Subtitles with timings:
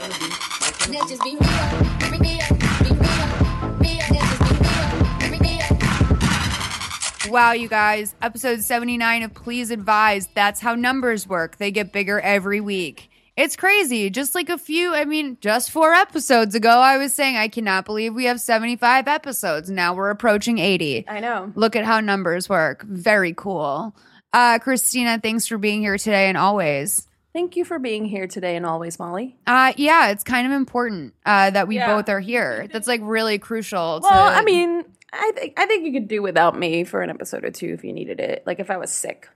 [0.00, 0.18] Let's
[1.08, 1.50] just be real,
[2.10, 2.40] real, be real,
[3.78, 4.02] real.
[4.10, 4.56] Let's just be
[5.30, 5.40] real,
[7.24, 7.32] real.
[7.32, 8.14] Wow, you guys.
[8.20, 10.28] Episode 79 of Please Advise.
[10.34, 11.58] That's how numbers work.
[11.58, 13.08] They get bigger every week.
[13.36, 14.10] It's crazy.
[14.10, 17.84] Just like a few, I mean, just four episodes ago, I was saying, I cannot
[17.84, 19.70] believe we have 75 episodes.
[19.70, 21.06] Now we're approaching 80.
[21.08, 21.52] I know.
[21.54, 22.82] Look at how numbers work.
[22.82, 23.94] Very cool.
[24.32, 27.06] Uh, Christina, thanks for being here today and always.
[27.34, 29.36] Thank you for being here today and always, Molly.
[29.46, 31.88] Uh, yeah, it's kind of important uh, that we Yeah.
[31.94, 32.68] both are here.
[32.72, 34.00] That's like really crucial.
[34.02, 37.10] Well, to, I mean, I think I think you could do without me for an
[37.10, 38.44] episode or two if you needed it.
[38.46, 39.28] Like if I was sick,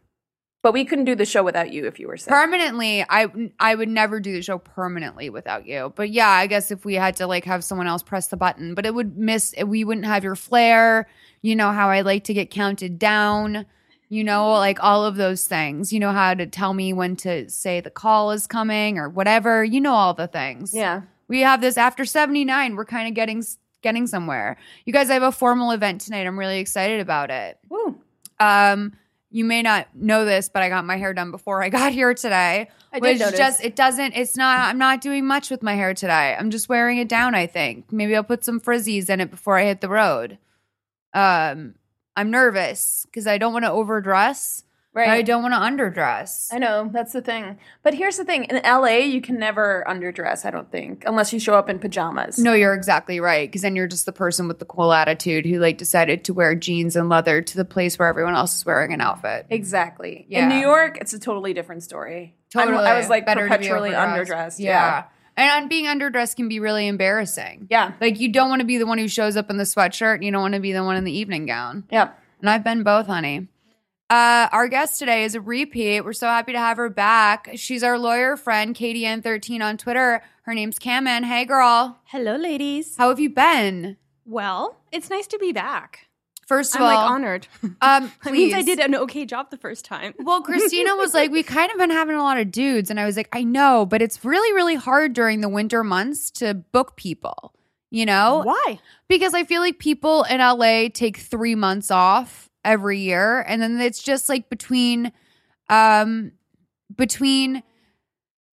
[0.62, 2.28] but we couldn't do the show without you if you were sick.
[2.30, 3.26] permanently i
[3.60, 6.94] i would never do the show permanently without you but yeah i guess if we
[6.94, 10.06] had to like have someone else press the button but it would miss we wouldn't
[10.06, 11.08] have your flair
[11.42, 13.64] you know how i like to get counted down
[14.08, 17.48] you know like all of those things you know how to tell me when to
[17.48, 21.02] say the call is coming or whatever you know all the things yeah.
[21.28, 23.44] we have this after 79 we're kind of getting
[23.82, 27.58] getting somewhere you guys i have a formal event tonight i'm really excited about it
[27.68, 28.00] Woo.
[28.40, 28.92] um,
[29.30, 32.14] you may not know this, but I got my hair done before I got here
[32.14, 32.68] today.
[32.92, 33.38] I did notice.
[33.38, 34.14] just it doesn't.
[34.14, 34.60] It's not.
[34.60, 36.34] I'm not doing much with my hair today.
[36.38, 37.34] I'm just wearing it down.
[37.34, 40.38] I think maybe I'll put some frizzies in it before I hit the road.
[41.12, 41.74] Um,
[42.18, 44.64] I'm nervous because I don't want to overdress.
[44.94, 45.08] Right.
[45.10, 46.48] I don't want to underdress.
[46.52, 47.58] I know that's the thing.
[47.84, 50.44] But here's the thing: in LA, you can never underdress.
[50.44, 52.36] I don't think, unless you show up in pajamas.
[52.38, 53.48] No, you're exactly right.
[53.48, 56.56] Because then you're just the person with the cool attitude who like decided to wear
[56.56, 59.46] jeans and leather to the place where everyone else is wearing an outfit.
[59.50, 60.26] Exactly.
[60.28, 60.42] Yeah.
[60.44, 62.34] In New York, it's a totally different story.
[62.56, 62.86] I'm- Totally.
[62.86, 64.58] I was like Better perpetually underdressed.
[64.58, 65.04] Yeah.
[65.38, 67.68] And being underdressed can be really embarrassing.
[67.70, 67.92] Yeah.
[68.00, 70.24] Like you don't want to be the one who shows up in the sweatshirt and
[70.24, 71.84] you don't want to be the one in the evening gown.
[71.90, 72.10] Yeah.
[72.40, 73.46] And I've been both, honey.
[74.10, 76.00] Uh, our guest today is a repeat.
[76.00, 77.50] We're so happy to have her back.
[77.54, 80.22] She's our lawyer friend, KDN13 on Twitter.
[80.42, 81.24] Her name's Cameron.
[81.24, 82.00] Hey, girl.
[82.06, 82.96] Hello, ladies.
[82.96, 83.96] How have you been?
[84.24, 86.07] Well, it's nice to be back.
[86.48, 87.46] First of I'm all, like honored.
[87.62, 90.14] um, That means I did an okay job the first time.
[90.28, 92.90] Well, Christina was like, we kind of been having a lot of dudes.
[92.90, 96.30] And I was like, I know, but it's really, really hard during the winter months
[96.32, 97.54] to book people,
[97.90, 98.42] you know?
[98.44, 98.80] Why?
[99.08, 103.40] Because I feel like people in LA take three months off every year.
[103.42, 105.12] And then it's just like between,
[105.68, 106.32] um,
[106.96, 107.62] between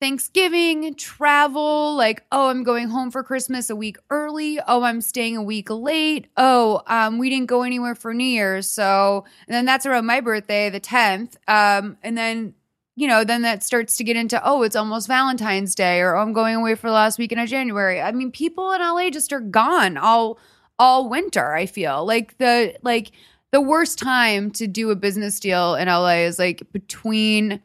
[0.05, 4.59] Thanksgiving, travel, like, oh, I'm going home for Christmas a week early.
[4.67, 6.27] Oh, I'm staying a week late.
[6.37, 8.69] Oh, um, we didn't go anywhere for New Year's.
[8.69, 11.37] So, and then that's around my birthday, the 10th.
[11.47, 12.53] Um, and then,
[12.95, 16.21] you know, then that starts to get into, oh, it's almost Valentine's Day or oh,
[16.21, 17.99] I'm going away for the last weekend of January.
[17.99, 20.37] I mean, people in LA just are gone all,
[20.77, 23.11] all winter, I feel like the, like,
[23.51, 27.59] the worst time to do a business deal in LA is like between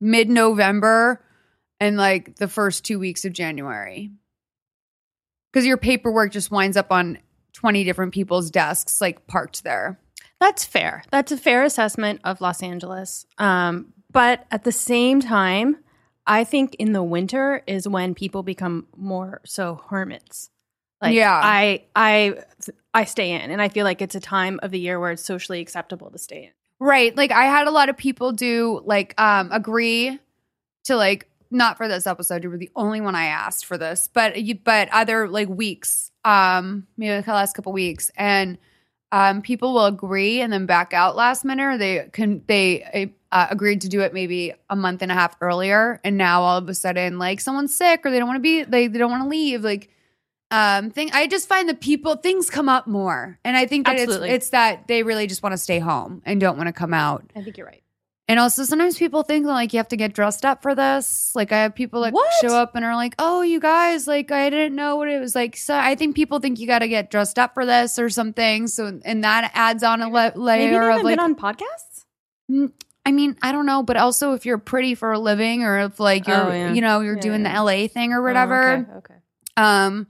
[0.00, 1.22] mid November
[1.80, 4.10] and like the first two weeks of January.
[5.52, 7.18] Because your paperwork just winds up on
[7.54, 9.98] 20 different people's desks, like parked there.
[10.40, 11.02] That's fair.
[11.10, 13.26] That's a fair assessment of Los Angeles.
[13.38, 15.78] Um, but at the same time,
[16.26, 20.50] I think in the winter is when people become more so hermits.
[21.00, 21.40] Like Yeah.
[21.42, 22.34] I I
[22.92, 25.24] I stay in and I feel like it's a time of the year where it's
[25.24, 26.50] socially acceptable to stay in.
[26.80, 27.16] Right.
[27.16, 30.18] Like I had a lot of people do like um agree
[30.84, 32.44] to like not for this episode.
[32.44, 36.10] You were the only one I asked for this, but you, but other like weeks,
[36.24, 38.58] um, maybe like the last couple weeks, and
[39.12, 41.64] um, people will agree and then back out last minute.
[41.64, 45.36] Or they can they uh, agreed to do it maybe a month and a half
[45.40, 48.42] earlier, and now all of a sudden, like someone's sick or they don't want to
[48.42, 49.90] be, they they don't want to leave, like.
[50.50, 53.98] Um, thing I just find that people things come up more, and I think that
[53.98, 54.30] Absolutely.
[54.30, 56.94] it's it's that they really just want to stay home and don't want to come
[56.94, 57.22] out.
[57.36, 57.82] I think you're right.
[58.30, 61.32] And also, sometimes people think like you have to get dressed up for this.
[61.34, 62.30] Like, I have people that What?
[62.42, 65.34] show up and are like, "Oh, you guys, like, I didn't know what it was
[65.34, 68.10] like." So, I think people think you got to get dressed up for this or
[68.10, 68.66] something.
[68.66, 72.04] So, and that adds on a le- layer of like, been on podcasts.
[72.50, 72.70] Mm,
[73.06, 75.98] I mean, I don't know, but also if you're pretty for a living or if
[75.98, 76.72] like you're, Oh, yeah.
[76.74, 77.54] you know, you're Yeah, doing yeah.
[77.54, 78.68] the LA thing or whatever.
[78.70, 79.14] Oh, okay, okay.
[79.56, 80.06] Um,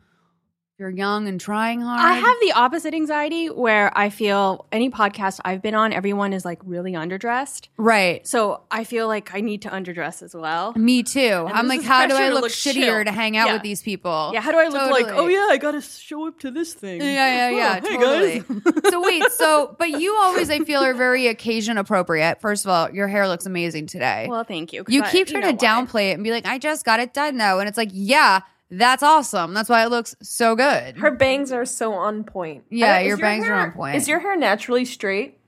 [0.79, 2.01] you're young and trying hard.
[2.01, 6.45] I have the opposite anxiety where I feel any podcast I've been on, everyone is
[6.45, 7.67] like really underdressed.
[7.77, 8.25] right.
[8.27, 10.73] So I feel like I need to underdress as well.
[10.77, 11.49] Me too.
[11.53, 13.05] I'm like, how do I look look shittier chill.
[13.07, 13.53] to hang out Yeah.
[13.55, 14.31] with these people?
[14.33, 17.01] Yeah, how do I look like, oh yeah, I gotta show up to this thing?
[17.01, 17.81] Yeah, yeah, yeah.
[17.83, 18.73] Oh, hey, totally.
[18.73, 18.83] guys.
[18.93, 22.41] so wait, so but you always I feel are very occasion appropriate.
[22.41, 24.27] First of all, your hair looks amazing today.
[24.31, 24.85] Well, thank you.
[24.87, 25.65] you I- keep trying know to why.
[25.73, 27.59] downplay it and be like, I just got it done though.
[27.59, 29.55] And it's like, yeah, that's awesome.
[29.55, 30.99] That's why it looks so good.
[30.99, 32.65] Her bangs are so on point.
[32.71, 33.97] Yeah, Uh, is your bangs are on point.
[33.97, 35.39] Is your hair naturally straight?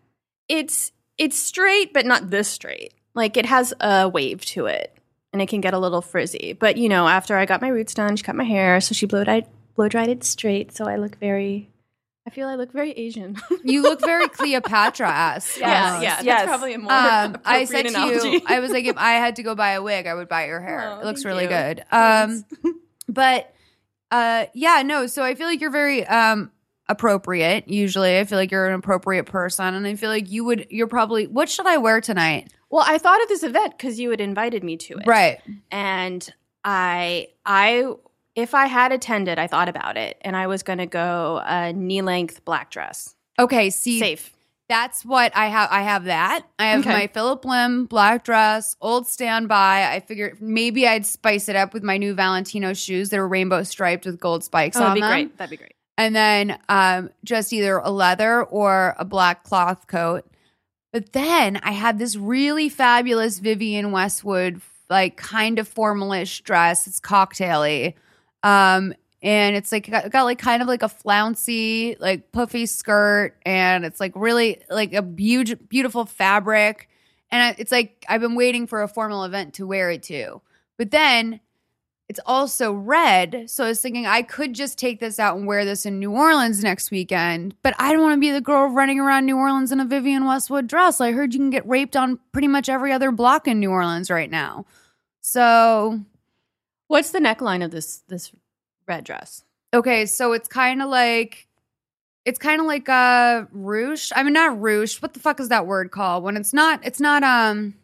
[0.48, 2.94] It's it's straight, but not this straight.
[3.14, 4.96] Like it has a wave to it,
[5.32, 6.52] and it can get a little frizzy.
[6.54, 9.06] But you know, after I got my roots done, she cut my hair, so she
[9.06, 9.46] blow dried
[9.76, 10.72] blow dried it straight.
[10.74, 11.68] So I look very.
[12.26, 13.36] I feel I look very Asian.
[13.64, 15.58] you look very Cleopatra esque.
[15.58, 16.10] yeah, yeah.
[16.16, 16.44] That's Yes.
[16.46, 16.98] probably a more Um,
[17.44, 18.28] I appropriate said to analogy.
[18.28, 20.46] you, I was like, if I had to go buy a wig, I would buy
[20.46, 20.82] your hair.
[20.96, 21.48] Oh, it looks really you.
[21.48, 21.82] good.
[21.90, 22.44] Um,
[23.12, 23.54] but
[24.10, 25.06] uh, yeah, no.
[25.06, 26.50] So I feel like you're very um
[26.88, 27.68] appropriate.
[27.68, 30.66] Usually, I feel like you're an appropriate person, and I feel like you would.
[30.70, 31.26] You're probably.
[31.26, 32.52] What should I wear tonight?
[32.70, 35.40] well, I thought of this event because you had invited me to it, Right.
[35.70, 36.28] and
[36.64, 37.92] I I
[38.36, 41.72] if I had attended, I thought about it, and I was going to go a
[41.72, 43.70] knee length black dress, Okay.
[43.70, 44.32] See, safe.
[44.70, 45.68] That's what I have.
[45.70, 46.46] I have that.
[46.58, 46.92] I have Okay.
[46.92, 49.92] my Phillip Lim black dress, old standby.
[49.92, 53.64] I figured maybe I'd spice it up with my new Valentino shoes that are rainbow
[53.64, 55.10] striped with gold spikes Oh, on that'd be them.
[55.10, 55.36] great.
[55.38, 55.74] That'd be great.
[55.98, 60.24] and then um, just either a leather or a black cloth coat.
[60.92, 66.86] But then I had this really fabulous Vivienne Westwood, like kind of formalish dress.
[66.86, 67.94] It's cocktaily.
[68.44, 73.36] Um, and it's like got, got like kind of like a flouncy, like puffy skirt,
[73.44, 76.88] and it's like really like a huge, beautiful fabric.
[77.30, 80.40] And it's like I've been waiting for a formal event to wear it to.
[80.78, 81.40] But then
[82.08, 83.44] it's also red.
[83.48, 86.10] So I was thinking I could just take this out and wear this in New
[86.10, 87.54] Orleans next weekend.
[87.62, 90.26] But I don't want to be the girl running around New Orleans in a Vivienne
[90.26, 91.00] Westwood dress.
[91.00, 94.10] I heard you can get raped on pretty much every other block in New Orleans
[94.10, 94.64] right now.
[95.20, 96.00] So,
[96.90, 98.32] What's the neckline of this this
[98.90, 99.44] red dress?
[99.72, 101.46] okay, so it's kind of like
[102.24, 104.12] it's kind of like a ruche.
[104.14, 105.00] I mean not ruche.
[105.00, 106.24] What the fuck is that word called?
[106.24, 107.74] When it's not it's not um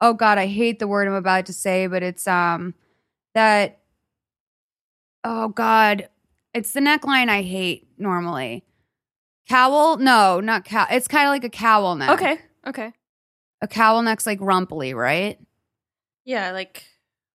[0.00, 2.74] oh god, I hate the word I'm about to say, but it's um
[3.34, 3.80] that
[5.24, 6.08] oh god,
[6.54, 8.64] it's the neckline I hate normally.
[9.48, 9.96] Cowl?
[9.96, 10.86] No, not cowl.
[10.90, 12.10] It's kind of like a cowl neck.
[12.10, 12.38] Okay.
[12.66, 12.92] Okay.
[13.60, 15.38] A cowl neck's like rumply, right?
[16.24, 16.84] Yeah, like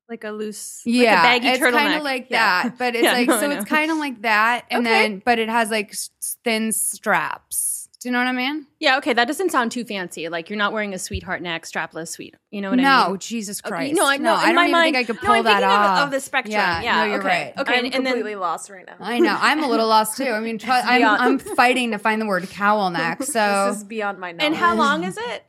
[0.09, 1.71] like a loose, Yeah, like a baggy it's turtleneck.
[1.71, 2.63] kind of like Yeah.
[2.63, 4.89] that, but it's Yeah, like no, so it's kind of like that, and Okay.
[5.09, 5.93] then but it has like
[6.43, 7.75] thin straps.
[7.99, 8.67] Do you know what I mean?
[8.79, 10.29] Yeah, okay, that doesn't sound too fancy.
[10.29, 12.35] Like you're not wearing a sweetheart neck, strapless sweet.
[12.51, 13.09] You know what no, I mean?
[13.13, 13.95] No, Jesus Okay, Christ!
[13.95, 14.35] no, I know.
[14.35, 15.97] I in don't my even mind, think I could no, pull I'm that off.
[15.97, 16.51] Of, of the spectrum.
[16.51, 17.27] Yeah, Yeah, no, you're okay.
[17.27, 17.53] right.
[17.57, 18.97] Okay, I'm and, and completely then lost right now.
[18.99, 19.35] I know.
[19.39, 20.29] I'm a little lost too.
[20.29, 23.23] I mean, try, I'm I'm fighting to find the word cowl neck.
[23.23, 24.45] So this is beyond my knowledge.
[24.45, 25.43] and how long is it?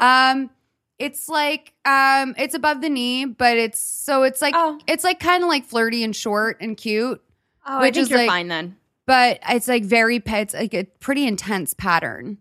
[0.00, 0.50] Um,
[0.98, 4.78] it's like um, it's above the knee, but it's so it's like Oh.
[4.86, 7.20] it's like kind of like flirty and short and cute,
[7.66, 8.76] Oh, Which I think is you're like- fine then.
[9.06, 12.38] but it's like very it's like a pretty intense pattern.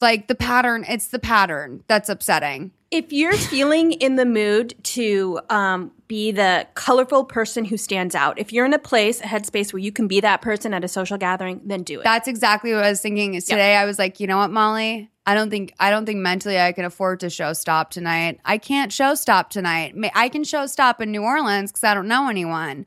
[0.00, 2.72] Like the pattern, it's the pattern that's upsetting.
[2.90, 8.36] If you're feeling in the mood to um, be the colorful person who stands out,
[8.36, 10.88] if you're in a place, a headspace where you can be that person at a
[10.88, 12.04] social gathering, then do it.
[12.04, 13.34] That's exactly what I was thinking.
[13.34, 15.08] Is today I was like, you know what, Molly?
[15.24, 18.40] I don't think I don't think mentally I can afford to show stop tonight.
[18.44, 19.94] I can't show stop tonight.
[20.14, 22.86] I can show stop in New Orleans because I don't know anyone.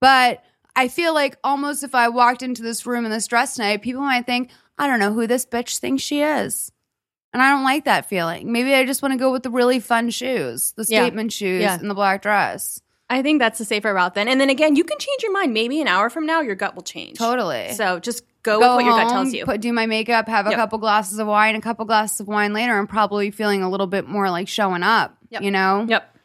[0.00, 0.42] But
[0.74, 4.02] I feel like almost if I walked into this room in this dress tonight, people
[4.02, 6.70] might think, I don't know who this bitch thinks she is.
[7.32, 8.50] And I don't like that feeling.
[8.52, 11.02] Maybe I just want to go with the really fun shoes, the Yeah.
[11.04, 11.78] statement shoes Yeah.
[11.78, 12.80] and the black dress.
[13.08, 14.26] I think that's the safer route then.
[14.26, 15.54] And then again, you can change your mind.
[15.54, 17.16] Maybe an hour from now, your gut will change.
[17.18, 17.72] Totally.
[17.74, 19.44] So just go, with what your gut tells you.
[19.44, 20.58] Put, do my makeup, have a Yep.
[20.58, 23.86] couple glasses of wine, a couple glasses of wine later, and probably feeling a little
[23.86, 25.16] bit more like showing up.
[25.30, 25.42] Yep.
[25.42, 25.84] You know.
[25.88, 26.16] yep.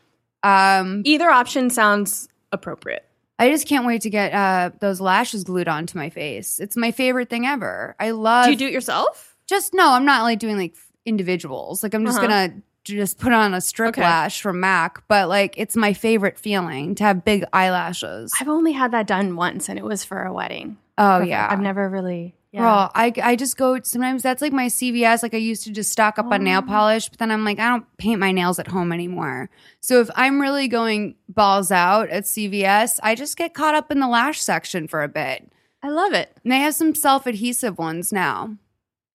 [0.43, 3.05] Um, Either option sounds appropriate.
[3.39, 6.59] I just can't wait to get uh, those lashes glued onto my face.
[6.59, 7.95] It's my favorite thing ever.
[7.99, 8.45] I love.
[8.45, 9.35] Do you do it yourself?
[9.47, 10.75] just no, I'm not like doing like
[11.05, 11.83] individuals.
[11.83, 12.27] Like I'm just Uh-huh.
[12.27, 14.01] gonna just put on a strip Okay.
[14.01, 15.03] lash from Mac.
[15.07, 18.33] But like it's my favorite feeling to have big eyelashes.
[18.39, 20.77] I've only had that done once, and it was for a wedding.
[20.97, 21.29] oh Perfect.
[21.29, 22.35] yeah, I've never really.
[22.53, 22.59] Yeah.
[22.63, 25.23] Girl, I, I just go sometimes that's like my CVS.
[25.23, 26.43] Like I used to just stock up on Oh.
[26.43, 29.49] nail polish, but then I'm like, I don't paint my nails at home anymore.
[29.79, 34.01] So if I'm really going balls out at CVS, I just get caught up in
[34.01, 35.49] the lash section for a bit.
[35.81, 36.35] I love it.
[36.43, 38.57] And they have some self adhesive ones now.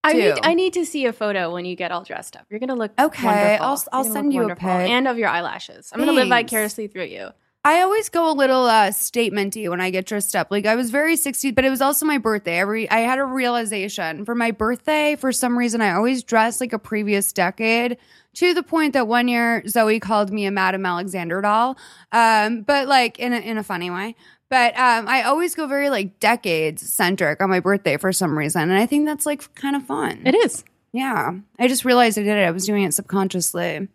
[0.06, 0.18] I too.
[0.18, 2.46] need, I need to see a photo when you get all dressed up.
[2.50, 3.66] You're gonna look Okay, wonderful.
[3.66, 4.64] I'll- I'll send you a pic.
[4.66, 5.90] and of your eyelashes.
[5.92, 7.28] I'm gonna live vicariously through you.
[7.64, 10.52] I always go a little uh statementy when I get dressed up.
[10.52, 12.58] Like I was very 60s, but it was also my birthday.
[12.58, 15.16] Every I had a realization for my birthday.
[15.16, 17.96] For some reason, I always dress like a previous decade.
[18.34, 21.76] To the point that one year Zoe called me a Madame Alexander doll,
[22.12, 24.14] um, but like in a, in a funny way.
[24.48, 28.62] But um, I always go very like decades centric on my birthday for some reason,
[28.62, 30.22] and I think that's like kind of fun.
[30.24, 30.64] It is.
[30.92, 32.46] Yeah, I just realized I did it.
[32.46, 33.88] I was doing it subconsciously,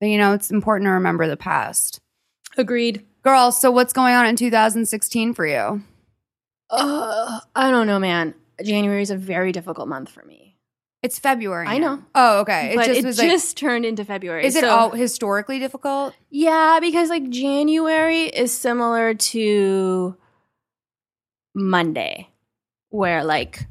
[0.00, 2.00] but you know, it's important to remember the past.
[2.56, 3.04] Agreed.
[3.22, 5.82] Girl, so what's going on in 2016 for you?
[6.70, 8.34] Uh, I don't know, man.
[8.64, 10.45] January is a very difficult month for me.
[11.06, 11.68] It's February.
[11.68, 11.94] I now.
[11.94, 12.02] know.
[12.16, 12.72] Oh, okay.
[12.72, 14.42] It but just it was just turned into February.
[14.42, 16.16] like, is it all historically difficult?
[16.30, 20.16] Yeah, because like January is similar to
[21.54, 22.28] Monday,
[22.88, 23.68] where like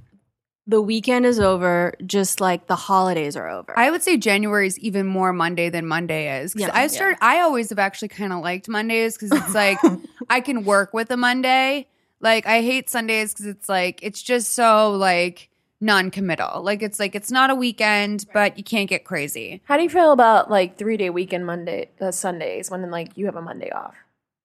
[0.66, 3.78] the weekend is over, just like the holidays are over.
[3.78, 6.54] I would say January is even more Monday than Monday is.
[6.54, 7.16] Because Yeah, I yeah.
[7.20, 9.78] I always have actually kind of liked Mondays because it's like
[10.30, 11.90] I can work with a Monday.
[12.22, 15.50] Like I hate Sundays because it's like it's just so like
[15.82, 16.64] non-committal.
[16.64, 19.62] Like it's like it's not a weekend, but you can't get crazy.
[19.66, 23.26] How do you feel about like three day weekend Monday uh, Sundays when like you
[23.26, 23.96] have a Monday off?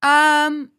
[0.03, 0.71] Um,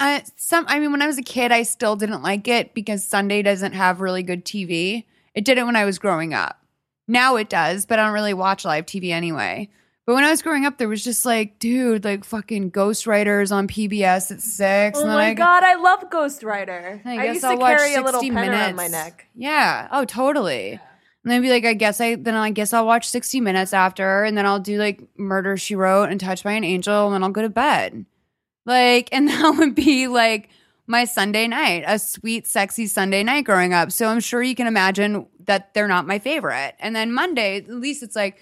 [0.00, 0.64] I some.
[0.68, 3.72] I mean, when I was a kid, I still didn't like it because Sunday doesn't
[3.72, 5.04] have really good TV.
[5.34, 6.60] It did it when I was growing up.
[7.08, 9.68] Now it does, but I don't really watch live TV anyway.
[10.04, 13.68] But when I was growing up, there was just like, dude, like fucking ghostwriters on
[13.68, 14.98] PBS at six.
[14.98, 17.00] Oh my I god, I love Ghostwriter.
[17.04, 19.28] I, I, used I'll to carry a 60 little pen minutes around my neck.
[19.36, 19.86] Yeah.
[19.92, 20.72] Oh, totally.
[20.72, 23.72] And then I'd be like, I guess I then I guess I'll watch 60 minutes
[23.72, 27.14] after, and then I'll do like Murder She Wrote and Touched by an Angel, and
[27.14, 28.04] then I'll go to bed.
[28.66, 30.48] Like, and that would be like
[30.88, 33.92] my Sunday night, a sweet, sexy Sunday night growing up.
[33.92, 36.74] So I'm sure you can imagine that they're not my favorite.
[36.80, 38.40] And then Monday, at least it's like,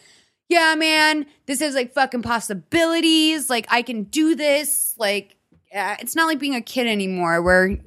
[0.51, 3.49] yeah, man, this is like fucking possibilities.
[3.49, 4.95] Like I can do this.
[4.99, 5.37] Like
[5.75, 7.79] uh, it's not like being a kid anymore where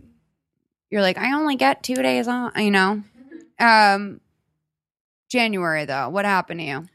[0.90, 3.04] you're like, I only get two days off, you know?
[3.60, 4.22] Um
[5.30, 6.86] January though, what happened to you?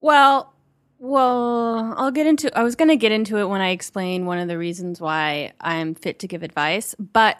[0.00, 0.52] Well,
[0.98, 2.56] well, I'll get into.
[2.56, 5.52] I was going to get into it when I explain one of the reasons why
[5.60, 7.36] I'm fit to give advice, but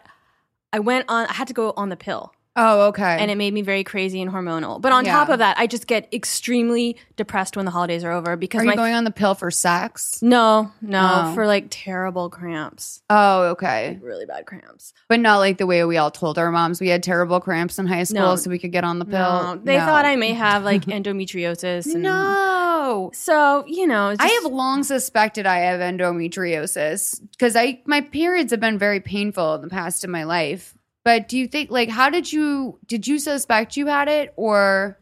[0.71, 1.25] I went on.
[1.25, 3.17] I had to go on the pill, Oh, okay.
[3.19, 4.79] and it made me very crazy and hormonal.
[4.81, 5.13] But on Yeah.
[5.13, 8.65] top of that, I just get extremely depressed when the holidays are over because Are
[8.65, 10.21] you going on the pill for sex?
[10.21, 11.33] no, no, Oh.
[11.35, 13.99] for like terrible cramps, Oh, okay.
[14.01, 14.93] really bad cramps.
[15.09, 17.87] But not like the way we all told our moms we had terrible cramps in
[17.87, 18.35] high school No.
[18.37, 19.13] so we could get on the pill.
[19.55, 19.85] No, they No.
[19.85, 21.93] thought I may have like endometriosis.
[21.93, 23.11] And No.
[23.13, 28.59] So you know, I have long suspected I have endometriosis because I my periods have
[28.59, 30.73] been very painful in the past in my life.
[31.05, 34.99] But do you think like how did you did you suspect you had it or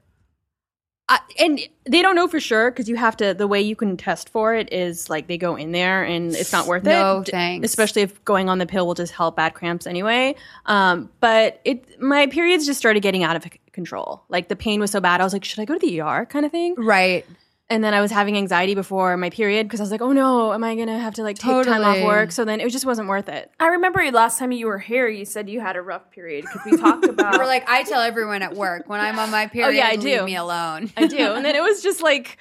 [1.09, 3.33] I, and they don't know for sure because you have to.
[3.33, 6.53] The way you can test for it is like they go in there and it's
[6.53, 6.89] not worth it?
[6.89, 7.29] No, it.
[7.29, 7.65] thanks.
[7.65, 10.35] Especially if going on the pill will just help bad cramps anyway.
[10.65, 14.23] Um, but it my periods just started getting out of control.
[14.29, 16.25] Like the pain was so bad, I was like, should I go to the ER?
[16.25, 16.75] Kind of thing.
[16.77, 17.25] right?
[17.73, 20.53] And then I was having anxiety before my period because I was like, oh no,
[20.53, 22.31] am I gonna have to like take time off work?
[22.31, 23.49] So then it just wasn't worth it.
[23.59, 26.61] I remember last time you were here, you said you had a rough period because
[26.71, 27.35] we talked about.
[27.39, 29.95] We're like I tell everyone at work when I'm on my period, oh, yeah, I
[29.95, 30.23] leave do.
[30.23, 30.91] me alone.
[30.95, 31.17] I do.
[31.17, 32.37] And then it was just like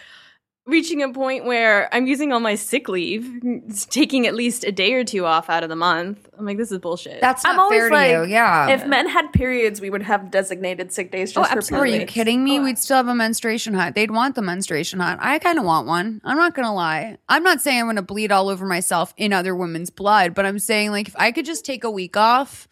[0.66, 4.70] reaching a point where I'm using all my sick leave, it's taking at least a
[4.70, 6.28] day or two off out of the month.
[6.38, 7.20] I'm like, this is bullshit.
[7.20, 8.24] That's not I'm always fair to like, you.
[8.34, 8.68] Yeah.
[8.68, 11.96] if men had periods, we would have designated sick days just Oh, for absolutely.
[11.96, 12.58] Are you kidding me?
[12.58, 13.94] Oh, We'd still have a menstruation hut.
[13.94, 15.18] They'd want the menstruation hut.
[15.20, 16.20] I kind of want one.
[16.24, 17.18] I'm not going to lie.
[17.28, 20.46] I'm not saying I'm going to bleed all over myself in other women's blood, but
[20.46, 22.68] I'm saying like if I could just take a week off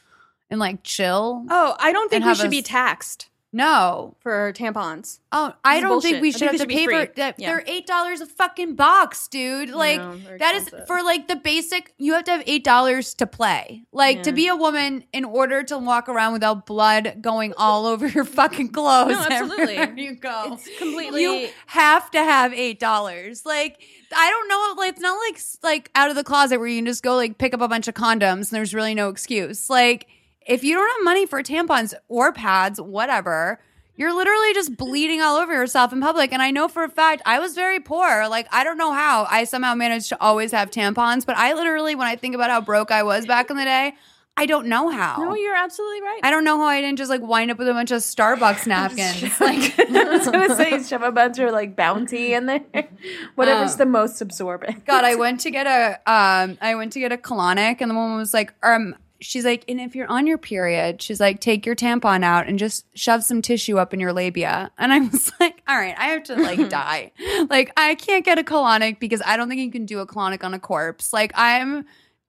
[0.49, 1.45] and like chill.
[1.49, 3.30] oh, I don't think we should a be taxed.
[3.53, 4.17] No.
[4.21, 5.19] for tampons.
[5.33, 6.23] Oh, I don't think bullshit.
[6.23, 7.13] we I should think have to pay for.
[7.17, 7.51] That, yeah.
[7.51, 9.71] They're eight dollars a fucking box, dude.
[9.71, 11.95] Like know, they're that is for like the basic.
[11.99, 13.85] You have to have eight dollars to play.
[13.93, 18.07] Like to be a woman, in order to walk around without blood going all over
[18.07, 19.13] your fucking clothes.
[19.13, 20.03] No, absolutely.
[20.03, 20.53] you go.
[20.55, 23.45] It's completely- You have to have eight dollars.
[23.45, 23.83] Like
[24.15, 24.75] I don't know.
[24.81, 27.39] Like it's not like like out of the closet where you can just go like
[27.39, 29.69] pick up a bunch of condoms and there's really no excuse.
[29.71, 30.07] Like
[30.51, 33.61] if you don't have money for tampons or pads, whatever,
[33.97, 36.33] you're literally just bleeding all over yourself in public.
[36.33, 38.27] And I know for a fact I was very poor.
[38.29, 41.95] Like I don't know how I somehow managed to always have tampons, but I literally,
[41.95, 43.95] when I think about how broke I was back in the day,
[44.37, 45.17] I don't know how.
[45.19, 46.21] No, you're absolutely right.
[46.23, 48.67] I don't know how I didn't just like wind up with a bunch of Starbucks
[48.75, 49.39] napkins.
[49.41, 52.65] like I was gonna say shove a bunch of like bounty in there.
[53.35, 54.87] Whatever's Um, the most absorbent.
[54.87, 57.95] God, I went to get a um I went to get a colonic and the
[57.95, 61.67] woman was like, um she's like, and if you're on your period, she's like, take
[61.67, 64.71] your tampon out and just shove some tissue up in your labia.
[64.79, 67.13] And I was like, all right, I have to like die.
[67.49, 70.45] Like I can't get a colonic because I don't think you can do a colonic
[70.45, 71.13] on a corpse.
[71.13, 71.85] Like I'm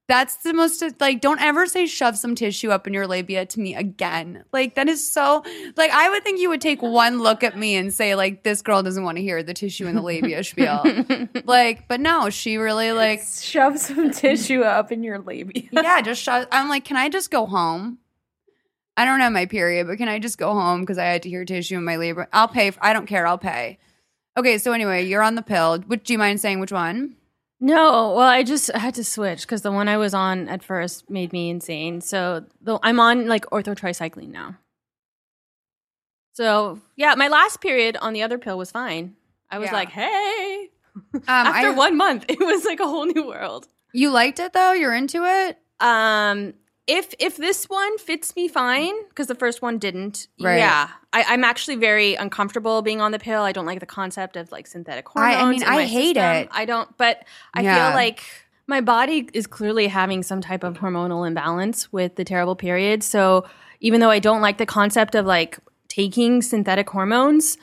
[0.08, 3.60] that's the most like don't ever say shove some tissue up in your labia to
[3.60, 4.43] me again.
[4.51, 5.43] Like that is so
[5.77, 8.62] like I would think you would take one look at me and say like this
[8.62, 10.84] girl doesn't want to hear the tissue in the labia spiel.
[11.46, 15.63] like but no, she really like Shove some tissue up in your labia.
[15.72, 18.00] yeah, just shove I'm like can I just go home?
[18.98, 21.29] I don't have my period, but can I just go home because I had to
[21.29, 22.27] hear tissue in my labia?
[22.34, 22.72] I'll pay.
[22.81, 23.25] I don't care.
[23.25, 23.79] I'll pay.
[24.38, 25.79] Okay, so anyway, you're on the pill.
[25.79, 27.15] Which do you mind saying which one?
[27.63, 31.10] No, well, I just had to switch because the one I was on at first
[31.12, 32.01] made me insane.
[32.01, 34.58] So the, I'm on like ortho orthotricycline now.
[36.34, 39.15] So yeah, my last period on the other pill was fine.
[39.50, 39.74] I was Yeah.
[39.74, 40.70] like, hey.
[41.13, 43.65] Um, After I, one month, it was like a whole new world.
[43.94, 44.74] you liked it though.
[44.74, 45.58] You're into it.
[45.80, 46.53] Um,
[46.88, 50.27] if if this one fits me fine, because the first one didn't.
[50.39, 50.57] Right.
[50.57, 53.43] Yeah, I, I'm actually very uncomfortable being on the pill.
[53.43, 56.35] I don't like the concept of like synthetic I- I mean, I hate system.
[56.35, 56.50] it.
[56.51, 57.23] I don't, but
[57.53, 57.88] I Yeah.
[57.89, 58.23] feel like
[58.67, 63.03] my body is clearly having some type of hormonal imbalance with the terrible period.
[63.03, 63.45] So
[63.79, 67.57] even though I don't like the concept of like taking synthetic hormones,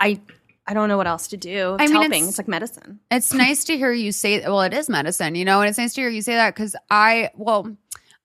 [0.00, 0.20] I
[0.66, 1.74] I don't know what else to do.
[1.74, 2.10] It's I mean, helping.
[2.12, 2.98] it's- It's, like medicine.
[3.10, 4.40] It's nice to hear you say.
[4.40, 6.74] Well, it is medicine, you know, and it's nice to hear you say that because
[6.90, 7.76] I, well,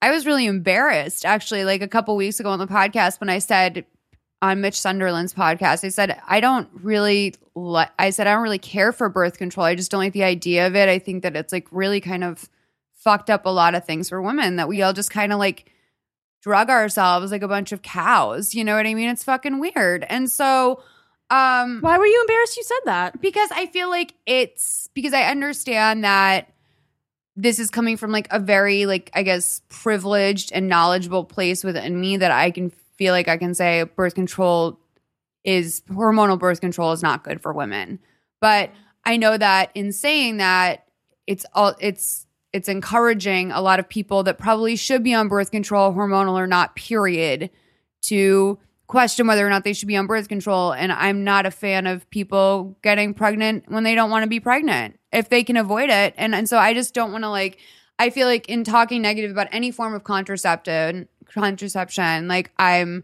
[0.02, 3.40] I was really embarrassed actually, like a couple weeks ago on the podcast when I
[3.40, 3.86] said
[4.42, 7.36] on Mitch Sunderland's podcast, I said I don't really.
[7.56, 9.66] Li- I said I don't really care for birth control.
[9.66, 10.88] I just don't like the idea of it.
[10.88, 12.50] I think that it's like really kind of
[12.96, 15.72] fucked up a lot of things for women that we all just kind of like
[16.42, 18.56] drug ourselves like a bunch of cows.
[18.56, 19.10] You know what I mean?
[19.10, 20.06] It's fucking weird.
[20.10, 20.82] And so,
[21.30, 23.20] um, Why were you embarrassed you said that?
[23.22, 26.50] because I feel like it's because I understand that
[27.42, 32.00] this is coming from like a very like I guess privileged and knowledgeable place within
[32.00, 34.78] me that I can feel like I can say birth control
[35.46, 38.00] is hormonal birth control is not good for women.
[38.42, 38.72] But
[39.06, 40.86] I know that in saying that
[41.28, 45.50] it's all it's it's encouraging a lot of people that probably should be on birth
[45.50, 47.50] control hormonal or not period
[48.02, 50.74] to question whether or not they should be on birth control.
[50.74, 54.42] And I'm not a fan of people getting pregnant when they don't want to be
[54.42, 56.14] pregnant if they can avoid it.
[56.18, 57.58] And and so I just don't want to like.
[57.98, 63.04] I feel like in talking negative about any form of contraception, contraception, like I'm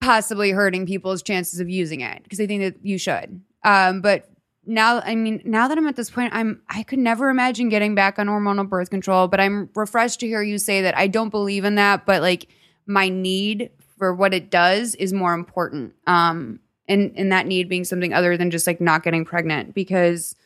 [0.00, 3.40] possibly hurting people's chances of using it because I think that you should.
[3.64, 4.28] Um, but
[4.66, 7.94] now, I mean, now that I'm at this point, I'm I could never imagine getting
[7.94, 9.28] back on hormonal birth control.
[9.28, 12.48] But I'm refreshed to hear you say that I don't believe in that, but like
[12.86, 15.94] my need for what it does is more important.
[16.06, 20.36] Um, and and that need being something other than just like not getting pregnant because,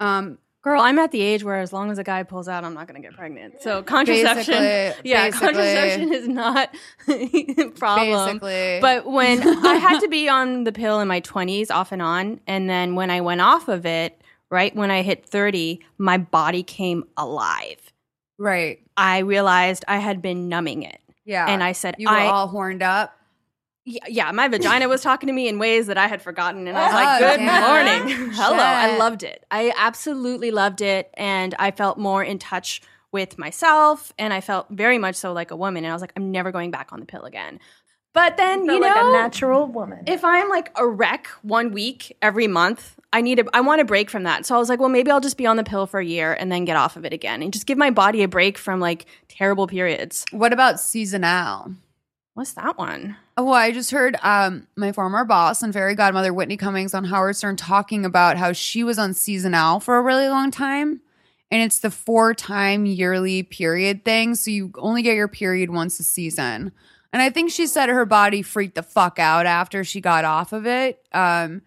[0.00, 2.74] um, Girl, I'm at the age where as long as a guy pulls out, I'm
[2.74, 3.62] not going to get pregnant.
[3.62, 5.46] So contraception, Basically- yeah, basically.
[5.48, 6.74] contraception is not
[7.08, 8.38] a problem.
[8.40, 12.02] basically, But when I had to be on the pill in my 20s off and
[12.02, 16.18] on, and then when I went off of it, right when I hit 30, my
[16.18, 17.92] body came alive.
[18.36, 21.00] right, I realized I had been numbing it.
[21.24, 23.15] yeah, And I said, you were I, all horned up.
[23.88, 26.66] Yeah, yeah, my vagina was talking to me in ways that I had forgotten.
[26.66, 28.02] And I was Oh, like, good damn.
[28.08, 28.30] morning.
[28.34, 28.58] Hello.
[28.58, 29.46] I loved it.
[29.48, 31.08] I absolutely loved it.
[31.14, 34.12] And I felt more in touch with myself.
[34.18, 35.84] And I felt very much so like a woman.
[35.84, 37.60] And I was like, I'm never going back on the pill again.
[38.12, 40.02] But then, you Felt know, like a natural woman.
[40.08, 43.84] if I'm like a wreck one week every month, I need a I want a
[43.84, 44.46] break from that.
[44.46, 46.32] So I was like, well, maybe I'll just be on the pill for a year
[46.32, 48.80] and then get off of it again and just give my body a break from
[48.80, 50.24] like terrible periods.
[50.32, 51.72] What about Seasonale?
[52.36, 53.16] What's that one?
[53.38, 57.34] Oh, I just heard um, my former boss and fairy godmother Whitney Cummings on Howard
[57.34, 61.00] Stern talking about how she was on Seasonale for a really long time,
[61.50, 64.34] and it's the four time yearly period thing.
[64.34, 66.72] So you only get your period once a season.
[67.10, 70.52] And I think she said her body freaked the fuck out after she got off
[70.52, 71.02] of it.
[71.12, 71.62] Um,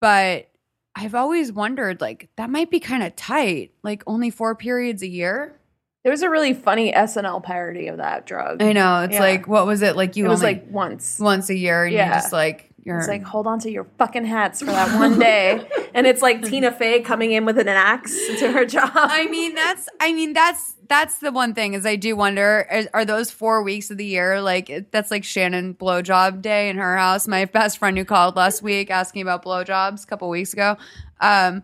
[0.00, 0.48] but
[0.96, 3.72] I've always wondered, like, that might be kind of tight.
[3.82, 5.60] Like, only four periods a year.
[6.02, 8.60] There was a really funny SNL parody of that drug.
[8.62, 9.02] I know.
[9.02, 9.20] It's Yeah.
[9.20, 9.96] like, what was it?
[9.96, 11.18] Like, you it was like once.
[11.20, 12.06] once a year, and Yeah.
[12.06, 15.16] you're just like, you're It's like hold on to your fucking hats for that one
[15.16, 18.90] day, and it's like Tina Fey coming in with an axe to her job.
[18.94, 19.88] I mean, that's.
[20.00, 23.62] I mean, that's that's the one thing is I do wonder are, are those four
[23.62, 27.28] weeks of the year like that's like Shannon blowjob day in her house.
[27.28, 30.76] My best friend who called last week asking about blowjobs a couple weeks ago.
[31.20, 31.62] Um,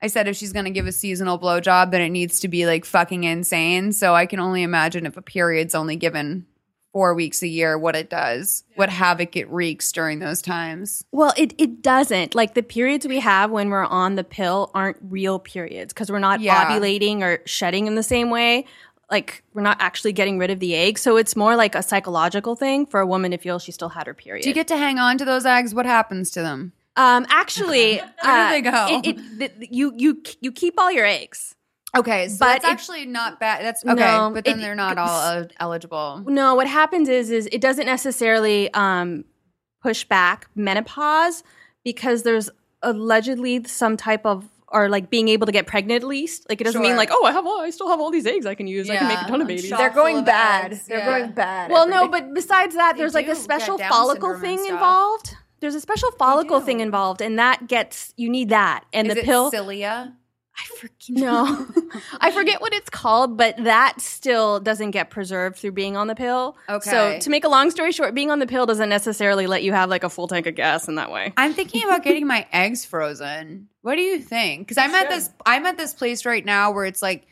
[0.00, 2.84] I said if she's gonna give a seasonal blowjob, then it needs to be like
[2.84, 3.92] fucking insane.
[3.92, 6.46] So I can only imagine if a period's only given
[6.92, 11.04] four weeks a year, what it does, what havoc it wreaks during those times.
[11.12, 12.34] Well, it, it doesn't.
[12.34, 16.18] Like the periods we have when we're on the pill aren't real periods because we're
[16.18, 16.64] not Yeah.
[16.64, 18.64] ovulating or shedding in the same way.
[19.10, 20.98] Like we're not actually getting rid of the egg.
[20.98, 24.06] So it's more like a psychological thing for a woman to feel she still had
[24.06, 24.42] her period.
[24.42, 25.74] Do you get to hang on to those eggs?
[25.74, 26.72] What happens to them?
[26.98, 28.86] Um, actually, Where do they go?
[28.90, 31.54] It, it, th- you you you keep all your eggs.
[31.96, 33.64] Okay, so But that's it- actually not bad.
[33.64, 36.22] That's okay, No, but then it- they're not all uh, eligible.
[36.26, 39.24] No, what happens is is it doesn't necessarily um,
[39.82, 41.42] push back menopause
[41.84, 42.50] because there's
[42.82, 46.44] allegedly some type of or like being able to get pregnant at least.
[46.48, 48.44] Like it doesn't mean like oh I have all, I still have all these eggs
[48.44, 48.90] I can use.
[48.90, 49.70] I can make a ton of babies.
[49.70, 50.72] They're going bad.
[50.72, 51.06] eggs, They're yeah.
[51.20, 51.70] going bad.
[51.70, 54.70] Well, no, but besides that, They there's like a special follicle thing stuff.
[54.72, 55.34] involved.
[55.60, 58.84] There's a special follicle thing involved, and that gets you need that.
[58.92, 60.14] And Is the it pill, cilia?
[60.58, 61.10] I forget.
[61.10, 61.66] No,
[62.20, 66.16] I forget what it's called, but that still doesn't get preserved through being on the
[66.16, 66.56] pill.
[66.68, 66.90] Okay.
[66.90, 69.72] So to make a long story short, being on the pill doesn't necessarily let you
[69.72, 71.32] have like a full tank of gas in that way.
[71.36, 73.68] I'm thinking about getting my eggs frozen.
[73.82, 74.66] What do you think?
[74.66, 77.26] Because I'm at this I'm at this place right now where it's like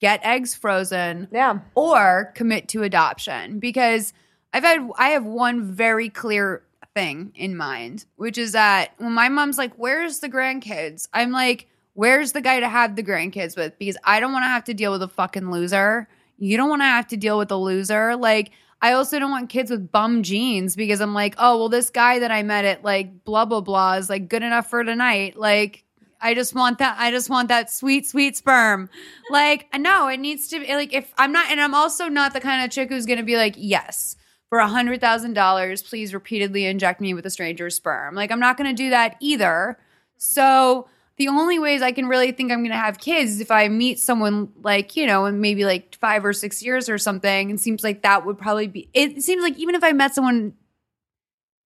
[0.00, 1.60] get eggs frozen yeah.
[1.76, 4.12] or commit to adoption because
[4.52, 6.64] I've had I have one very clear
[6.94, 11.68] thing in mind, which is that when my mom's like, "Where's the grandkids?" I'm like,
[11.94, 14.74] "Where's the guy to have the grandkids with?" Because I don't want to have to
[14.74, 16.08] deal with a fucking loser.
[16.38, 18.16] You don't want to have to deal with a loser.
[18.16, 18.50] Like
[18.80, 22.18] I also don't want kids with bum jeans because I'm like, "Oh, well this guy
[22.18, 25.84] that I met at like blah blah blah is like good enough for tonight." Like
[26.22, 26.96] I just want that.
[26.98, 28.88] I just want that sweet, sweet sperm.
[29.28, 32.40] Like, no, it needs to be like if I'm not, and I'm also not the
[32.40, 34.16] kind of chick who's going to be like, yes,
[34.52, 38.14] for a hundred thousand dollars, please repeatedly inject me with a stranger's sperm.
[38.14, 39.78] Like, I'm not going to do that either.
[40.18, 43.50] So the only ways I can really think I'm going to have kids is if
[43.50, 47.48] I meet someone like you know, in maybe like five or six years or something.
[47.48, 48.90] It seems like that would probably be.
[48.92, 50.52] It seems like even if I met someone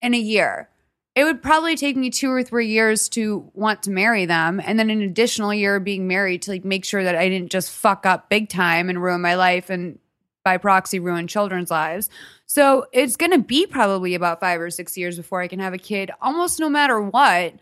[0.01, 0.68] in a year
[1.16, 4.79] it would probably take me two or three years to want to marry them and
[4.79, 7.72] then an additional year of being married to like make sure that i didn't just
[7.72, 9.99] fuck up big time and ruin my life and
[10.47, 12.09] by proxy ruin children's lives
[12.47, 15.75] so it's going to be probably about five or six years before i can have
[15.75, 17.53] a kid almost no matter what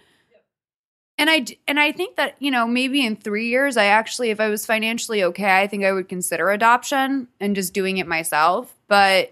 [1.16, 4.38] and I and i think that you know maybe in three years i actually if
[4.38, 8.74] i was financially okay i think i would consider adoption and just doing it myself
[8.86, 9.30] but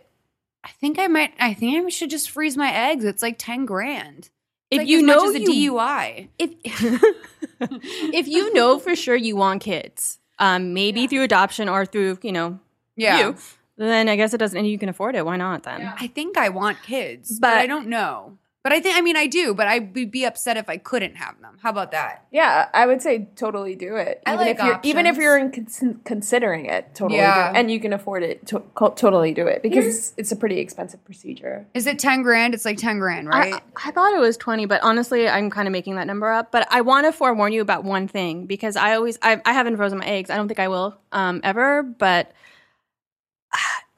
[0.65, 1.35] I think I might.
[1.41, 3.05] I think I should just freeze my eggs.
[3.05, 4.31] It's like ten grand.
[4.71, 6.29] It's If like you know much as a you- DUI.
[6.39, 6.51] if
[8.15, 12.31] if you know for sure you want kids, um, maybe through adoption or through you
[12.31, 12.61] know
[12.97, 13.37] Yeah, you,
[13.79, 15.25] then I guess it doesn't, and you can afford it.
[15.25, 15.93] Why not then?
[15.99, 18.39] I think I want kids, but, But- I don't know.
[18.65, 19.55] But I think I mean I do.
[19.55, 21.57] But I would be upset if I couldn't have them.
[21.61, 22.27] How about that?
[22.31, 24.23] Yeah, I would say totally do it.
[24.25, 27.51] I Even like if you're even if you're in cons- considering it, totally Yeah.
[27.51, 27.59] do it.
[27.59, 28.63] and you can afford it, to-
[28.95, 31.67] totally do it because it's, it's a pretty expensive procedure.
[31.75, 32.55] Is it ten grand?
[32.55, 33.55] It's like ten grand, right?
[33.55, 36.53] I, I thought it was 20, but honestly, I'm kind of making that number up.
[36.53, 39.77] But I want to forewarn you about one thing because I always, I, I haven't
[39.77, 40.31] frozen my eggs.
[40.31, 42.31] I don't think I will um, ever, but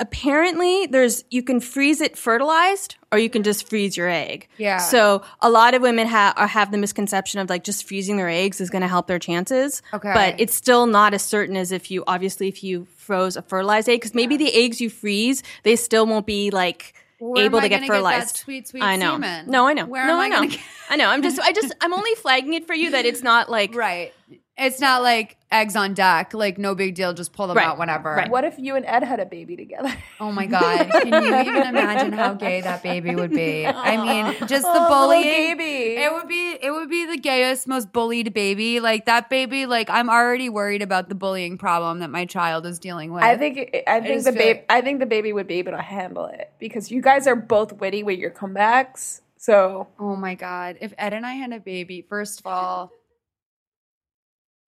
[0.01, 4.49] apparently there's, you can freeze it fertilized or you can just freeze your egg.
[4.59, 4.79] Yeah.
[4.79, 8.29] So a lot of women ha- are, have the misconception of like just freezing their
[8.29, 9.83] eggs is going to help their chances.
[9.93, 10.13] Okay.
[10.13, 13.89] But it's still not as certain as if you, obviously, if you froze a fertilized
[13.89, 17.69] egg, because maybe the eggs you freeze, they still won't be like, Where able to
[17.69, 18.37] get fertilized.
[18.39, 19.13] sweet, sweet I know.
[19.13, 19.49] semen?
[19.51, 19.87] No, I know.
[19.87, 20.47] Where no, am I, I know.
[20.49, 20.61] get?
[20.91, 21.09] I know.
[21.09, 21.39] I'm just.
[21.39, 21.73] I just.
[21.81, 23.75] I'm only flagging it for you that it's not like.
[23.85, 24.13] Right.
[24.57, 26.33] It's not like eggs on deck.
[26.33, 27.13] Like no big deal.
[27.13, 27.67] Just pull them Right.
[27.67, 28.15] out whenever.
[28.15, 28.31] Right.
[28.31, 29.93] What if you and Ed had a baby together?
[30.21, 30.89] Oh my god!
[30.93, 33.67] Can you even imagine how gay that baby would be?
[33.67, 35.57] I mean, just the Oh, little bullying.
[35.57, 35.97] baby.
[36.01, 38.79] It would be it would be the gayest, most bullied baby.
[38.79, 39.67] Like that baby.
[39.67, 43.25] Like I'm already worried about the bullying problem that my child is dealing with.
[43.25, 45.55] I think I think just the feel baby like- I think the baby would be
[45.59, 49.21] able to handle it because you guys are both witty with your comebacks.
[49.37, 50.79] So Oh my god!
[50.81, 52.93] If Ed and I had a baby, first of all,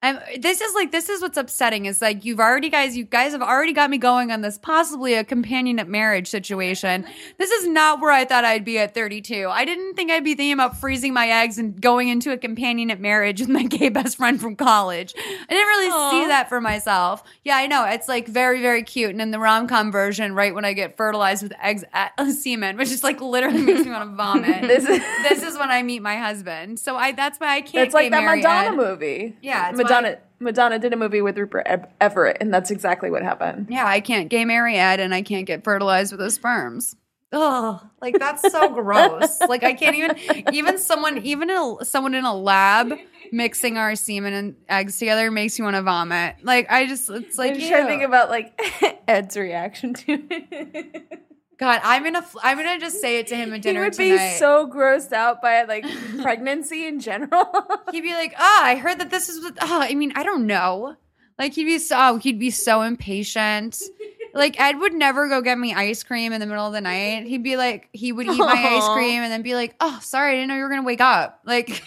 [0.06, 3.32] I'm, this is like this is what's upsetting is like you've already guys you guys
[3.32, 7.04] have already got me going on this possibly a companionate marriage situation.
[7.38, 9.48] This is not where I thought I'd be at 32.
[9.50, 12.98] I didn't think I'd be thinking about freezing my eggs and going into a companionate
[13.00, 15.14] marriage with my gay best friend from college.
[15.16, 17.22] I didn't really see that for myself.
[17.44, 20.54] Yeah, I know it's like very very cute, and in the rom com version, right
[20.54, 23.90] when I get fertilized with eggs at a semen, which is like literally makes me
[23.90, 24.62] want to vomit.
[24.76, 26.78] This is- this is when I meet my husband.
[26.78, 27.86] So I that's why I can't.
[27.86, 29.36] It's like that Madonna movie.
[29.42, 30.18] Yeah, it's Madonna.
[30.38, 31.66] Madonna did a movie with Rupert
[31.98, 33.68] Everett, and that's exactly what happened.
[33.70, 36.94] Yeah, I can't gay marry Ed and I can't get fertilized with his sperms.
[37.32, 39.40] Oh, like that's so gross.
[39.40, 40.16] Like I can't even
[40.54, 42.92] even someone even in a, someone in a lab
[43.32, 46.36] mixing our semen and eggs together makes you want to vomit.
[46.42, 48.60] Like I just it's like I'm trying to think about like
[49.08, 51.22] Ed's reaction to it.
[51.58, 53.80] God, I'm gonna I'm gonna just say it to him at dinner.
[53.80, 54.32] he would tonight.
[54.32, 55.86] be so grossed out by like
[56.22, 57.46] pregnancy in general.
[57.92, 60.46] he'd be like, "Ah, I heard that this is what." Oh, I mean, I don't
[60.46, 60.96] know.
[61.38, 63.80] Like he'd be so oh, he'd be so impatient.
[64.34, 67.24] Like Ed would never go get me ice cream in the middle of the night.
[67.26, 70.32] He'd be like, he would eat my ice cream and then be like, "Oh, sorry,
[70.32, 71.82] I didn't know you were gonna wake up." Like,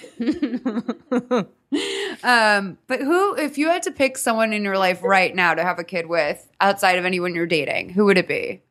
[2.23, 3.35] um, but who?
[3.35, 6.07] If you had to pick someone in your life right now to have a kid
[6.07, 8.63] with, outside of anyone you're dating, who would it be?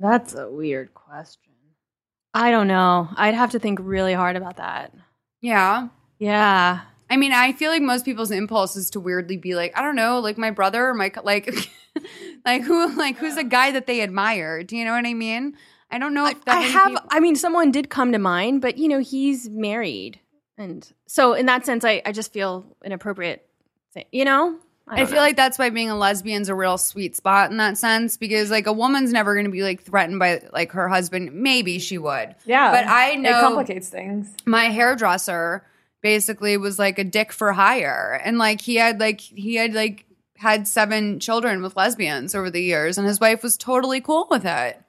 [0.00, 1.52] That's a weird question.
[2.34, 3.08] I don't know.
[3.16, 4.92] I'd have to think really hard about that.
[5.40, 5.88] Yeah.
[6.18, 6.80] Yeah.
[7.08, 9.96] I mean, I feel like most people's impulse is to weirdly be like, I don't
[9.96, 11.48] know, like my brother or my like,
[12.44, 14.62] like who, like who's a guy that they admire?
[14.62, 15.56] Do you know what I mean?
[15.90, 16.88] I don't know if that I have.
[16.88, 20.18] people- I mean, someone did come to mind, but you know, he's married,
[20.58, 23.46] and so in that sense, I, I just feel inappropriate.
[24.10, 25.22] You know, I, don't feel know.
[25.22, 28.66] like that's why being a lesbian's a real sweet spot in that sense because like
[28.68, 31.32] a woman's never going to be like threatened by like her husband.
[31.32, 32.34] Maybe she would.
[32.44, 34.32] yeah, But I know- it complicates things.
[34.44, 35.64] my hairdresser
[36.02, 40.04] basically was like a dick for hire and like he had like he had like
[40.36, 44.44] had seven children with lesbians over the years and his wife was totally cool with
[44.44, 44.80] it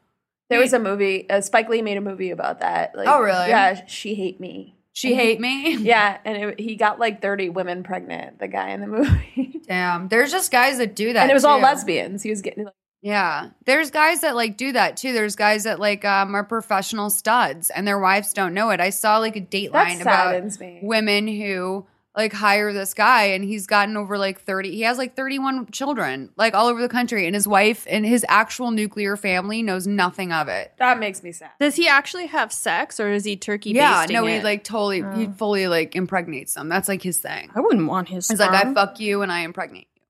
[0.49, 1.27] There was a movie.
[1.29, 2.95] Uh, Spike Lee made a movie about that.
[2.95, 3.47] Like, Oh, really?
[3.49, 4.75] Yeah, she hate me.
[4.97, 8.39] She hate me Yeah, and it, he got like thirty women pregnant.
[8.39, 11.45] The guy in the movie, damn there's just guys that do that and it was
[11.45, 12.23] all lesbians.
[12.23, 15.79] He was getting like, yeah there's guys that like do that too there's guys that
[15.79, 19.41] like um are professional studs and their wives don't know it i saw like a
[19.41, 20.79] dateline about me.
[20.81, 21.85] women who
[22.17, 26.29] like hire this guy and he's gotten over like 30 he has like 31 children
[26.35, 30.33] like all over the country and his wife and his actual nuclear family knows nothing
[30.33, 31.51] of it That makes me sad.
[31.59, 33.69] Does he actually have sex, or is he turkey?
[33.71, 34.43] yeah basting no he it?
[34.43, 35.33] like totally he Oh.
[35.37, 38.27] fully like impregnates them that's like his thing I wouldn't want his.
[38.27, 40.01] he's like i fuck you and i impregnate you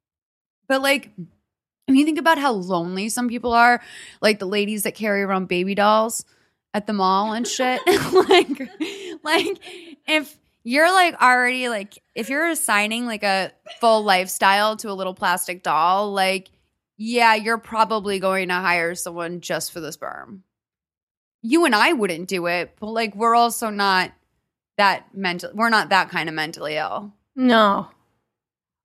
[0.67, 1.11] but like
[1.85, 3.81] when you think about how lonely some people are
[4.21, 6.25] like the ladies that carry around baby dolls
[6.73, 7.79] at the mall and shit
[8.13, 8.69] like
[9.23, 9.59] like
[10.07, 10.37] if
[10.67, 15.63] you're like already like if you're assigning like a full lifestyle to a little plastic
[15.63, 16.49] doll like
[16.97, 20.43] yeah you're probably going to hire someone just for the sperm
[21.41, 24.11] you and i wouldn't do it but like we're also not
[24.77, 27.87] that mental we're not that kind of mentally ill No.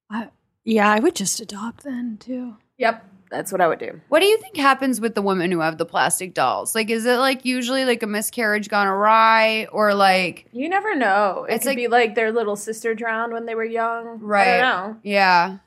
[0.08, 0.28] I,
[0.64, 2.56] yeah, I would just adopt then too.
[2.78, 4.00] Yep, that's what I would do.
[4.08, 6.74] What do you think happens with the women who have the plastic dolls?
[6.74, 11.46] Like, is it like usually like a miscarriage gone awry, or like, You never know.
[11.48, 14.20] It It's could like- be like their little sister drowned when they were young.
[14.20, 14.58] Right.
[14.58, 14.96] I don't know.
[15.02, 15.56] yeah?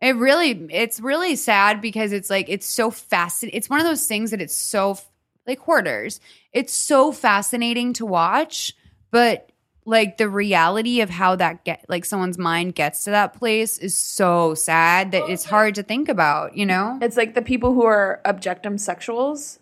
[0.00, 3.56] It really, it's really sad because it's like it's so fascinating.
[3.56, 4.98] It's one of those things that it's so
[5.46, 6.20] like hoarders.
[6.52, 8.74] It's so fascinating to watch,
[9.10, 9.48] but
[9.86, 13.96] like the reality of how that get like someone's mind gets to that place is
[13.98, 16.56] so sad that it's hard to think about.
[16.56, 16.98] You know?
[17.02, 19.58] It's like the people who are objectum sexuals.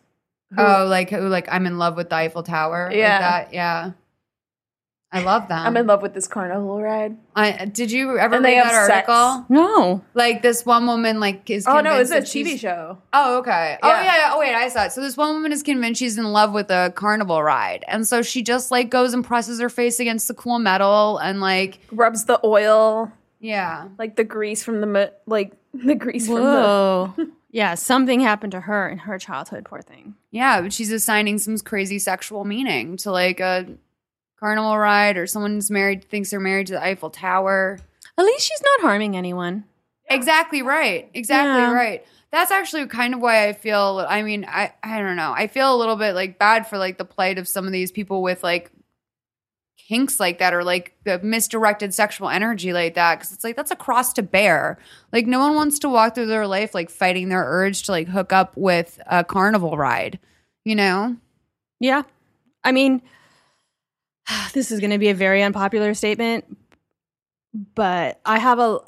[0.54, 1.28] who- Oh, like who?
[1.28, 2.88] Like I'm in love with the Eiffel Tower.
[2.88, 3.18] like Yeah.
[3.20, 3.52] that.
[3.54, 3.90] Yeah.
[5.14, 5.58] I love them.
[5.66, 7.18] I'm in love with this carnival ride.
[7.36, 9.08] I, did you ever And read they that have sex.
[9.10, 9.46] article?
[9.50, 10.02] No.
[10.14, 12.98] Like this one woman, like is Oh no, it's convinced a that TV she's- show.
[13.12, 13.78] Oh, okay.
[13.82, 14.02] Oh Yeah.
[14.04, 14.30] yeah, yeah.
[14.32, 14.92] Oh wait, I saw it.
[14.92, 18.22] So this one woman is convinced she's in love with a carnival ride, and so
[18.22, 22.24] she just like goes and presses her face against the cool metal, and like Rubs
[22.24, 26.40] the oil, yeah, like the grease from the mi- like the grease from the.
[26.42, 27.14] Whoa.
[27.50, 29.66] yeah, something happened to her in her childhood.
[29.66, 30.14] Poor thing.
[30.30, 30.62] yeah.
[30.62, 33.66] But she's assigning some crazy sexual meaning to like a
[34.42, 37.78] carnival ride, or someone's married thinks they're married to the Eiffel Tower.
[38.18, 39.64] At least she's not harming anyone.
[40.10, 41.08] Exactly right.
[41.14, 41.72] Exactly Yeah.
[41.72, 42.04] right.
[42.32, 45.32] That's actually kind of why I feel I mean, I I don't know.
[45.36, 47.92] I feel a little bit like bad for like the plight of some of these
[47.92, 48.70] people with like
[49.88, 53.70] kinks like that or like the misdirected sexual energy like that cuz it's like that's
[53.70, 54.78] a cross to bear.
[55.12, 58.08] Like no one wants to walk through their life like fighting their urge to like
[58.08, 60.18] hook up with a carnival ride,
[60.64, 61.16] you know?
[61.80, 62.02] Yeah.
[62.64, 63.02] I mean,
[64.52, 66.44] this is going to be a very unpopular statement.
[67.74, 68.78] but I have a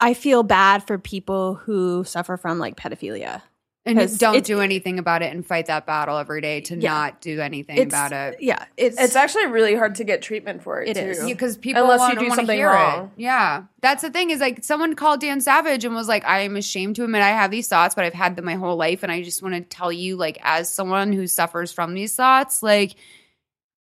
[0.00, 3.40] I feel bad for people who suffer from like pedophilia.
[3.86, 6.90] And 'Cause don't do anything about it and fight that battle every day to Yeah.
[6.92, 8.38] not do anything about it.
[8.40, 11.10] Yeah, it's It's actually really hard to get treatment for it, It too.
[11.10, 11.24] is.
[11.24, 13.12] because people Unless you want, do wanna something hear wrong.
[13.16, 13.22] It.
[13.22, 16.56] Yeah, that's the thing is like someone called Dan Savage and was like, "I am
[16.56, 19.12] ashamed to admit I have these thoughts, but I've had them my whole life, and
[19.12, 22.94] I just want to tell you, like, as someone who suffers from these thoughts, like,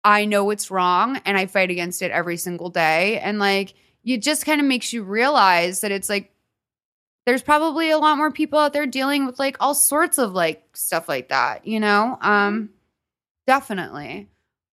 [0.05, 4.23] I know it's wrong, and I fight against it every single day, and like, it
[4.23, 6.33] just kind of makes you realize that it's like."
[7.27, 10.65] There's probably a lot more people out there dealing with like all sorts of like
[10.75, 12.19] stuff like that, you know?
[12.21, 12.71] Um
[13.51, 14.29] definitely.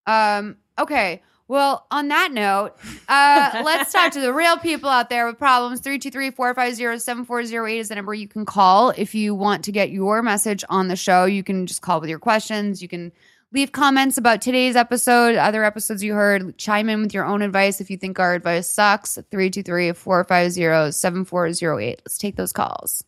[0.05, 1.23] Um, okay.
[1.47, 2.73] Well, on that note,
[3.07, 5.81] uh, let's talk to the real people out there with problems.
[5.81, 10.89] 323-450-7408 is the number you can call if you want to get your message on
[10.89, 11.25] the show.
[11.25, 12.81] You can just call with your questions.
[12.81, 13.11] You can
[13.53, 16.57] leave comments about today's episode, other episodes you heard.
[16.57, 19.17] Chime in with your own advice if you think our advice sucks.
[19.31, 21.95] 323-450-7408.
[22.05, 23.05] Let's take those calls.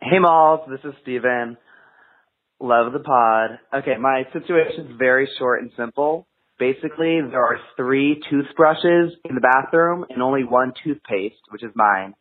[0.00, 1.56] Hey Malls, this is Steven.
[2.60, 3.58] Love the pod.
[3.74, 6.26] Okay, my situation's very short and simple.
[6.58, 12.14] Basically, there are three toothbrushes in the bathroom and only one toothpaste, which is mine.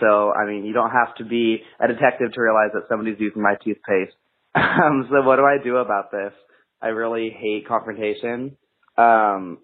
[0.00, 3.42] So, I mean, you don't have to be a detective to realize that somebody's using
[3.42, 4.14] my toothpaste.
[4.54, 6.32] Um, so what do I do about this?
[6.80, 8.56] I really hate confrontation.
[8.96, 9.58] Um,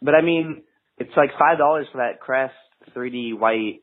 [0.00, 0.62] but I mean,
[0.98, 2.54] it's like five dollars for that Crest
[2.94, 3.82] 3D white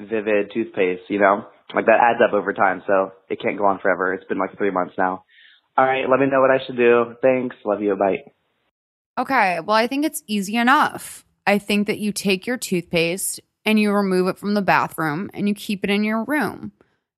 [0.00, 1.46] vivid toothpaste, you know?
[1.74, 4.12] Like that adds up over time, so it can't go on forever.
[4.14, 5.24] It's been like three months now.
[5.76, 7.14] All right, let me know what I should do.
[7.22, 7.56] Thanks.
[7.64, 7.96] Love you.
[7.96, 8.30] Bye.
[9.18, 9.60] Okay.
[9.60, 11.24] Well, I think it's easy enough.
[11.46, 15.48] I think that you take your toothpaste and you remove it from the bathroom and
[15.48, 16.72] you keep it in your room.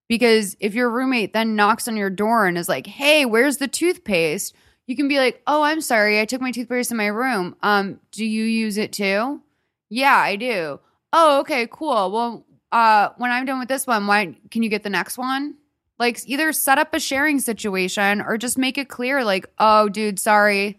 [0.08, 3.68] Because if your roommate then knocks on your door and is like, "Hey, where's the
[3.68, 4.54] toothpaste?"
[4.86, 6.20] You can be like, "Oh, I'm sorry.
[6.20, 7.56] I took my toothpaste in my room.
[7.62, 9.42] Um, do you use it too?"
[9.88, 10.80] "Yeah, I do."
[11.12, 12.10] "Oh, okay, cool.
[12.12, 15.54] Well, uh when I'm done with this one, why can you get the next one?"
[15.98, 20.18] Like either set up a sharing situation or just make it clear like, "Oh, dude,
[20.20, 20.78] sorry.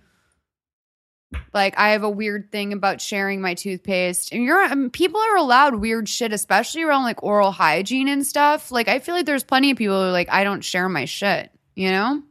[1.53, 5.37] Like I have a weird thing about sharing my toothpaste, and you're um, people are
[5.37, 8.71] allowed weird shit, especially around like oral hygiene and stuff.
[8.71, 11.05] Like I feel like there's plenty of people who are like I don't share my
[11.05, 11.51] shit.
[11.75, 12.23] You know,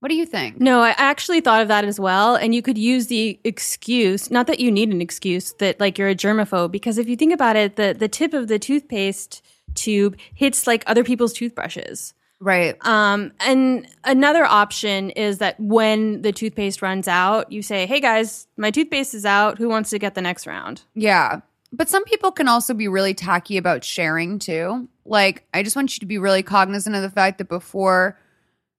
[0.00, 0.60] what do you think?
[0.60, 2.36] No, I actually thought of that as well.
[2.36, 6.08] And you could use the excuse, not that you need an excuse, that like you're
[6.08, 9.42] a germaphobe, because if you think about it, the, the tip of the toothpaste
[9.74, 12.14] tube hits like other people's toothbrushes.
[12.40, 12.76] Right.
[12.84, 18.46] Um, and another option is that when the toothpaste runs out, you say, Hey guys,
[18.56, 19.58] my toothpaste is out.
[19.58, 20.82] Who wants to get the next round?
[20.94, 21.40] Yeah.
[21.72, 24.88] But some people can also be really tacky about sharing too.
[25.04, 28.18] Like, I just want you to be really cognizant of the fact that before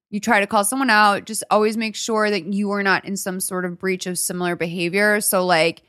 [0.09, 3.17] you try to call someone out, just always make sure that you are not in
[3.17, 5.19] some sort of breach of similar behavior.
[5.19, 5.83] So, like,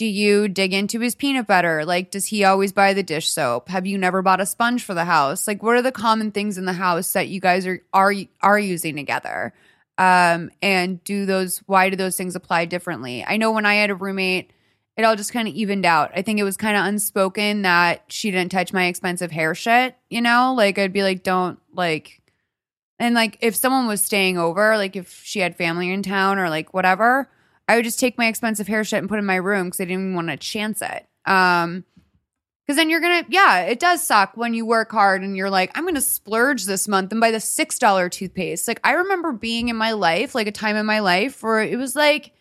[0.00, 1.84] do you dig into his peanut butter?
[1.84, 3.68] Like, does he always buy the dish soap?
[3.68, 5.46] Have you never bought a sponge for the house?
[5.46, 8.58] Like, what are the common things in the house that you guys are are are
[8.58, 9.52] using together?
[9.98, 13.26] Um, and do those why do those things apply differently?
[13.28, 14.54] I know when I had a roommate,
[14.96, 16.12] it all just kind of evened out.
[16.16, 19.96] I think it was kind of unspoken that she didn't touch my expensive hair shit,
[20.08, 20.54] you know?
[20.56, 22.22] Like I'd be like, don't like
[22.98, 26.48] and like if someone was staying over, like if she had family in town or
[26.48, 27.28] like whatever,
[27.70, 29.80] I would just take my expensive hair shit and put it in my room because
[29.80, 31.06] I didn't even want to chance it.
[31.24, 31.84] Um
[32.66, 35.72] because then you're gonna, yeah, it does suck when you work hard and you're like,
[35.76, 38.68] I'm gonna splurge this month and buy the six dollar toothpaste.
[38.68, 41.76] Like I remember being in my life, like a time in my life where it
[41.76, 42.32] was like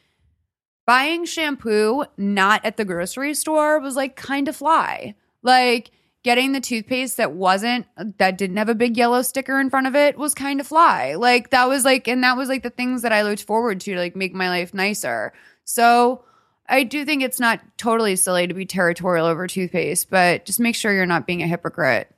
[0.86, 5.16] buying shampoo not at the grocery store was like kind of fly.
[5.44, 5.92] Like
[6.24, 7.86] getting the toothpaste that wasn't
[8.18, 11.16] that didn't have a big yellow sticker in front of it was kind of fly.
[11.16, 13.94] Like that was like and that was like the things that I looked forward to
[13.94, 15.34] to like make my life nicer.
[15.64, 16.24] So
[16.68, 20.76] I do think it's not totally silly to be territorial over toothpaste, but just make
[20.76, 22.14] sure you're not being a hypocrite.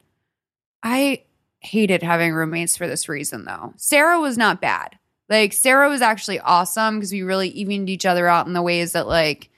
[0.84, 1.24] I
[1.60, 3.74] hated having roommates for this reason though.
[3.78, 4.98] Sarah was not bad.
[5.30, 8.94] Like Sarah was actually awesome because we really evened each other out in the ways
[8.94, 9.51] that like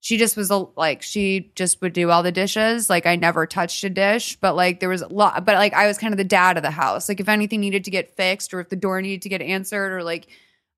[0.00, 2.88] she just was a, like she just would do all the dishes.
[2.88, 5.44] Like I never touched a dish, but like there was a lot.
[5.44, 7.08] But like I was kind of the dad of the house.
[7.08, 9.92] Like if anything needed to get fixed or if the door needed to get answered
[9.92, 10.28] or like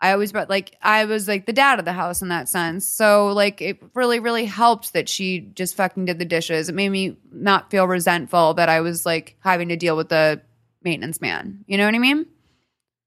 [0.00, 2.88] I always but like I was like the dad of the house in that sense.
[2.88, 6.70] So like it really really helped that she just fucking did the dishes.
[6.70, 10.40] It made me not feel resentful that I was like having to deal with the
[10.82, 11.64] maintenance man.
[11.66, 12.24] You know what I mean?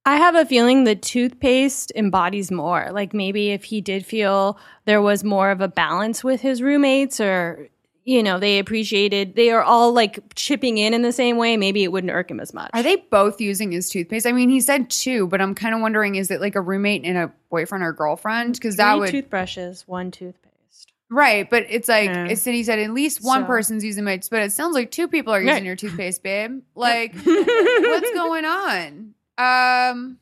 [0.05, 2.89] I have a feeling the toothpaste embodies more.
[2.91, 7.19] Like maybe if he did feel there was more of a balance with his roommates
[7.21, 7.69] or
[8.05, 11.85] you know, they appreciated they are all like chipping in in the same way, maybe
[11.85, 12.69] it wouldn't irk him as much.
[12.73, 14.27] Are they both using his toothpaste?
[14.27, 17.05] I mean, he said two, but I'm kind of wondering is it like a roommate
[17.05, 18.55] and a boyfriend or girlfriend?
[18.55, 20.91] Because that would toothbrushes, one toothpaste.
[21.09, 22.25] Right, but it's like Yeah.
[22.25, 25.07] it's City said at least one So- person's using my but it sounds like two
[25.07, 25.63] people are using Right.
[25.63, 26.61] your toothpaste, babe.
[26.75, 29.13] Like what's going on?
[29.37, 30.19] Um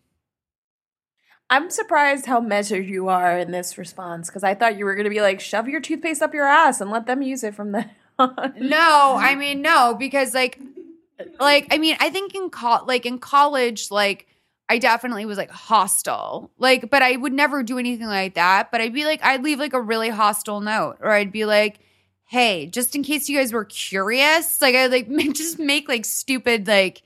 [1.49, 5.03] I'm surprised how measured you are in this response because I thought you were going
[5.03, 7.73] to be like, shove your toothpaste up your ass and let them use it from
[7.73, 7.89] then
[8.19, 10.59] no, I mean no because like
[11.39, 14.27] like I mean I think in co- like in college like
[14.69, 16.51] I definitely was like hostile.
[16.57, 19.59] Like but I would never do anything like that, but I'd be like I'd leave
[19.59, 21.79] like a really hostile note or I'd be like
[22.25, 26.67] hey, just in case you guys were curious, like I like just make like stupid
[26.67, 27.01] like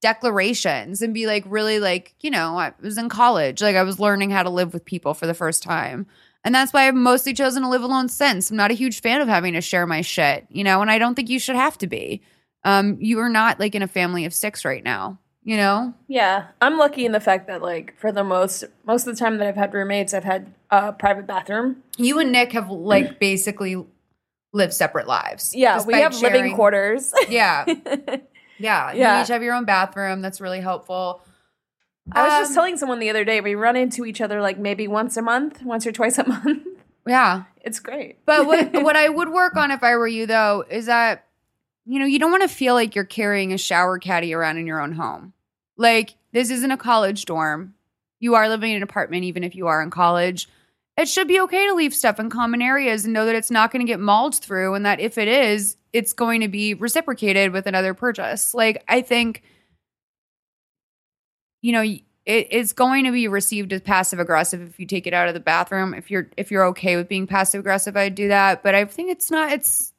[0.00, 3.98] declarations and be like really like, you know, I was in college, like I was
[3.98, 6.06] learning how to live with people for the first time.
[6.44, 8.50] And that's why I've mostly chosen to live alone since.
[8.50, 10.98] I'm not a huge fan of having to share my shit, you know, and I
[10.98, 12.22] don't think you should have to be.
[12.62, 15.92] Um, you are not like in a family of six right now, you know?
[16.08, 19.38] Yeah, I'm lucky in the fact that like for the most most of the time
[19.38, 21.82] that I've had roommates, I've had a private bathroom.
[21.96, 23.84] You and Nick have like basically
[24.52, 25.52] lived separate lives.
[25.54, 27.12] Yeah, we have living quarters.
[27.28, 27.64] Yeah.
[28.58, 28.92] Yeah.
[28.92, 29.16] Yeah.
[29.18, 30.20] You each have your own bathroom.
[30.22, 31.22] That's really helpful.
[32.12, 34.58] I was just Um, telling someone the other day we run into each other like
[34.58, 36.66] maybe once a month, once or twice a month.
[37.06, 37.44] Yeah.
[37.62, 38.24] It's great.
[38.24, 41.26] But what what I would work on if I were you though is that
[41.84, 44.66] you know you don't want to feel like you're carrying a shower caddy around in
[44.66, 45.32] your own home.
[45.76, 47.74] Like this isn't a college dorm.
[48.20, 50.48] You are living in an apartment even if you are in college.
[50.96, 53.70] It should be okay to leave stuff in common areas and know that it's not
[53.70, 57.52] going to get mauled through and that if it is, it's going to be reciprocated
[57.52, 58.54] with another purchase.
[58.54, 59.42] Like I think
[61.62, 65.14] you know it, it's going to be received as passive aggressive if you take it
[65.14, 68.28] out of the bathroom if you're if you're okay with being passive aggressive i'd do
[68.28, 69.92] that but i think it's not it's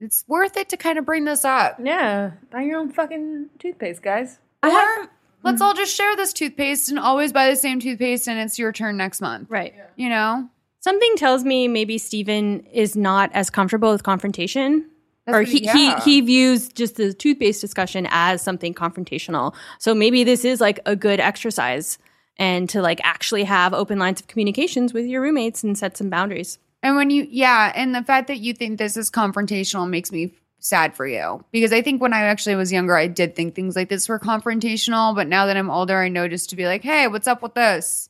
[0.00, 4.02] it's worth it to kind of bring this up Yeah, buy your own fucking toothpaste,
[4.02, 4.38] guys.
[4.64, 5.08] or
[5.42, 5.66] let's hmm.
[5.66, 8.96] all just share this toothpaste and always buy the same toothpaste and it's your turn
[8.96, 9.74] next month Right.
[9.96, 10.48] you know
[10.82, 14.90] Something tells me maybe Steven is not as comfortable with confrontation.
[15.26, 16.00] That's or what- he, yeah.
[16.00, 19.54] he he views just the toothpaste discussion as something confrontational.
[19.78, 21.98] So maybe this is like a good exercise
[22.36, 26.10] and to like actually have open lines of communications with your roommates and set some
[26.10, 26.58] boundaries.
[26.82, 30.34] And when you, yeah, and the fact that you think this is confrontational makes me
[30.64, 33.74] sad for you because I think when I actually was younger, I did think things
[33.76, 35.14] like this were confrontational.
[35.14, 37.54] But now that I'm older, I know just to be like, hey, what's up with
[37.54, 38.08] this?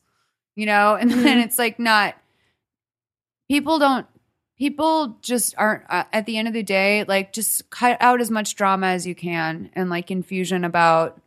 [0.55, 2.15] You know, and then it's like not,
[3.49, 4.05] people don't,
[4.57, 8.29] people just aren't, uh, at the end of the day, like just cut out as
[8.31, 11.19] much drama as you can and like confusion about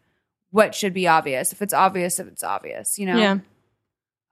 [0.50, 1.52] what should be obvious.
[1.52, 3.16] If it's obvious, if it's obvious, you know?
[3.16, 3.38] Yeah.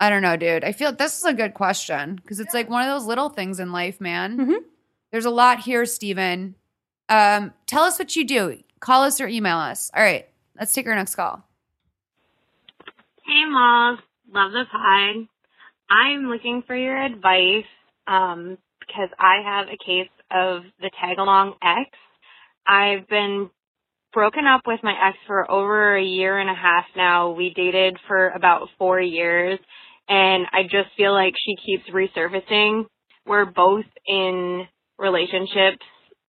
[0.00, 0.64] I don't know, dude.
[0.64, 3.58] I feel this is a good question because it's like one of those little things
[3.60, 4.38] in life, man.
[4.38, 4.56] Mhm.
[5.12, 6.56] There's a lot here, Steven.
[7.08, 8.58] Um, tell us what you do.
[8.80, 9.90] Call us or email us.
[9.94, 10.28] All right,
[10.58, 11.44] let's take our next call.
[13.26, 14.00] Hey, Malls.
[14.32, 15.28] Love the pod.
[15.90, 17.64] I'm looking for your advice
[18.06, 21.90] um, because I have a case of the tag along ex.
[22.66, 23.50] I've been
[24.12, 27.32] broken up with my ex for over a year and a half now.
[27.32, 29.58] We dated for about four years,
[30.08, 32.86] and I just feel like she keeps resurfacing.
[33.26, 34.66] We're both in
[34.98, 35.84] relationships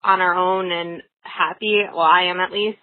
[0.05, 1.83] on our own and happy.
[1.91, 2.77] Well, I am at least.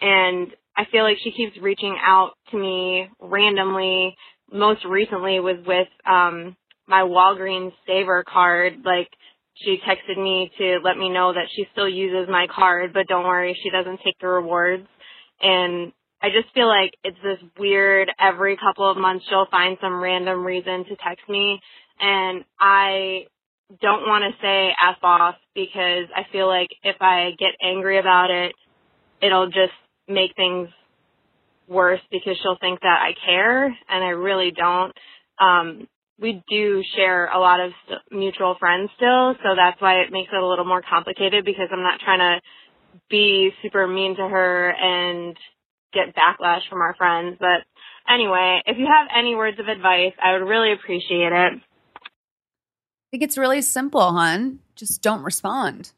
[0.00, 4.16] And I feel like she keeps reaching out to me randomly.
[4.52, 6.56] Most recently was with um
[6.86, 8.74] my Walgreens Saver card.
[8.84, 9.08] Like
[9.54, 13.24] she texted me to let me know that she still uses my card, but don't
[13.24, 14.86] worry, she doesn't take the rewards.
[15.40, 20.00] And I just feel like it's this weird every couple of months she'll find some
[20.02, 21.60] random reason to text me
[22.00, 23.26] and I
[23.80, 28.30] don't want to say F off because I feel like if I get angry about
[28.30, 28.52] it,
[29.20, 29.74] it'll just
[30.08, 30.68] make things
[31.68, 34.92] worse because she'll think that I care and I really don't.
[35.40, 35.88] Um,
[36.18, 37.72] we do share a lot of
[38.10, 41.82] mutual friends still, so that's why it makes it a little more complicated because I'm
[41.82, 42.40] not trying to
[43.10, 45.36] be super mean to her and
[45.92, 47.36] get backlash from our friends.
[47.38, 47.66] But
[48.08, 51.52] anyway, if you have any words of advice, I would really appreciate it.
[53.16, 54.58] Think it's really simple, hun.
[54.74, 55.90] Just don't respond.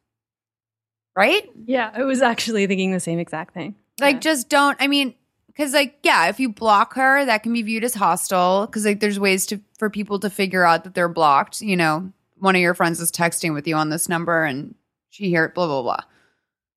[1.16, 1.50] Right?
[1.66, 3.74] Yeah, I was actually thinking the same exact thing.
[3.98, 4.76] Like, just don't.
[4.78, 5.16] I mean,
[5.48, 8.66] because like, yeah, if you block her, that can be viewed as hostile.
[8.66, 11.60] Because like, there's ways to for people to figure out that they're blocked.
[11.60, 14.76] You know, one of your friends is texting with you on this number, and
[15.10, 15.56] she hear it.
[15.56, 16.04] blah blah blah.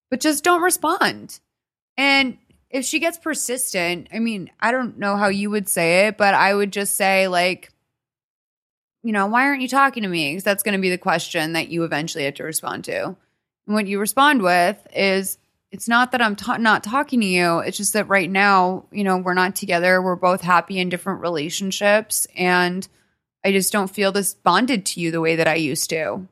[0.10, 1.40] But just don't respond.
[1.98, 2.40] And
[2.72, 6.34] if she gets persistent, I mean, I don't know how you would say it, but
[6.34, 7.72] I would just say like,
[9.04, 10.32] you know, why aren't you talking to me?
[10.32, 13.16] Because that's going to be the question that you eventually have to respond to.
[13.68, 15.38] And what you respond with is,
[15.72, 17.60] it's not that I'm ta- not talking to you.
[17.60, 20.02] It's just that right now, you know, we're not together.
[20.02, 22.28] We're both happy in different relationships.
[22.36, 22.88] And
[23.46, 26.28] I just don't feel this bonded to you the way that I used to.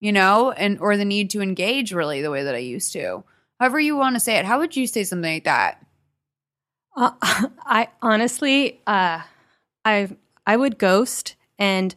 [0.00, 3.22] you know, and or the need to engage really the way that I used to.
[3.60, 4.44] However you want to say it.
[4.44, 5.80] How would you say something like that?
[6.96, 7.12] Uh,
[7.64, 9.22] I honestly, uh,
[9.84, 10.16] I
[10.46, 11.94] I would ghost, and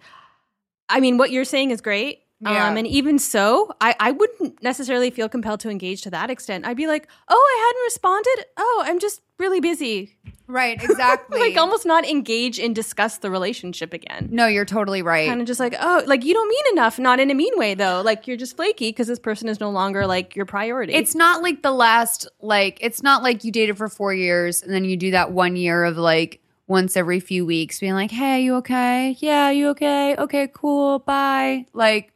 [0.90, 2.22] I mean, what you're saying is great.
[2.42, 2.68] Yeah.
[2.68, 6.66] Um, and even so, I, I wouldn't necessarily feel compelled to engage to that extent.
[6.66, 8.46] I'd be like, oh, I hadn't responded.
[8.58, 10.18] Oh, I'm just really busy.
[10.48, 11.40] Right, exactly.
[11.40, 14.30] like almost not engage and discuss the relationship again.
[14.32, 15.28] No, you're totally right.
[15.28, 17.00] Kind of just like, oh, like you don't mean enough.
[17.00, 18.02] Not in a mean way though.
[18.04, 20.94] Like you're just flaky because this person is no longer like your priority.
[20.94, 24.72] It's not like the last like it's not like you dated for 4 years and
[24.72, 28.44] then you do that 1 year of like once every few weeks being like, "Hey,
[28.44, 29.16] you okay?
[29.20, 30.16] Yeah, you okay?
[30.18, 31.00] Okay, cool.
[31.00, 32.12] Bye." Like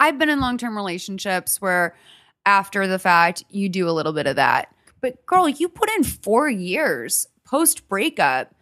[0.00, 1.96] I've been in long-term relationships where
[2.44, 4.74] after the fact you do a little bit of that.
[5.00, 8.54] But girl, you put in 4 years post breakup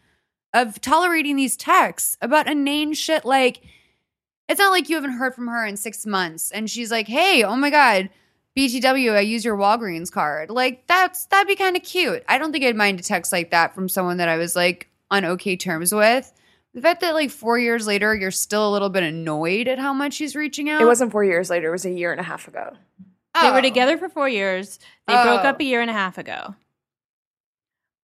[0.53, 3.63] of tolerating these texts about inane shit like
[4.49, 7.43] it's not like you haven't heard from her in six months and she's like, hey,
[7.43, 8.11] oh my God,
[8.57, 10.49] BTW, I use your Walgreens card.
[10.51, 12.23] Like, that's that'd be kind of cute.
[12.29, 14.89] I don't think I'd mind a text like that from someone that I was like
[15.11, 16.33] on okay terms with.
[16.73, 19.93] The fact that like four years later, you're still a little bit annoyed at how
[19.93, 20.81] much she's reaching out.
[20.83, 21.69] It wasn't four years later.
[21.69, 22.73] It was a year and a half ago.
[23.41, 23.53] They Oh.
[23.53, 24.79] were together for four years.
[25.07, 25.49] They broke Oh.
[25.49, 26.55] up a year and a half ago.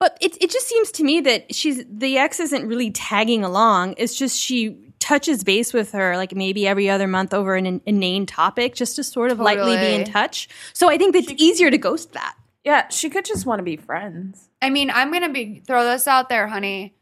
[0.00, 3.94] But it it just seems to me that she's the ex isn't really tagging along.
[3.98, 8.26] It's just she touches base with her like maybe every other month over an inane
[8.26, 10.48] topic just to sort of oh, lightly be in touch.
[10.72, 12.36] So I think it's easier to ghost that.
[12.64, 14.50] Yeah, she could just want to be friends.
[14.60, 16.94] I mean, I'm gonna be throw this out there, honey.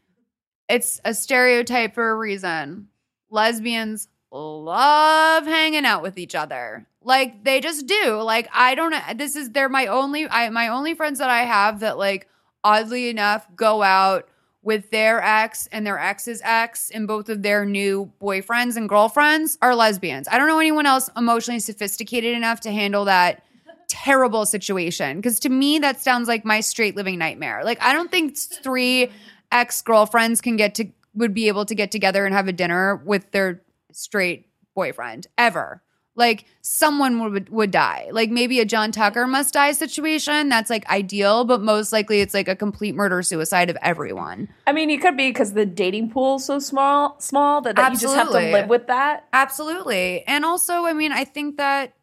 [0.69, 2.87] It's a stereotype for a reason.
[3.29, 6.87] Lesbians love hanging out with each other.
[7.03, 8.21] Like they just do.
[8.21, 9.01] Like I don't know.
[9.15, 12.27] This is they're my only I my only friends that I have that like
[12.63, 14.29] oddly enough go out
[14.61, 19.57] with their ex and their ex's ex and both of their new boyfriends and girlfriends
[19.61, 20.27] are lesbians.
[20.27, 23.43] I don't know anyone else emotionally sophisticated enough to handle that
[23.87, 25.17] terrible situation.
[25.17, 27.63] Because to me that sounds like my straight living nightmare.
[27.63, 29.09] Like i don't think three
[29.51, 33.31] ex-girlfriends can get to would be able to get together and have a dinner with
[33.31, 34.45] their straight
[34.75, 35.81] boyfriend ever
[36.15, 40.85] like someone would would die like maybe a john tucker must die situation that's like
[40.89, 45.01] ideal but most likely it's like a complete murder suicide of everyone I mean, it
[45.01, 48.27] could be because the dating pool is so small, small that, that you just have
[48.27, 49.27] to live with that.
[49.33, 50.23] Absolutely.
[50.27, 51.93] And also, I mean, I think that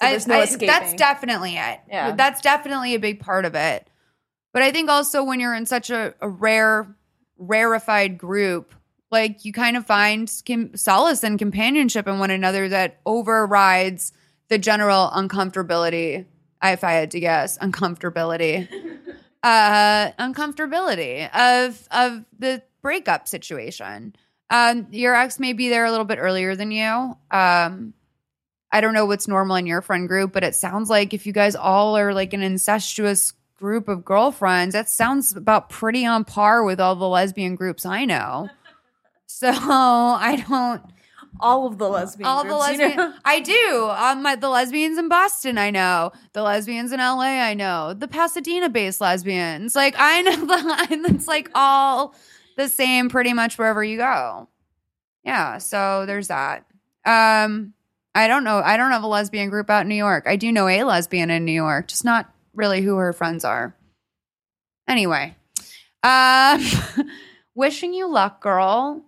[0.00, 0.68] So I- there's no I- escaping.
[0.68, 1.80] that's definitely it.
[1.88, 2.14] Yeah.
[2.14, 3.88] That's definitely a big part of it.
[4.52, 6.94] But I think also when you're in such a, a rare,
[7.36, 8.74] rarefied group,
[9.10, 14.12] like you kind of find com- solace and companionship in one another that overrides
[14.48, 16.26] the general uncomfortability.
[16.62, 18.68] If I had to guess, uncomfortability,
[19.42, 24.14] uh, uncomfortability of of the breakup situation.
[24.50, 27.16] Um, your ex may be there a little bit earlier than you.
[27.30, 27.94] Um,
[28.70, 31.32] I don't know what's normal in your friend group, but it sounds like if you
[31.32, 36.62] guys all are like an incestuous group of girlfriends, that sounds about pretty on par
[36.62, 38.48] with all the lesbian groups I know.
[39.28, 40.82] So I don't.
[41.40, 43.14] All of the lesbian All the groups, you know?
[43.24, 43.90] I do.
[43.96, 46.10] Um, my, the lesbians in Boston, I know.
[46.32, 47.94] The lesbians in LA, I know.
[47.94, 50.36] The Pasadena-based lesbians, like I know.
[50.46, 51.14] The, line.
[51.14, 52.16] it's like all
[52.56, 54.48] the same, pretty much wherever you go.
[55.22, 55.58] Yeah.
[55.58, 56.64] So there's that.
[57.04, 57.74] Um,
[58.14, 58.60] I don't know.
[58.64, 60.24] I don't have a lesbian group out in New York.
[60.26, 63.76] I do know a lesbian in New York, just not really who her friends are.
[64.88, 65.36] Anyway,
[66.02, 66.64] um,
[67.54, 69.04] wishing you luck, girl.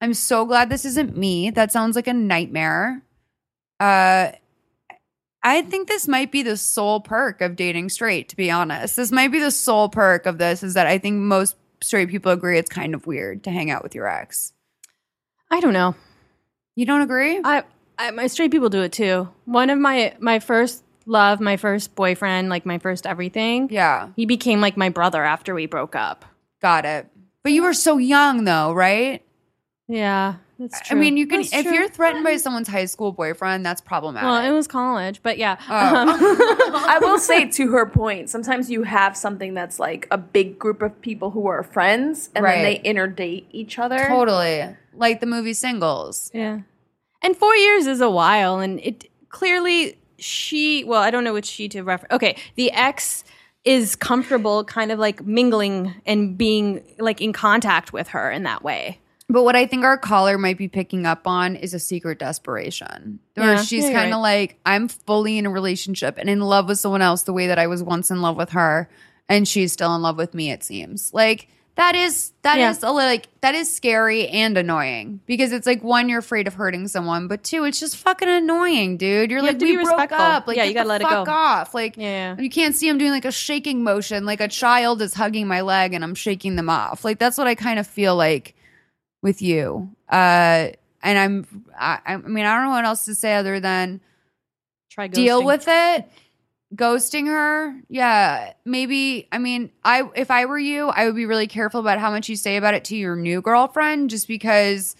[0.00, 1.50] I'm so glad this isn't me.
[1.50, 3.02] That sounds like a nightmare.
[3.78, 4.32] Uh,
[5.42, 8.96] I think this might be the sole perk of dating straight, to be honest.
[8.96, 12.30] This might be the sole perk of this is that I think most straight people
[12.32, 14.52] agree it's kind of weird to hang out with your ex.
[15.50, 15.94] I don't know.
[16.76, 17.40] You don't agree?
[17.42, 17.64] I,
[17.98, 19.28] I my straight people do it too.
[19.46, 23.68] One of my my first love, my first boyfriend, like my first everything.
[23.70, 26.24] yeah, He became like my brother after we broke up.
[26.60, 27.06] got it.
[27.42, 29.22] But you were so young though, right?
[29.90, 30.96] Yeah, that's true.
[30.96, 31.74] I mean, you can That's if true.
[31.74, 34.28] you're threatened by someone's high school boyfriend, that's problematic.
[34.28, 35.56] well, it was college, but yeah.
[35.68, 35.96] Oh.
[35.96, 36.08] Um,
[36.88, 40.80] I will say to her point, sometimes you have something that's like a big group
[40.82, 44.06] of people who are friends and then they interdate each other.
[44.06, 46.30] totally like the movie Singles.
[46.32, 46.60] Yeah.
[47.22, 50.84] And four years is a while, and it clearly she.
[50.84, 52.06] Well, I don't know which she to refer.
[52.10, 53.24] Okay, the ex
[53.64, 58.62] is comfortable, kind of like mingling and being like in contact with her in that
[58.62, 59.00] way.
[59.32, 63.20] But what I think our caller might be picking up on is a secret desperation.
[63.34, 64.40] Where Yeah, she's kind of right.
[64.50, 67.58] like, I'm fully in a relationship and in love with someone else the way that
[67.58, 68.90] I was once in love with her.
[69.28, 71.14] And she's still in love with me, it seems.
[71.14, 72.90] Like, That is that is Yeah.
[72.90, 76.54] a little like that is scary and annoying because it's like one, you're afraid of
[76.54, 79.30] hurting someone, but two, it's just fucking annoying, dude.
[79.30, 80.20] You're You like we broke respectful.
[80.20, 80.46] up.
[80.48, 81.32] Like Yeah, you gotta let it fuck go.
[81.32, 81.72] off.
[81.72, 82.36] Like Yeah.
[82.38, 85.60] you can't see him doing like a shaking motion, like a child is hugging my
[85.62, 87.02] leg and I'm shaking them off.
[87.04, 88.54] Like that's what I kind of feel like
[89.22, 89.90] with you.
[90.08, 90.70] Uh,
[91.02, 94.00] and I'm I, I mean I don't know what else to say other than
[94.90, 96.10] Try to deal with it.
[96.74, 97.74] Ghosting her?
[97.88, 98.52] Yeah.
[98.64, 102.10] Maybe i mean i if i were you i would be really careful about how
[102.10, 104.94] much you say about it to your new girlfriend just because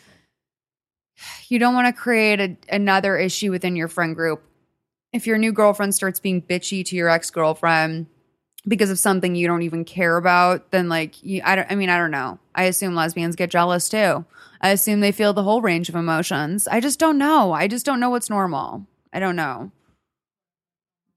[1.48, 4.42] you don't want to create a, another issue within your friend group.
[5.12, 8.06] If your new girlfriend starts being bitchy to your ex-girlfriend
[8.68, 11.88] because of something you don't even care about then like you, I, don't, I mean
[11.88, 14.24] i don't know i assume lesbians get jealous too
[14.60, 17.86] i assume they feel the whole range of emotions i just don't know i just
[17.86, 19.72] don't know what's normal i don't know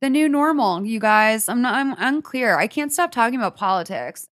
[0.04, 1.48] the new normal, you guys.
[1.48, 2.60] I'm not I'm unclear.
[2.60, 4.28] I can't stop talking about politics.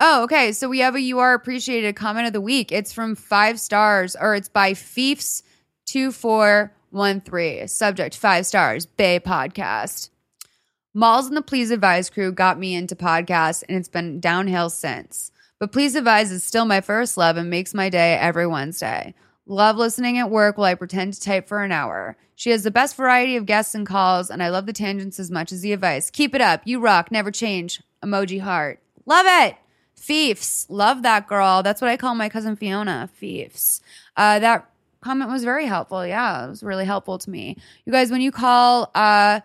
[0.00, 0.50] Oh, okay.
[0.50, 2.72] So we have a you are appreciated comment of the week.
[2.72, 5.44] It's from five stars, or it's by Fiefs
[5.86, 7.68] two four one three.
[7.68, 8.84] Subject five stars.
[8.84, 10.10] Bay podcast.
[10.96, 15.32] Malls and the Please Advise crew got me into podcasts, and it's been downhill since.
[15.58, 19.12] But Please Advise is still my first love and makes my day every Wednesday.
[19.44, 22.16] Love listening at work while I pretend to type for an hour.
[22.36, 25.32] She has the best variety of guests and calls, and I love the tangents as
[25.32, 26.10] much as the advice.
[26.10, 26.62] Keep it up.
[26.64, 27.10] You rock.
[27.10, 27.82] Never change.
[28.00, 28.78] Emoji heart.
[29.04, 29.56] Love it.
[29.96, 30.64] Fiefs.
[30.68, 31.64] Love that girl.
[31.64, 33.10] That's what I call my cousin Fiona.
[33.14, 33.80] Fiefs.
[34.16, 34.70] Uh, that
[35.00, 36.06] comment was very helpful.
[36.06, 37.56] Yeah, it was really helpful to me.
[37.84, 39.40] You guys, when you call, uh,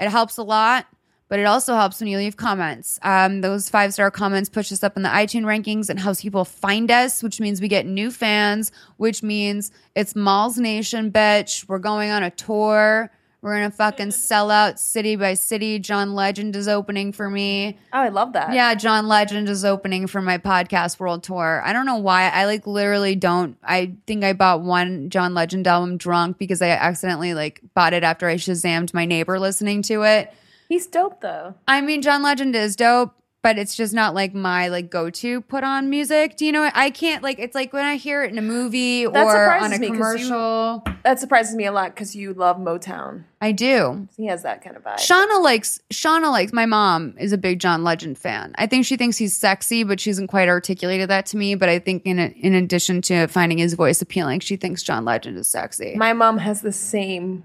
[0.00, 0.86] it helps a lot,
[1.28, 2.98] but it also helps when you leave comments.
[3.02, 6.44] Um, those five star comments push us up in the iTunes rankings and helps people
[6.44, 11.68] find us, which means we get new fans, which means it's Malls Nation, bitch.
[11.68, 13.10] We're going on a tour.
[13.40, 15.78] We're gonna fucking sell out city by city.
[15.78, 17.78] John Legend is opening for me.
[17.92, 18.52] Oh, I love that.
[18.52, 21.62] Yeah, John Legend is opening for my podcast world tour.
[21.64, 22.28] I don't know why.
[22.30, 23.56] I like literally don't.
[23.62, 28.02] I think I bought one John Legend album drunk because I accidentally like bought it
[28.02, 30.32] after I Shazammed my neighbor listening to it.
[30.68, 31.54] He's dope though.
[31.68, 33.14] I mean, John Legend is dope,
[33.48, 36.36] but it's just not like my like go to put on music.
[36.36, 36.60] Do you know?
[36.60, 36.72] what?
[36.76, 37.38] I can't like.
[37.38, 39.88] It's like when I hear it in a movie That or on a me 'cause
[39.88, 40.84] you- commercial.
[41.04, 43.24] That surprises me a lot because you love Motown.
[43.40, 44.06] I do.
[44.18, 44.96] He has that kind of vibe.
[44.96, 48.52] Shauna likes Shauna likes my mom is a big John Legend fan.
[48.58, 51.54] I think she thinks he's sexy, but she hasn't quite articulated that to me.
[51.54, 55.38] But I think in in addition to finding his voice appealing, she thinks John Legend
[55.38, 55.94] is sexy.
[55.96, 57.44] My mom has the same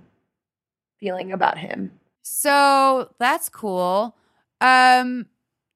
[1.00, 1.92] feeling about him.
[2.24, 4.18] so that's cool.
[4.62, 5.26] Um,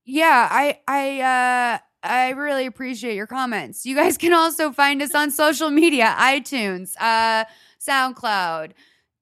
[0.08, 3.86] yeah, I I uh I really appreciate your comments.
[3.86, 7.44] You guys can also find us on social media, iTunes, uh,
[7.86, 8.72] SoundCloud,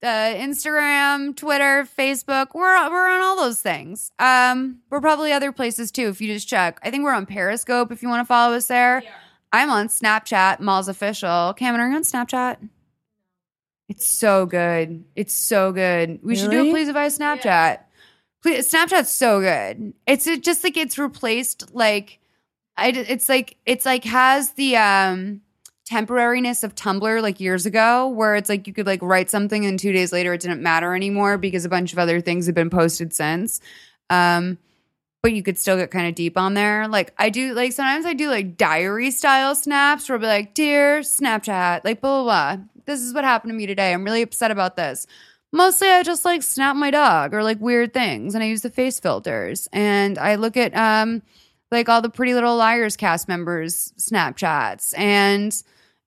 [0.03, 2.49] uh, Instagram, Twitter, Facebook.
[2.53, 4.11] We're we're on all those things.
[4.19, 6.79] Um, we're probably other places too if you just check.
[6.83, 9.03] I think we're on Periscope if you want to follow us there.
[9.51, 11.53] I'm on Snapchat, Malls Official.
[11.53, 12.57] Cameron, are you on Snapchat?
[13.87, 15.05] It's so good.
[15.15, 16.19] It's so good.
[16.23, 16.71] We should do a Really?
[16.71, 17.79] please advise Snapchat.
[18.45, 19.95] Please, Snapchat's so good.
[20.05, 22.19] It's it just like it's replaced like
[22.77, 25.41] I it's like it's like has the um
[25.89, 29.79] temporariness of Tumblr like years ago where it's like you could like write something and
[29.79, 32.69] 2 days later it didn't matter anymore because a bunch of other things have been
[32.69, 33.61] posted since.
[34.11, 34.59] Um
[35.23, 36.87] but you could still get kind of deep on there.
[36.87, 40.53] Like I do like sometimes I do like diary style snaps where I'll be like,
[40.53, 42.63] dear Snapchat, like blah blah blah.
[42.85, 43.91] This is what happened to me today.
[43.91, 45.07] I'm really upset about this.
[45.55, 48.69] Mostly I just like snap my dog or like weird things and I use the
[48.69, 49.67] face filters.
[49.71, 51.21] And I look at um
[51.71, 55.55] like all the pretty little liars cast members Snapchats and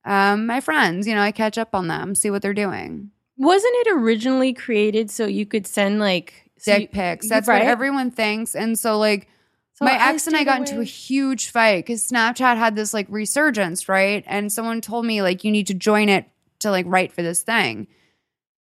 [0.05, 3.11] um my friends, you know, I catch up on them, see what they're doing.
[3.38, 7.28] Wasn't it originally created so you could send like so Dick you- pics.
[7.28, 7.62] That's right?
[7.62, 8.55] what everyone thinks.
[8.55, 9.28] And so like
[9.74, 12.92] So my I ex and I got into a huge fight because Snapchat had this
[12.92, 14.24] like resurgence, right?
[14.26, 16.26] And someone told me like you need to join it
[16.59, 17.86] to like write for this thing.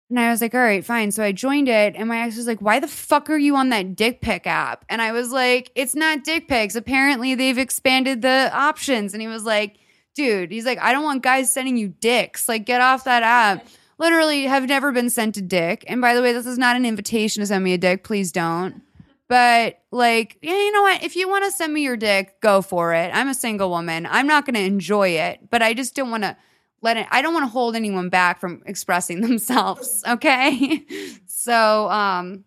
[0.10, 1.12] And I was like, all right, fine.
[1.12, 3.70] So I joined it, and my ex was like, why the fuck are you on
[3.70, 4.84] that dick pic app?
[4.90, 6.76] And I was like, it's not dick pics.
[6.76, 9.14] Apparently, they've expanded the options.
[9.14, 9.78] And he was like,
[10.16, 12.50] dude, he's like, I don't want guys sending you dicks.
[12.50, 13.68] Like, get off that app.
[14.00, 15.84] Literally, have never been sent a dick.
[15.88, 18.04] And by the way, this is not an invitation to send me a dick.
[18.04, 18.82] Please don't.
[19.28, 21.04] But like, yeah, you know what?
[21.04, 23.12] If you want to send me your dick, go for it.
[23.14, 24.08] I'm a single woman.
[24.10, 26.36] I'm not going to enjoy it, but I just don't want to
[26.82, 27.08] let it.
[27.12, 30.04] I don't want to hold anyone back from expressing themselves.
[30.08, 30.86] Okay,
[31.26, 32.44] so um,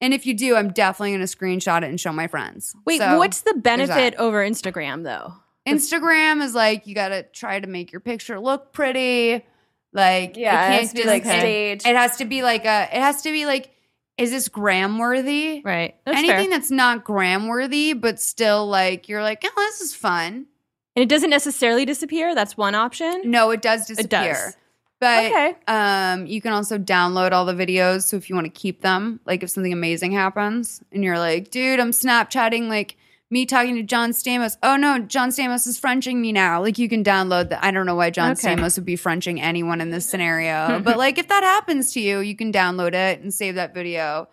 [0.00, 2.74] and if you do, I'm definitely going to screenshot it and show my friends.
[2.86, 5.34] Wait, So, what's the benefit over Instagram though?
[5.66, 9.44] Instagram is like you got to try to make your picture look pretty.
[9.92, 11.86] Like Yeah, it can't has to be like it- staged.
[11.86, 12.84] It has to be like a.
[12.84, 13.70] It has to be like
[14.16, 15.62] is this gram worthy?
[15.64, 15.96] Right.
[16.04, 16.58] That's Anything fair.
[16.58, 20.46] that's not gram worthy, but still like you're like, oh, this is fun.
[20.96, 22.34] And it doesn't necessarily disappear.
[22.34, 23.22] That's one option.
[23.24, 24.32] No, it does disappear.
[24.32, 24.56] It does.
[25.00, 25.54] But Okay.
[25.66, 28.02] um, you can also download all the videos.
[28.02, 31.50] So if you want to keep them, like if something amazing happens and you're like,
[31.50, 32.96] dude, I'm Snapchatting like
[33.30, 34.58] me talking to John Stamos.
[34.62, 36.60] Oh no, John Stamos is Frenching me now.
[36.60, 37.64] Like you can download that.
[37.64, 38.54] I don't know why John Okay.
[38.54, 40.80] Stamos would be Frenching anyone in this scenario.
[40.80, 44.28] but like if that happens to you, you can download it and save that video,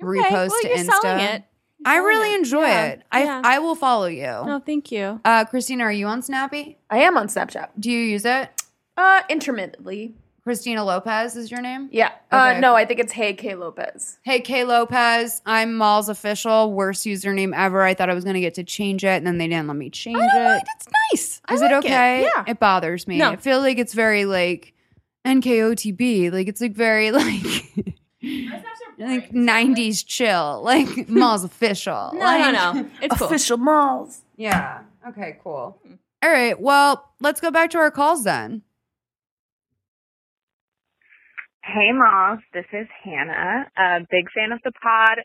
[0.00, 1.42] repost well, to Insta.
[1.88, 2.02] Selling it.
[2.02, 2.38] I really it.
[2.38, 3.02] enjoy Yeah, it.
[3.12, 3.42] I yeah.
[3.44, 4.26] I will follow you.
[4.26, 5.20] Oh, thank you.
[5.24, 6.78] Uh, Christina, are you on Snappy?
[6.90, 7.68] I am on Snapchat.
[7.78, 8.50] Do you use it?
[8.96, 10.14] Uh, intermittently.
[10.48, 11.90] Christina Lopez is your name?
[11.92, 12.10] Yeah.
[12.30, 14.18] Uh, no, I think it's Hey K Lopez.
[14.22, 15.42] Hey, Kay Lopez.
[15.44, 16.72] I'm Mal's official.
[16.72, 17.82] Worst username ever.
[17.82, 19.76] I thought I was going to get to change it, and then they didn't let
[19.76, 20.62] me change it.
[20.66, 21.42] That's nice.
[21.44, 22.22] I Is like it okay?
[22.22, 22.44] Yeah.
[22.46, 23.18] It bothers me.
[23.18, 23.32] No.
[23.32, 24.72] I feel like it's very like
[25.26, 26.32] NKOTB.
[26.32, 27.94] Like it's like very like
[28.98, 30.62] like 90s chill.
[30.62, 32.10] Like Mal's official.
[32.14, 32.90] No, like, no, no.
[33.00, 33.26] It's cool.
[33.26, 34.20] Official malls.
[34.36, 34.80] Yeah.
[35.08, 35.78] Okay, cool.
[36.22, 36.60] All right.
[36.60, 38.62] Well, let's go back to our calls then.
[41.62, 42.40] Hey, Malls.
[42.54, 43.66] This is Hannah.
[43.76, 45.18] A big fan of the pod.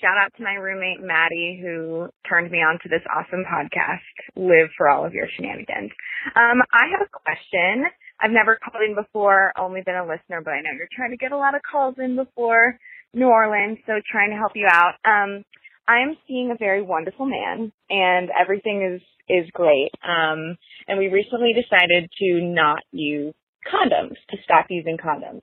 [0.00, 4.04] Shout out to my roommate, Maddie, who turned me on to this awesome podcast.
[4.36, 5.90] Live for all of your shenanigans.
[6.36, 7.86] Um, I have a question.
[8.20, 11.16] I've never called in before, only been a listener, but I know you're trying to
[11.16, 12.78] get a lot of calls in before
[13.14, 14.94] New Orleans, so trying to help you out.
[15.04, 15.44] Um,
[15.88, 19.90] I am seeing a very wonderful man, and everything is is great.
[20.06, 23.34] Um, and we recently decided to not use
[23.66, 25.42] condoms, to stop using condoms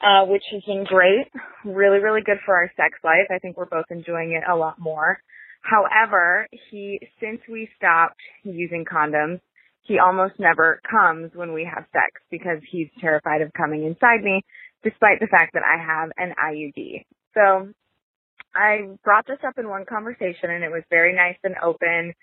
[0.00, 1.26] uh, which has been great.
[1.64, 3.26] Really, really good for our sex life.
[3.30, 5.18] I think we're both enjoying it a lot more.
[5.62, 9.40] However, he, since we stopped using condoms,
[9.82, 14.44] he almost never comes when we have sex because he's terrified of coming inside me,
[14.86, 17.04] despite the fact that I have an IUD.
[17.34, 17.72] So
[18.54, 22.14] I brought this up in one conversation and it was very nice and open.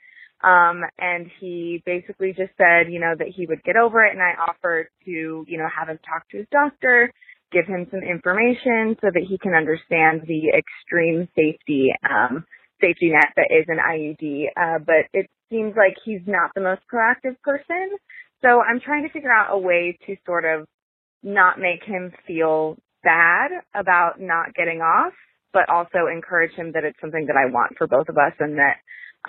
[0.43, 4.21] Um, and he basically just said, you know, that he would get over it and
[4.21, 7.11] I offered to, you know, have him talk to his doctor
[7.53, 12.43] give him some information so that he can understand the extreme safety um,
[12.81, 14.47] safety net that is an IUD.
[14.57, 17.95] Uh, but it seems like he's not the most proactive person.
[18.41, 20.67] So I'm trying to figure out a way to sort of
[21.23, 25.13] not make him feel bad about not getting off,
[25.51, 28.57] but also encourage him that it's something that I want for both of us and
[28.57, 28.77] that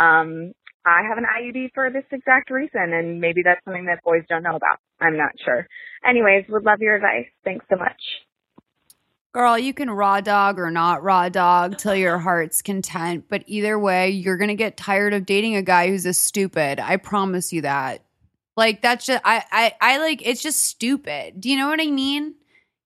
[0.00, 0.52] um,
[0.86, 4.42] I have an IUD for this exact reason, and maybe that's something that boys don't
[4.42, 4.78] know about.
[5.00, 5.66] I'm not sure.
[6.06, 7.26] Anyways, would love your advice.
[7.44, 8.00] Thanks so much.
[9.32, 13.24] Girl, you can raw dog or not raw dog till your heart's content.
[13.28, 16.78] But either way, you're going to get tired of dating a guy who's a stupid.
[16.78, 18.03] I promise you that.
[18.56, 21.40] Like, that's just, I, I, I like, it's just stupid.
[21.40, 22.34] Do you know what I mean?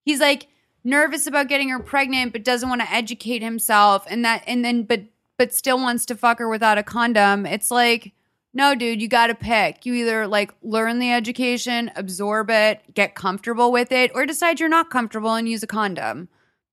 [0.05, 0.49] He's like
[0.85, 4.07] nervous about getting her pregnant, but doesn't want to educate himself.
[4.09, 5.03] And that, and then, but,
[5.37, 7.45] but still wants to fuck her without a condom.
[7.45, 8.13] It's like,
[8.55, 9.85] no, dude, you got to pick.
[9.85, 14.69] You either like learn the education, absorb it, get comfortable with it, or decide you're
[14.69, 16.29] not comfortable and use a condom.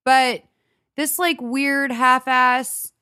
[0.05, 0.43] But
[0.95, 2.93] this like weird half ass,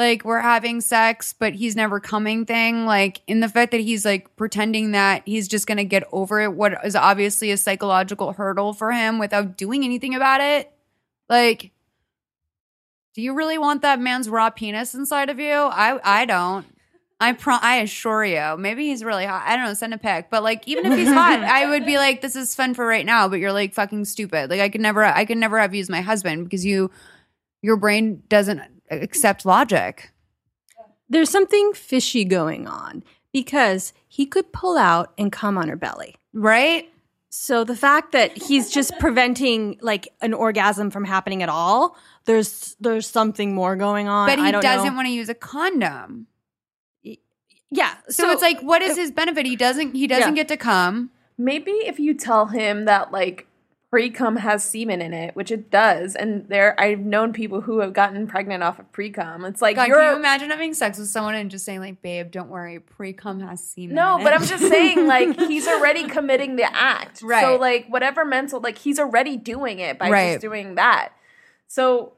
[0.00, 4.06] like we're having sex, but he's never coming thing, like in the fact that he's
[4.06, 8.72] like pretending that he's just gonna get over it, what is obviously a psychological hurdle
[8.72, 10.72] for him without doing anything about it.
[11.28, 11.72] Like,
[13.14, 15.52] do you really want that man's raw penis inside of you?
[15.52, 16.64] I I don't.
[17.20, 18.56] I pro- I assure you.
[18.56, 19.42] Maybe he's really hot.
[19.46, 19.74] I don't know.
[19.74, 20.30] Send a pic.
[20.30, 23.04] But like, even if he's hot, I would be like, "This is fun for right
[23.04, 24.48] now." But you're like fucking stupid.
[24.48, 25.04] Like, I could never.
[25.04, 26.90] I could never have as my husband because you,
[27.60, 30.12] your brain doesn't accept logic.
[31.08, 36.16] There's something fishy going on because he could pull out and come on her belly.
[36.32, 36.88] Right?
[37.30, 42.76] So the fact that he's just preventing like an orgasm from happening at all, there's
[42.80, 44.28] there's something more going on.
[44.28, 46.26] But he I don't doesn't want to use a condom.
[47.72, 47.94] Yeah.
[48.08, 49.46] So, it's like, what is his benefit?
[49.46, 49.94] He doesn't.
[49.94, 50.42] He doesn't Yeah.
[50.42, 51.10] get to come.
[51.38, 53.46] Maybe if you tell him that like
[53.90, 57.92] pre-cum has semen in it, which it does, and there I've known people who have
[57.92, 59.44] gotten pregnant off of pre-cum.
[59.44, 62.30] It's like God, can you imagine having sex with someone and just saying like, "Babe,
[62.30, 66.04] don't worry, pre cum has semen." No, but it." I'm just saying, like, he's already
[66.06, 67.20] committing the act.
[67.22, 67.42] Right.
[67.42, 70.32] So, like, whatever mental, like, he's already doing it by Right.
[70.32, 71.10] just doing that.
[71.66, 72.12] So,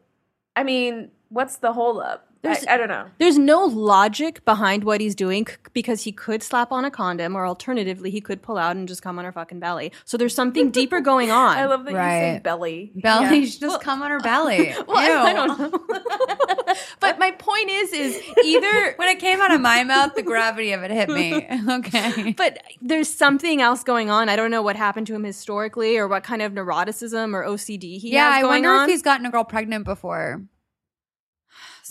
[0.54, 2.28] I mean, what's the holdup?
[2.45, 3.07] I, There's- I don't know.
[3.18, 7.36] There's no logic behind what he's doing c- because he could slap on a condom
[7.36, 9.93] or alternatively he could pull out and just come on her fucking belly.
[10.05, 11.57] So there's something deeper going on.
[11.57, 12.34] I love that you Right.
[12.36, 12.90] say belly.
[12.97, 13.38] belly.
[13.40, 13.45] Yeah.
[13.47, 14.74] She just come on her belly.
[14.88, 16.74] Well, I, I don't know.
[17.01, 20.72] but my point is, is either when it came out of my mouth, the gravity
[20.72, 21.47] of it hit me.
[21.68, 22.32] Okay.
[22.32, 24.28] but there's something else going on.
[24.28, 27.99] I don't know what happened to him historically or what kind of neuroticism or OCD
[28.01, 28.84] he yeah, has I wonder on.
[28.84, 30.43] if he's gotten a girl pregnant before.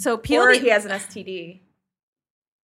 [0.02, 1.60] So peel or the, he has an STD.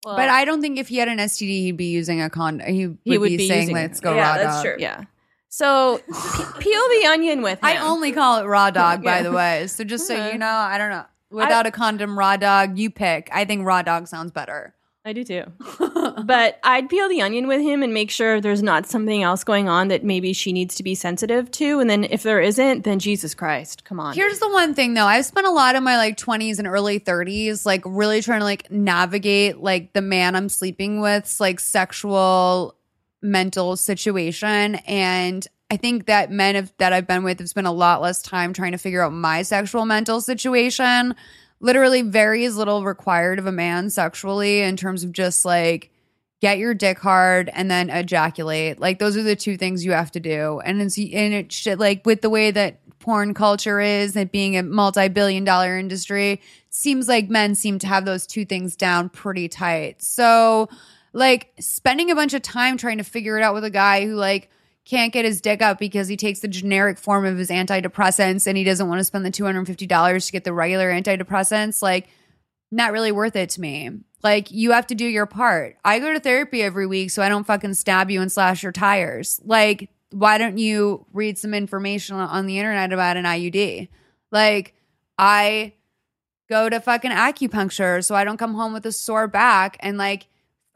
[0.06, 2.68] well, but I don't think if he had an STD, he'd be using a condom.
[2.68, 4.76] He would, He would be, be saying, "Let's go Yeah, raw that's dog." true.
[4.80, 5.04] yeah.
[5.50, 7.66] So pe- peel the onion with him.
[7.66, 9.24] I only call it raw dog, by Yeah.
[9.24, 9.68] the way.
[9.68, 11.06] So just so you know, I don't know.
[11.30, 13.30] Without a condom, raw dog, you pick.
[13.34, 14.74] I think raw dog sounds better.
[15.08, 15.43] I do too.
[16.26, 19.70] but I'd peel the onion with him and make sure there's not something else going
[19.70, 21.80] on that maybe she needs to be sensitive to.
[21.80, 24.16] And then if there isn't, then Jesus Christ, come on.
[24.16, 25.05] Here's the one thing though.
[25.05, 28.43] I've spent a lot of my like 20s and early 30s like really trying to
[28.43, 32.76] like navigate like the man I'm sleeping with's like sexual
[33.22, 37.72] mental situation and I think that men have, that I've been with have spent a
[37.72, 41.16] lot less time trying to figure out my sexual mental situation.
[41.60, 45.91] Literally very little required of a man sexually in terms of just like
[46.39, 48.80] get your dick hard and then ejaculate.
[48.80, 50.62] Like those are the two things you have to do.
[50.64, 54.58] And it's and it should like with the way that porn culture is and being
[54.58, 59.47] a multi-billion dollar industry, seems like men seem to have those two things down pretty
[59.47, 60.01] tight.
[60.01, 60.70] So
[61.14, 64.16] like spending a bunch of time trying to figure it out with a guy who
[64.16, 64.49] like
[64.88, 68.58] can't get his dick up because he takes the generic form of his antidepressants and
[68.58, 72.08] he doesn't want to spend the $250 to get the regular antidepressants like
[72.72, 73.90] not really worth it to me.
[74.24, 75.76] Like you have to do your part.
[75.84, 78.72] I go to therapy every week so I don't fucking stab you and slash your
[78.72, 79.42] tires.
[79.44, 83.90] Like why don't you read some information on the internet about an IUD?
[84.32, 84.74] Like
[85.18, 85.74] I
[86.50, 90.28] go to fucking acupuncture so I don't come home with a sore back and like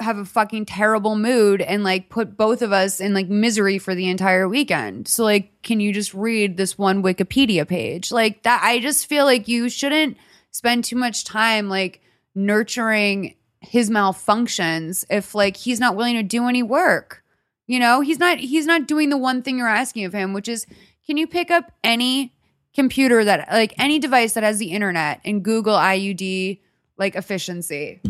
[0.01, 3.95] have a fucking terrible mood and like put both of us in like misery for
[3.95, 5.07] the entire weekend.
[5.07, 8.11] So like can you just read this one Wikipedia page?
[8.11, 10.17] Like that I just feel like you shouldn't
[10.51, 12.01] spend too much time like
[12.35, 17.23] nurturing his malfunctions if like he's not willing to do any work.
[17.67, 20.47] You know, he's not he's not doing the one thing you're asking of him, which
[20.47, 20.65] is
[21.05, 22.33] can you pick up any
[22.73, 26.59] computer that like any device that has the internet and Google IUD
[26.97, 28.01] like efficiency?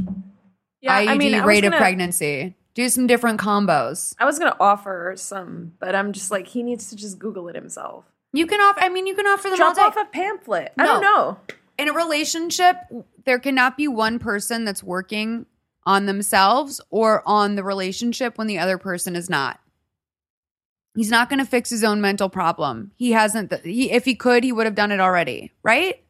[0.82, 2.56] Yeah, IUD I mean, I rate of gonna- pregnancy.
[2.74, 4.16] Do some different combos.
[4.18, 7.56] I was gonna offer some, but I'm just like he needs to just Google it
[7.56, 8.06] himself.
[8.34, 10.72] You can offer I mean you can offer them Drop off a pamphlet.
[10.78, 11.38] I don't know.
[11.78, 12.78] in a relationship,
[13.26, 15.46] there cannot be one person that's working
[15.86, 19.60] on themselves or on the relationship when the other person is not.
[20.96, 22.92] He's not going to fix his own mental problem.
[22.98, 23.50] He hasn't.
[23.50, 26.04] th- He, if he could, he would have done it already, right?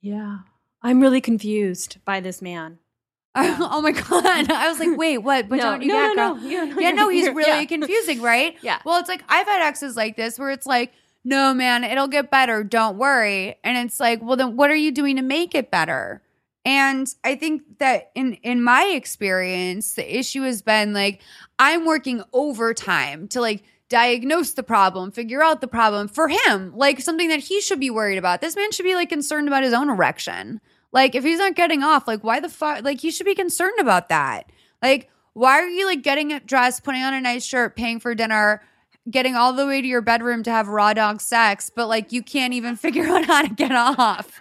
[0.00, 0.38] yeah.
[0.86, 2.78] I'm really confused by this man.
[3.34, 4.50] oh my god!
[4.50, 5.48] I was like, wait, what?
[5.48, 6.42] But No, don't do no, that, no, girl.
[6.42, 6.48] no.
[6.48, 7.64] Yeah, no, yeah, no, he's really yeah.
[7.64, 8.56] confusing, right?
[8.62, 8.78] Yeah.
[8.84, 10.92] Well, it's like I've had exes like this where it's like,
[11.24, 12.62] no, man, it'll get better.
[12.62, 13.56] Don't worry.
[13.64, 16.22] And it's like, well, then what are you doing to make it better?
[16.64, 21.20] And I think that in in my experience, the issue has been like
[21.58, 27.00] I'm working overtime to like diagnose the problem, figure out the problem for him, like
[27.00, 28.40] something that he should be worried about.
[28.40, 30.60] This man should be like concerned about his own erection.
[30.92, 32.84] Like if he's not getting off, like why the fuck?
[32.84, 34.50] Like you should be concerned about that.
[34.82, 38.62] Like why are you like getting dressed, putting on a nice shirt, paying for dinner?
[39.08, 42.22] Getting all the way to your bedroom to have raw dog sex, but like you
[42.22, 44.40] can't even figure out how to get off.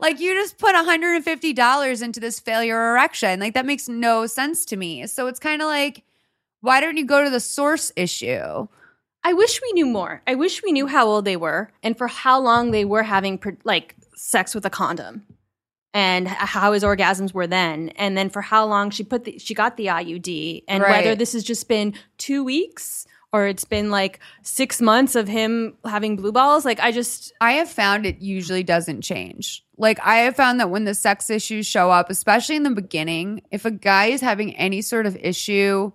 [0.00, 3.40] Like you just put $150 into this failure erection.
[3.40, 5.06] Like that makes no sense to me.
[5.06, 6.02] So it's kind of like,
[6.60, 8.68] why don't you go to the source issue?
[9.26, 10.22] I wish we knew more.
[10.26, 13.42] I wish we knew how old they were and for how long they were having
[13.64, 15.24] like sex with a condom,
[15.96, 19.54] and how his orgasms were then, and then for how long she put the, she
[19.54, 20.90] got the IUD, and Right.
[20.90, 25.74] whether this has just been two weeks or it's been like six months of him
[25.86, 26.66] having blue balls.
[26.66, 29.64] Like I just I have found it usually doesn't change.
[29.78, 33.40] Like I have found that when the sex issues show up, especially in the beginning,
[33.50, 35.92] if a guy is having any sort of issue,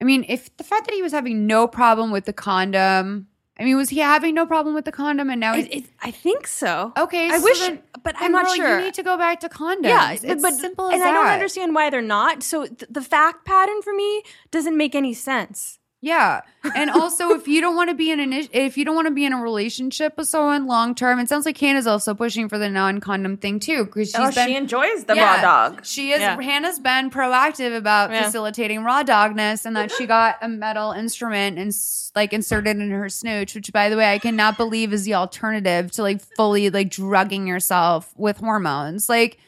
[0.00, 3.28] I mean, if the fact that he was having no problem with the condom,
[3.58, 5.84] I mean, was he having no problem with the condom and now he's it, it,
[6.02, 6.92] I think so.
[6.96, 7.28] okay?
[7.30, 8.78] I so wish, then- but I'm not girl, sure.
[8.78, 9.84] You need to go back to condoms.
[9.84, 11.10] yeah, it's but, but simple as and that.
[11.10, 12.42] I don't understand why they're not.
[12.42, 15.78] So th- the fact pattern for me doesn't make any sense.
[16.04, 16.40] Yeah,
[16.74, 19.14] and also if you don't want to be in an if you don't want to
[19.14, 22.58] be in a relationship with someone long term, it sounds like Hannah's also pushing for
[22.58, 25.36] the non condom thing too because she's oh, been she enjoys the Yeah.
[25.36, 25.86] raw dog.
[25.86, 26.40] She is Yeah.
[26.40, 28.24] Hannah's been proactive about Yeah.
[28.24, 31.72] facilitating raw dogness and that she got a metal instrument and
[32.16, 35.92] like inserted in her snooch, which by the way I cannot believe is the alternative
[35.92, 39.08] to like fully like drugging yourself with hormones.
[39.08, 39.38] Like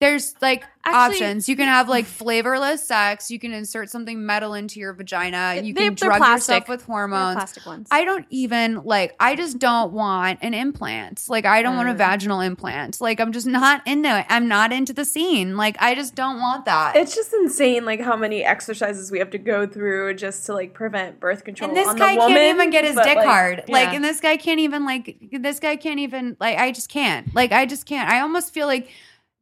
[0.00, 1.48] There's like Actually- options.
[1.48, 3.30] You can have like flavorless sex.
[3.30, 5.54] You can insert something metal into your vagina.
[5.62, 6.52] You They- can they're drug plastic.
[6.54, 7.36] yourself with They're hormones.
[7.36, 7.88] plastic ones.
[7.90, 9.14] I don't even like.
[9.18, 11.22] I just don't want an implant.
[11.28, 11.98] Like I don't want a Mm.
[11.98, 13.00] vaginal implant.
[13.00, 14.26] Like I'm just not into it.
[14.28, 15.56] I'm not into the scene.
[15.56, 16.96] Like I just don't want that.
[16.96, 20.74] It's just insane, like how many exercises we have to go through just to like
[20.74, 21.70] prevent birth control.
[21.70, 23.64] and this on guy the woman, can't even get his dick like, hard.
[23.68, 25.16] Like, and this guy can't even like.
[25.32, 26.58] This guy can't even like.
[26.58, 27.32] I just can't.
[27.34, 28.10] Like, I just can't.
[28.10, 28.90] I almost feel like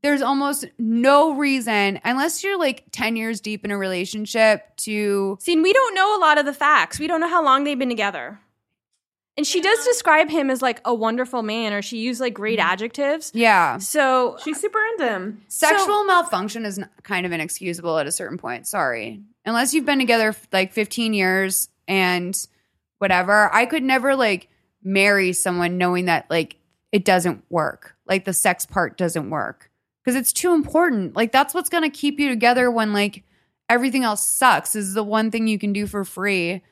[0.02, 5.38] there's almost no reason unless you're like ten years deep in a relationship to.
[5.40, 6.98] See, and we don't know a lot of the facts.
[6.98, 8.38] We don't know how long they've been together.
[9.34, 12.58] And she does describe him as like a wonderful man, or she used like great
[12.58, 12.68] mm-hmm.
[12.68, 13.32] adjectives.
[13.34, 15.42] Yeah, So She's super into him.
[15.48, 18.66] sexual malfunction is kind of inexcusable at a certain point.
[18.66, 22.46] Sorry, unless you've been together like 15 years and
[22.98, 23.52] whatever.
[23.54, 24.48] I could never like
[24.82, 26.56] marry someone knowing that like
[26.92, 27.96] it doesn't work.
[28.06, 29.70] Like the sex part doesn't work
[30.04, 31.14] because it's too important.
[31.16, 33.22] Like that's what's going to keep you together when like
[33.68, 36.62] everything else sucks is the one thing you can do for free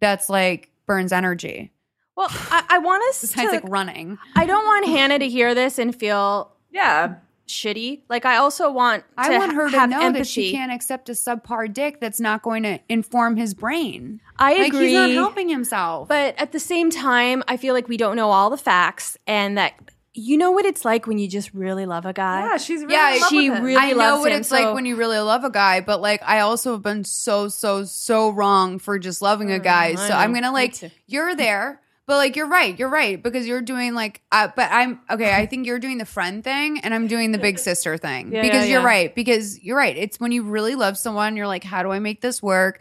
[0.00, 1.70] that's like burns energy.
[2.16, 3.54] well, I, I want us Besides to.
[3.56, 4.18] like running.
[4.36, 7.14] I don't want Hannah to hear this and feel Yeah.
[7.46, 8.00] shitty.
[8.08, 10.18] Like I also want to I want her to have know empathy.
[10.20, 14.20] that she can't accept a subpar dick that's not going to inform his brain.
[14.38, 14.86] I Like agree.
[14.88, 16.08] he's not helping himself.
[16.08, 19.56] But at the same time, I feel like we don't know all the facts, and
[19.58, 19.74] that
[20.12, 22.40] you know what it's like when you just really love a guy.
[22.44, 23.64] Yeah, she's really Yeah, in love she with him.
[23.64, 26.00] really I know loves what him, it's like when you really love a guy, but
[26.00, 29.92] like I also have been so so so wrong for just loving a guy.
[29.94, 30.74] Mm, so I'm gonna like
[31.06, 35.00] you're there, but like you're right, you're right because you're doing like uh, but I'm
[35.10, 35.32] okay.
[35.32, 38.42] I think you're doing the friend thing and I'm doing the big sister thing Yeah,
[38.42, 38.86] because yeah, you're yeah.
[38.86, 39.96] right because you're right.
[39.96, 42.80] It's when you really love someone, you're like, how do I make this work?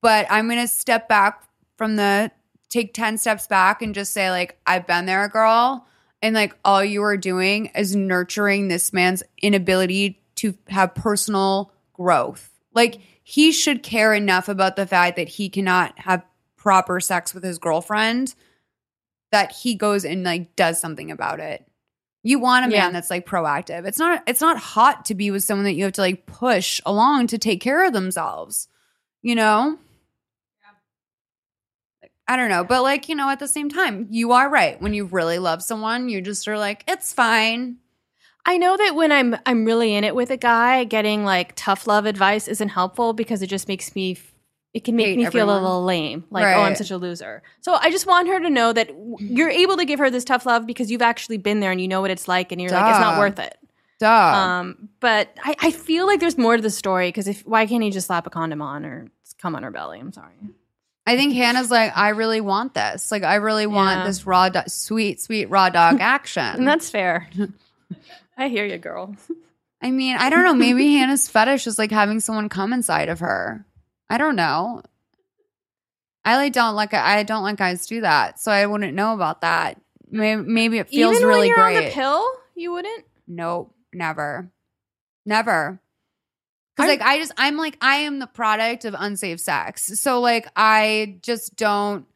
[0.00, 1.42] But I'm gonna step back
[1.76, 2.30] from the
[2.68, 5.86] take 10 steps back and just say like I've been there, girl.
[6.22, 12.50] And like all you are doing is nurturing this man's inability to have personal growth.
[12.74, 16.24] Like he should care enough about the fact that he cannot have
[16.56, 18.34] proper sex with his girlfriend
[19.30, 21.64] that he goes and like does something about it.
[22.24, 22.90] You want a man Yeah.
[22.90, 23.86] that's like proactive.
[23.86, 26.80] It's not it's not hot to be with someone that you have to like push
[26.84, 28.68] along to take care of themselves.
[29.22, 29.78] You know?
[32.28, 34.80] I don't know, but like, you know, at the same time, you are right.
[34.80, 37.78] When you really love someone, you just are like, it's fine.
[38.44, 41.86] I know that when I'm I'm really in it with a guy, getting like tough
[41.86, 44.18] love advice isn't helpful because it just makes me
[44.74, 47.42] it can make Hate me feel a little lame, like oh I'm such a loser.
[47.60, 50.46] So I just want her to know that you're able to give her this tough
[50.46, 52.90] love because you've actually been there and you know what it's like, and you're like
[52.90, 53.58] it's not worth it.
[53.98, 54.06] Duh.
[54.08, 57.82] Um, but I, I feel like there's more to the story because if why can't
[57.82, 59.08] he just slap a condom on or
[59.40, 59.98] come on her belly?
[59.98, 60.34] I'm sorry.
[61.08, 63.10] I think Hannah's like, I really want this.
[63.10, 64.06] Like, I really want Yeah.
[64.06, 66.42] this raw, do- sweet, sweet raw dog action.
[66.44, 67.28] And that's fair.
[68.36, 69.16] I hear you, girl.
[69.80, 70.54] I mean, I don't know.
[70.54, 73.64] Maybe Hannah's fetish is like having someone come inside of her.
[74.10, 74.82] I don't know.
[76.24, 79.40] I like don't like I don't like guys do that, so I wouldn't know about
[79.40, 79.80] that.
[80.10, 81.76] Maybe, maybe it feels Even really when you're great.
[81.78, 83.04] on the pill, you wouldn't.
[83.26, 84.50] Nope, never,
[85.24, 85.80] never.
[86.78, 90.46] Because like I just I'm like I am the product of unsafe sex, so like
[90.54, 92.06] I just don't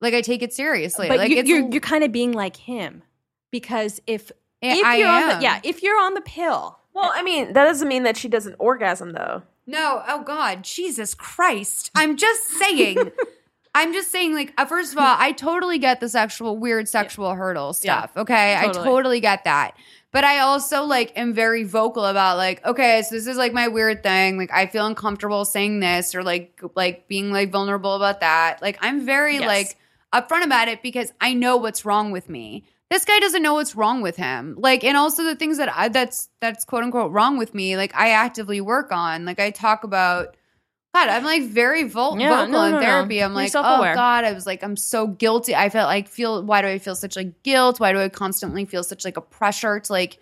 [0.00, 1.06] like I take it seriously.
[1.08, 3.02] But like you, it's you're you're kind of being like him
[3.50, 7.22] because if if I you're on the yeah if you're on the pill, Well, I
[7.22, 9.42] mean, that doesn't mean that she doesn't orgasm though.
[9.66, 11.90] No, oh God, Jesus Christ.
[11.94, 13.12] I'm just saying.
[13.74, 17.34] I'm just saying, like, uh, first of all, I totally get the sexual, weird sexual
[17.34, 18.10] hurdle stuff.
[18.16, 18.56] Okay.
[18.56, 18.84] I totally.
[18.86, 19.76] totally get that.
[20.16, 23.68] But I also, like, am very vocal about, like, okay, so this is like my
[23.68, 24.38] weird thing.
[24.38, 28.62] Like, I feel uncomfortable saying this or, like, like being, like, vulnerable about that.
[28.62, 29.46] Like, I'm very, Yes.
[29.46, 29.76] like,
[30.14, 32.64] upfront about it because I know what's wrong with me.
[32.88, 34.54] This guy doesn't know what's wrong with him.
[34.58, 37.94] Like, and also the things that I, that's, that's quote unquote wrong with me, like,
[37.94, 39.26] I actively work on.
[39.26, 40.35] Like, I talk about,
[40.96, 42.86] God, I'm like very vol- Yeah, vocal no, in no, no.
[42.86, 43.22] therapy.
[43.22, 43.82] I'm like, oh.
[43.94, 45.54] God, I was like, I'm so guilty.
[45.54, 46.42] I felt like feel.
[46.42, 47.78] Why do I feel such like guilt?
[47.78, 50.18] Why do I constantly feel such like a pressure to like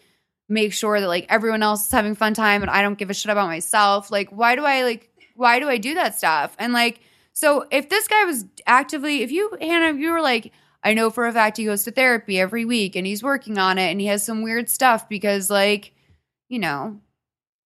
[0.49, 3.15] make sure that like everyone else is having fun time and I don't give a
[3.15, 4.11] shit about myself?
[4.11, 5.11] Like, why do I like?
[5.37, 6.57] Why do I do that stuff?
[6.59, 6.99] And like,
[7.33, 10.53] so if this guy was actively, if you Hannah, if you were like.
[10.87, 13.79] I know for a fact he goes to therapy every week and he's working on
[13.79, 15.95] it and he has some weird stuff because like,
[16.51, 17.01] you know,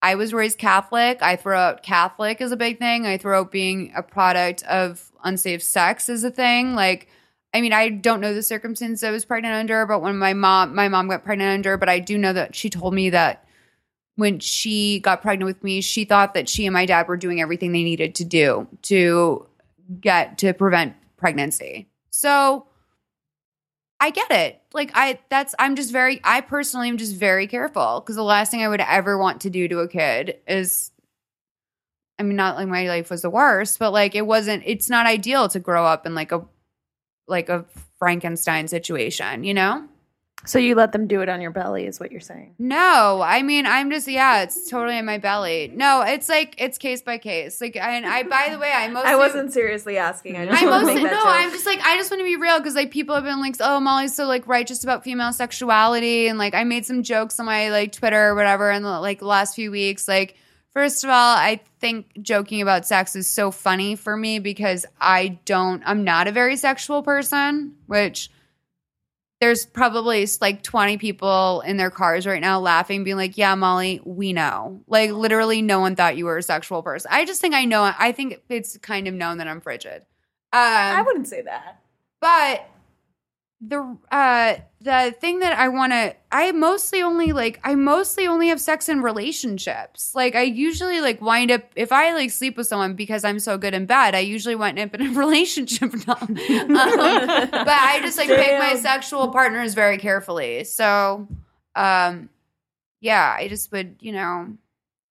[0.01, 1.23] I was raised Catholic.
[1.23, 3.07] I throw out Catholic as a big thing.
[3.07, 6.75] I throw out being a product of unsafe sex as a thing.
[6.75, 7.09] Like,
[7.53, 10.75] I mean, I don't know the circumstance I was pregnant under, but when my mom,
[10.75, 13.45] my mom got pregnant under, but I do know that she told me that
[14.15, 17.41] when she got pregnant with me, she thought that she and my dad were doing
[17.41, 19.47] everything they needed to do to
[20.01, 21.89] get to prevent pregnancy.
[22.11, 22.67] So
[24.01, 24.61] I get it.
[24.73, 28.51] Like I that's I'm just very I personally am just very careful because the last
[28.51, 30.93] thing I would ever want to do to a kid is
[32.19, 35.07] I mean not like my life was the worst, but like it wasn't it's not
[35.07, 36.47] ideal to grow up in like a
[37.27, 37.65] like a
[37.99, 39.87] Frankenstein situation, you know?
[40.45, 42.55] So you let them do it on your belly, is what you're saying?
[42.59, 45.71] No, I mean I'm just yeah, it's totally in my belly.
[45.75, 47.61] No, it's like it's case by case.
[47.61, 50.37] Like and I by the way, I mostly I wasn't seriously asking.
[50.37, 51.25] I just I wanted to mostly make no.
[51.25, 53.41] that I'm just like I just want to be real because like people have been
[53.41, 57.39] like, oh, Molly's so like righteous about female sexuality, and like I made some jokes
[57.41, 60.07] on my like Twitter or whatever in the like the last few weeks.
[60.07, 60.37] Like,
[60.73, 65.41] first of all, I think joking about sex is so funny for me because I
[65.45, 65.83] don't.
[65.85, 68.31] I'm not a very sexual person, which.
[69.41, 74.01] There's probably like 20 people in their cars right now laughing, being like, Yeah, Molly,
[74.05, 74.81] we know.
[74.89, 77.09] Like, literally, no one thought you were a sexual person.
[77.13, 77.93] I just think I know.
[77.99, 80.03] I think it's kind of known that I'm frigid.
[80.53, 81.81] Um, I wouldn't say that.
[82.21, 82.69] but
[83.61, 88.49] the uh the thing that I want to I mostly only like I mostly only
[88.49, 90.15] have sex in relationships.
[90.15, 93.59] Like I usually like wind up if I like sleep with someone because I'm so
[93.59, 95.93] good in bed, I usually wind up in a relationship.
[96.09, 100.63] Um, but I just like pick my sexual partners very carefully.
[100.65, 101.27] So
[101.75, 102.29] um
[103.01, 104.57] yeah, I just would, you know,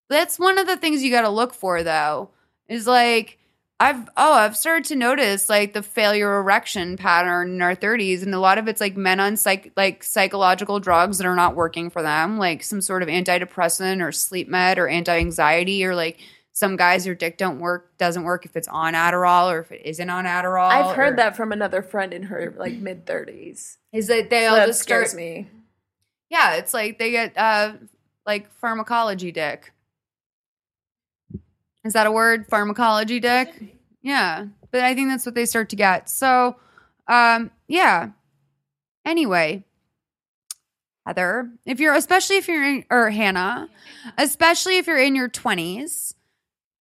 [0.10, 2.30] that's one of the things you got to look for though.
[2.70, 3.37] Is like
[3.80, 8.34] I've oh I've started to notice like the failure erection pattern in our 30s, and
[8.34, 11.92] a lot of it's like men on psych like psychological drugs that are not working
[11.92, 16.20] for them, like some sort of antidepressant or sleep med or anti anxiety, or like
[16.54, 19.84] some guys your dick don't work doesn't work if it's on Adderall or if it
[19.86, 20.70] isn't on Adderall.
[20.70, 23.78] I've heard or- that from another friend in her like mid thirties.
[23.94, 25.48] is that they So all that just scares start me.
[26.32, 27.74] yeah, it's like they get uh
[28.26, 29.72] like pharmacology dick.
[31.88, 32.48] Is that a word?
[32.48, 33.54] Pharmacology dick?
[34.02, 34.46] Yeah.
[34.72, 36.10] But I think that's what they start to get.
[36.10, 36.56] So
[37.08, 38.10] um yeah.
[39.06, 39.64] Anyway,
[41.06, 43.70] Heather, if you're especially if you're in or Hannah,
[44.18, 46.14] especially if you're in your 20s,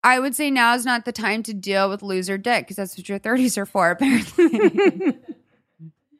[0.04, 2.98] I would say now is not the time to deal with loser dick because that's
[2.98, 5.18] what your 30s are for, apparently.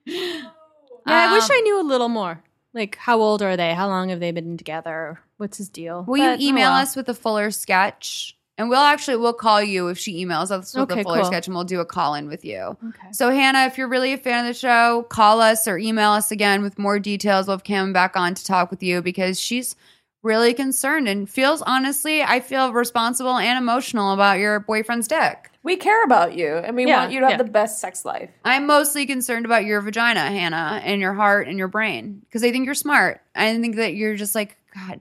[0.05, 2.43] Yeah, I wish Um, I knew a little more.
[2.75, 3.75] Like, how old are they?
[3.75, 5.21] How long have they been together?
[5.37, 6.05] What's his deal?
[6.07, 6.81] Will But, you oh email well.
[6.81, 8.37] us with a fuller sketch?
[8.63, 11.25] And we'll actually we'll call you if she emails us with Okay, a fuller cool.
[11.27, 12.77] sketch and we'll do a call in with you.
[12.89, 13.09] Okay.
[13.13, 16.31] So Hannah, if you're really a fan of the show, call us or email us
[16.31, 17.49] again with more details.
[17.49, 19.75] We'll have Cam back on to talk with you because she's
[20.23, 25.51] really concerned and feels honestly, I feel responsible and emotional about your boyfriend's dick.
[25.65, 27.37] We care about you, and we Yeah, want you to have yeah.
[27.45, 28.31] the best sex life.
[28.45, 32.51] I'm mostly concerned about your vagina, Hannah, and your heart and your brain because I
[32.53, 33.21] think you're smart.
[33.35, 35.01] I think that you're just like, God,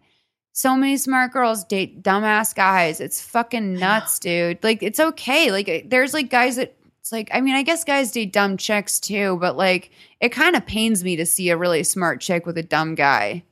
[0.53, 2.99] so many smart girls date dumbass guys.
[2.99, 4.63] It's fucking nuts, dude.
[4.63, 5.51] Like, it's okay.
[5.51, 8.99] Like, there's like guys that, it's like, I mean, I guess guys date dumb chicks
[8.99, 12.57] too, but like, it kind of pains me to see a really smart chick with
[12.57, 13.43] a dumb guy.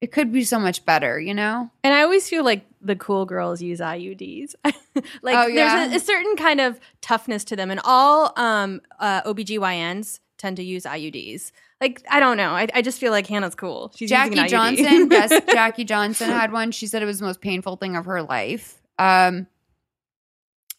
[0.00, 1.70] It could be so much better, you know?
[1.82, 4.54] And I always feel like the cool girls use IUDs.
[4.64, 5.86] like Oh, yeah?
[5.86, 10.58] there's a, a certain kind of toughness to them, and all um, uh, OBGYNs tend
[10.58, 11.52] to use IUDs.
[11.80, 12.50] Like I don't know.
[12.50, 13.92] I, I just feel like Hannah's cool.
[13.96, 14.46] She's Jackie.
[14.46, 16.70] Johnson, yes, Jackie Johnson had one.
[16.70, 18.80] She said it was the most painful thing of her life.
[18.98, 19.46] Um,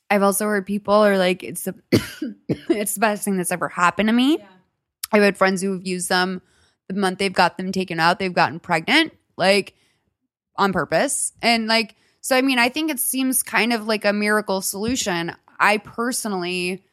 [0.09, 1.75] I've also heard people are like, it's the
[2.69, 4.37] it's the best thing that's ever happened to me.
[5.11, 6.41] I've had friends who have used them
[6.87, 9.73] the month they've got them taken out, they've gotten pregnant, like
[10.57, 11.33] on purpose.
[11.41, 15.35] And like, so I mean, I think it seems kind of like a miracle solution.
[15.59, 16.83] I personally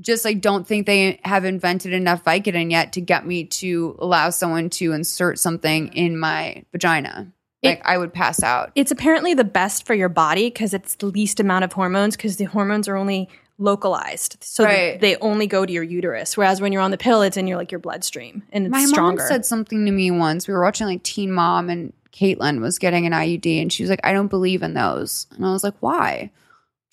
[0.00, 4.30] just like don't think they have invented enough Vicodin yet to get me to allow
[4.30, 7.30] someone to insert something in my vagina.
[7.62, 8.72] Like I would pass out.
[8.74, 12.36] It's apparently the best for your body because it's the least amount of hormones because
[12.36, 15.00] the hormones are only localized, so Right.
[15.00, 16.36] they only go to your uterus.
[16.36, 18.84] Whereas when you're on the pill, it's in your like your bloodstream and it's My
[18.84, 19.22] stronger.
[19.22, 20.46] mom said something to me once.
[20.46, 23.90] We were watching like Teen Mom, and Catelynn was getting an IUD, and she was
[23.90, 26.30] like, "I don't believe in those," and I was like, "Why?"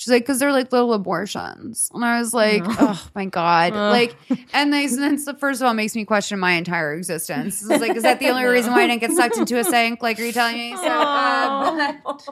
[0.02, 3.92] She's like, "Because they're like little abortions," and I was like, "Oh my god!" Ugh.
[3.92, 4.16] Like,
[4.52, 7.62] and they, then the first of all, makes me question my entire existence.
[7.62, 10.02] It's like, is that the only reason why I didn't get sucked into a sink?
[10.02, 10.76] Like, are you telling me?
[10.76, 12.28] So, uh, but-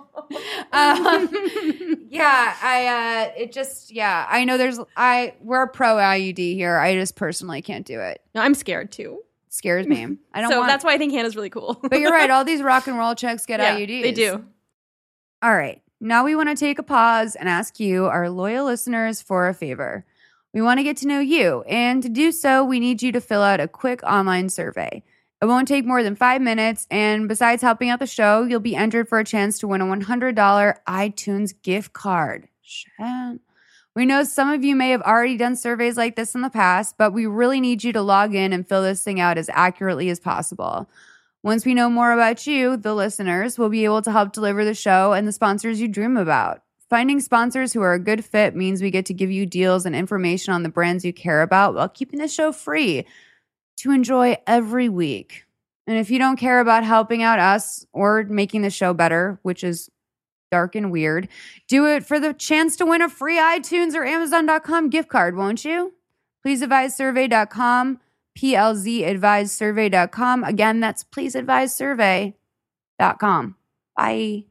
[0.72, 1.30] um,
[2.10, 6.76] yeah, I uh it just yeah, I know there's I we're pro IUD here.
[6.76, 8.20] I just personally can't do it.
[8.34, 9.20] no, I'm scared too.
[9.50, 10.18] Scares me.
[10.34, 11.80] I don't so want that's why I think Hannah's really cool.
[11.84, 14.02] But you're right, all these rock and roll chicks get Yeah, IUDs.
[14.02, 14.44] They do.
[15.44, 15.84] All right.
[16.02, 19.54] Now we want to take a pause and ask you, our loyal listeners, for a
[19.54, 20.06] favor.
[20.54, 23.22] We want to get to know you, and to do so, we need you to
[23.22, 25.04] fill out a quick online survey.
[25.42, 28.76] It won't take more than five minutes, and besides helping out the show, you'll be
[28.76, 32.48] entered for a chance to win a $100 iTunes gift card.
[33.96, 36.96] We know some of you may have already done surveys like this in the past,
[36.98, 40.10] but we really need you to log in and fill this thing out as accurately
[40.10, 40.90] as possible.
[41.42, 44.74] Once we know more about you, the listeners, will be able to help deliver the
[44.74, 46.62] show and the sponsors you dream about.
[46.90, 49.96] Finding sponsors who are a good fit means we get to give you deals and
[49.96, 53.06] information on the brands you care about while keeping the show free
[53.78, 55.46] to enjoy every week.
[55.88, 59.64] And if you don't care about helping out us or making the show better, which
[59.64, 59.90] is
[60.52, 61.30] dark and weird,
[61.68, 65.64] do it for the chance to win a free iTunes or Amazon.com gift card, won't
[65.64, 65.94] you?
[66.42, 68.00] Please advise survey.com,
[68.40, 70.46] PLZ advise survey.com.
[70.46, 73.56] Again, that's please advise survey.com.
[73.98, 74.46] Bye.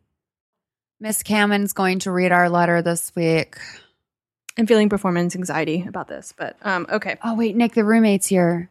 [1.00, 3.56] Miss Cammon's going to read our letter this week.
[4.58, 7.16] I'm feeling performance anxiety about this, but um, okay.
[7.22, 8.68] Oh, wait, Nick, the roommate's here.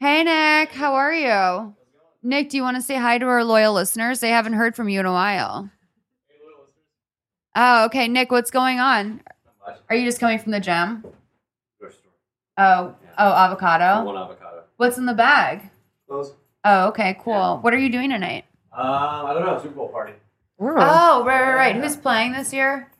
[0.00, 1.76] Hey, Nick, how are you?
[2.22, 4.18] Nick, do you want to say hi to our loyal listeners?
[4.18, 5.70] They haven't heard from you in a while.
[7.54, 8.08] Oh, okay.
[8.08, 9.20] Nick, what's going on?
[9.88, 11.04] Are you just coming from the gym?
[12.56, 14.04] Oh, oh, avocado.
[14.04, 14.64] One avocado.
[14.76, 15.70] What's in the bag?
[16.08, 16.32] Those.
[16.64, 17.58] Oh, okay, cool.
[17.60, 18.44] What are you doing tonight?
[18.72, 19.58] Um, I don't know.
[19.58, 20.12] Super Bowl party.
[20.58, 21.76] Oh, right, right, right.
[21.76, 22.90] Who's playing this year?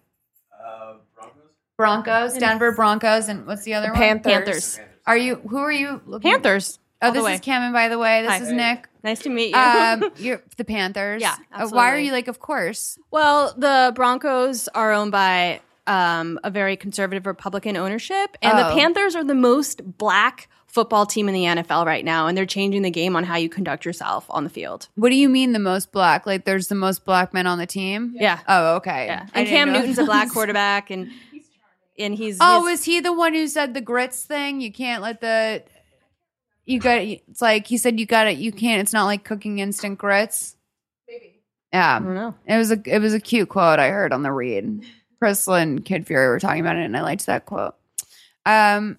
[0.53, 1.43] Uh, Broncos.
[1.77, 3.97] Broncos, Denver Broncos, and what's the other one?
[3.99, 4.33] Panthers.
[4.77, 4.81] Panthers.
[5.07, 5.37] Are you?
[5.37, 6.01] Who are you?
[6.07, 6.31] Looking?
[6.31, 6.79] Panthers.
[7.03, 7.35] Oh, all the this way.
[7.35, 8.23] is Cameron, by the way.
[8.23, 8.43] This Hi.
[8.43, 8.87] is Nick.
[9.03, 9.57] Nice to meet you.
[9.61, 11.23] Um, you're the Panthers.
[11.23, 12.07] Yeah, Uh, why are absolutely.
[12.07, 12.29] you like?
[12.29, 12.99] Of course.
[13.11, 15.61] well, the Broncos are owned by
[15.91, 18.75] um, a very conservative Republican ownership, and the Oh.
[18.75, 22.83] Panthers are the most black football team in the NFL right now, and they're changing
[22.83, 24.89] the game on how you conduct yourself on the field.
[24.95, 26.27] What do you mean the most black?
[26.27, 28.15] Like, there's the most black men on the team?
[28.15, 28.39] Yeah.
[28.47, 29.07] Oh, okay.
[29.07, 31.11] Yeah, and Cam Newton's a black quarterback, and
[31.99, 34.61] and he's Oh, he's- is he the one who said the grits thing?
[34.61, 35.65] You can't let the
[36.67, 38.39] you got it's like he said you got it.
[38.39, 38.81] You can't.
[38.81, 40.55] It's not like cooking instant grits.
[41.09, 41.41] Maybe.
[41.73, 41.97] Yeah.
[41.97, 42.35] I don't know.
[42.47, 44.85] It was a it was a cute quote I heard on the read.
[45.23, 47.75] Crissle and Kid Fury were talking about it, and I liked that quote.
[48.47, 48.99] Um.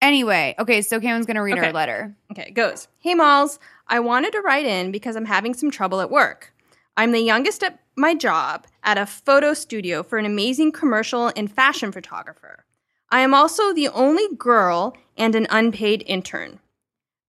[0.00, 1.68] Anyway, okay, so Cameron's gonna read Okay.
[1.68, 2.16] our letter.
[2.32, 2.88] Okay, it goes.
[2.98, 3.60] Hey, Malls.
[3.86, 6.52] I wanted to write in because I'm having some trouble at work.
[6.96, 11.50] I'm the youngest at my job at a photo studio for an amazing commercial and
[11.52, 12.64] fashion photographer.
[13.10, 16.58] I am also the only girl and an unpaid intern.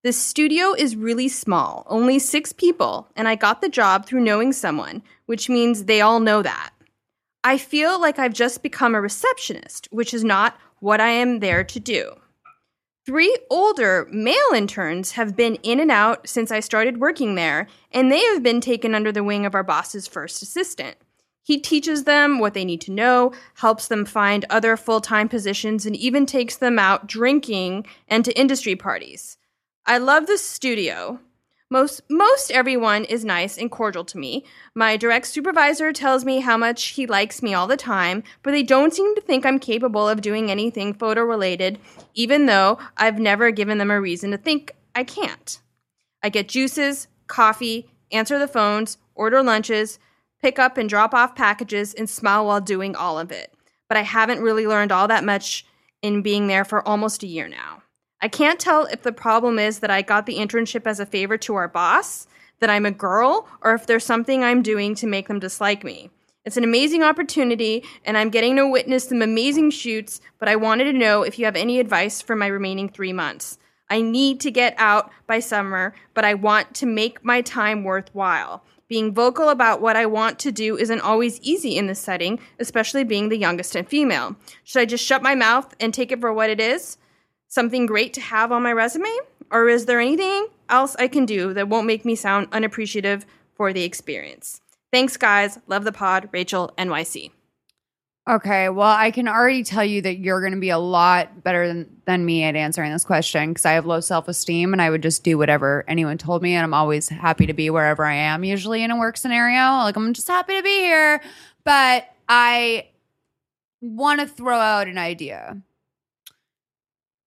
[0.04, 4.52] The studio is really small, only six people, and I got the job through knowing
[4.52, 6.72] someone, which means they all know that.
[7.44, 11.64] I feel like I've just become a receptionist, which is not what I am there
[11.64, 12.14] to do.
[13.06, 18.10] Three older male interns have been in and out since I started working there, and
[18.10, 20.96] they have been taken under the wing of our boss's first assistant.
[21.42, 25.86] He teaches them what they need to know, helps them find other full time positions,
[25.86, 29.38] and even takes them out drinking and to industry parties.
[29.86, 31.20] I love the studio.
[31.74, 34.46] Most most everyone is nice and cordial to me.
[34.76, 38.62] My direct supervisor tells me how much he likes me all the time, but they
[38.62, 41.80] don't seem to think I'm capable of doing anything photo related,
[42.14, 45.60] even though I've never given them a reason to think I can't.
[46.22, 49.98] I get juices, coffee, answer the phones, order lunches,
[50.44, 53.52] pick up and drop off packages, and smile while doing all of it.
[53.90, 55.66] But I haven't really learned all that much
[56.04, 57.83] in being there for almost a year now.
[58.24, 61.38] I can't tell if the problem is that I got the internship as a favor
[61.40, 62.26] to our boss,
[62.62, 66.10] that I'm a girl, or if there's something I'm doing to make them dislike me.
[66.46, 70.86] It's an amazing opportunity, and I'm getting to witness some amazing shoots, but I wanted
[70.86, 73.58] to know if you have any advice for my remaining three months.
[73.90, 78.64] I need to get out by summer, but I want to make my time worthwhile.
[78.88, 83.04] Being vocal about what I want to do isn't always easy in this setting, especially
[83.04, 84.38] being the youngest and female.
[84.64, 86.98] Should I just shut my mouth and take it for what it is?
[87.54, 89.16] Something great to have on my resume?
[89.52, 93.72] Or is there anything else I can do that won't make me sound unappreciative for
[93.72, 94.60] the experience?
[94.92, 95.60] Thanks, guys.
[95.68, 96.30] Love the pod.
[96.32, 97.30] Rachel, NYC.
[98.28, 101.68] Okay, well, I can already tell you that you're going to be a lot better
[101.68, 104.90] than, than me at answering this question because I have low self esteem and I
[104.90, 106.56] would just do whatever anyone told me.
[106.56, 109.84] And I'm always happy to be wherever I am, usually in a work scenario.
[109.84, 111.22] Like, I'm just happy to be here.
[111.66, 112.88] But I
[113.80, 115.62] want to throw out an idea.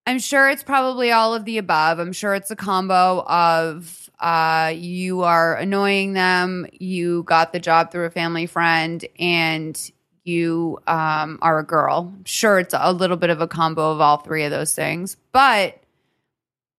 [0.06, 1.98] I'm sure it's probably all of the above.
[1.98, 7.90] I'm sure it's a combo of uh, you are annoying them, you got the job
[7.90, 9.90] through a family friend, and
[10.24, 12.12] you um, are a girl.
[12.16, 15.16] I'm sure it's a little bit of a combo of all three of those things.
[15.32, 15.80] But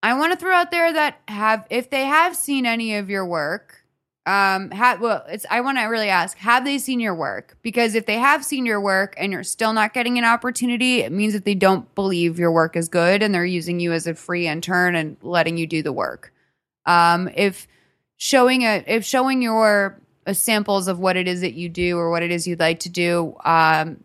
[0.01, 3.25] I want to throw out there that have if they have seen any of your
[3.25, 3.83] work,
[4.27, 7.57] um, well, it's I want to really ask, have they seen your work?
[7.61, 11.13] Because if they have seen your work and you're still not getting an opportunity, it
[11.13, 14.13] means that they don't believe your work is good and they're using you as a
[14.13, 16.33] free intern and letting you do the work.
[16.85, 17.67] Um, if
[18.17, 22.11] showing a if showing your uh, samples of what it is that you do or
[22.11, 24.03] what it is you'd like to do um,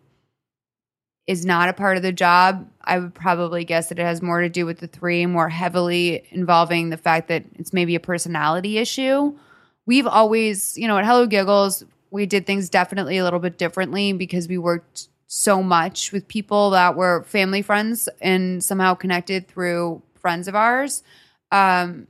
[1.26, 4.40] is not a part of the job, I would probably guess that it has more
[4.40, 8.78] to do with the three, more heavily involving the fact that it's maybe a personality
[8.78, 9.36] issue.
[9.86, 14.12] We've always, you know, at Hello Giggles, we did things definitely a little bit differently
[14.12, 20.02] because we worked so much with people that were family friends and somehow connected through
[20.20, 21.02] friends of ours.
[21.50, 22.06] Um,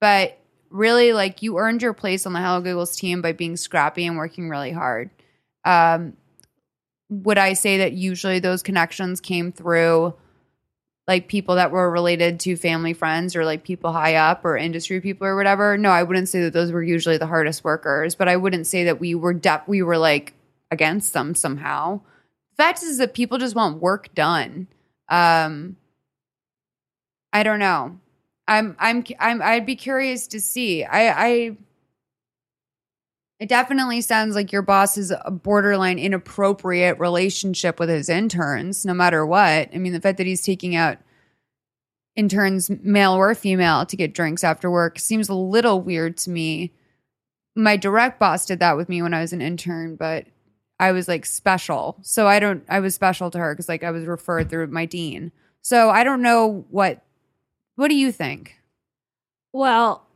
[0.00, 0.38] but
[0.70, 4.16] really, like you earned your place on the Hello Giggles team by being scrappy and
[4.16, 5.10] working really hard.
[5.64, 6.16] Um,
[7.08, 10.14] would I say that usually those connections came through
[11.08, 15.00] like people that were related to family friends or like people high up or industry
[15.00, 15.78] people or whatever?
[15.78, 18.84] No, I wouldn't say that those were usually the hardest workers, but I wouldn't say
[18.84, 20.34] that we were de- we were like
[20.70, 22.02] against them somehow.
[22.56, 24.68] Fact is that people just want work done.
[25.08, 25.76] Um
[27.32, 27.98] I don't know.
[28.46, 30.84] I'm I'm I'm I'd be curious to see.
[30.84, 31.56] I I
[33.40, 38.94] it definitely sounds like your boss is a borderline inappropriate relationship with his interns, no
[38.94, 39.70] matter what.
[39.72, 40.98] I mean, the fact that he's taking out
[42.16, 46.72] interns, male or female, to get drinks after work seems a little weird to me.
[47.54, 50.26] My direct boss did that with me when I was an intern, but
[50.80, 51.96] I was like special.
[52.02, 54.84] So I don't, I was special to her because like I was referred through my
[54.84, 55.30] dean.
[55.62, 57.04] So I don't know what,
[57.76, 58.56] what do you think?
[59.52, 60.07] Well,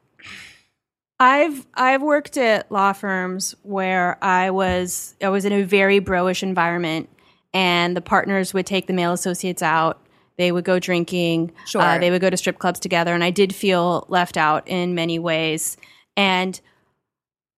[1.22, 6.42] I've I've worked at law firms where I was I was in a very bro-ish
[6.42, 7.08] environment,
[7.54, 10.04] and the partners would take the male associates out.
[10.36, 11.52] They would go drinking.
[11.66, 11.80] Sure.
[11.80, 14.96] Uh, they would go to strip clubs together, and I did feel left out in
[14.96, 15.76] many ways.
[16.16, 16.60] And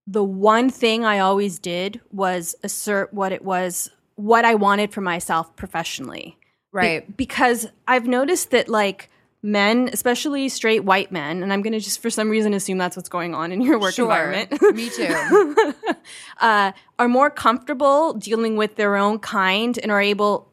[0.07, 5.01] the one thing I always did was assert what it was, what I wanted for
[5.01, 6.36] myself professionally.
[6.36, 7.16] Be- Right.
[7.16, 9.09] because I've noticed that like
[9.47, 12.97] men, especially straight white men, and I'm going to just for some reason assume that's
[12.97, 14.07] what's going on in your work Sure.
[14.07, 14.61] environment.
[14.75, 15.75] Me too.
[16.41, 20.49] uh, are more comfortable dealing with their own kind and are able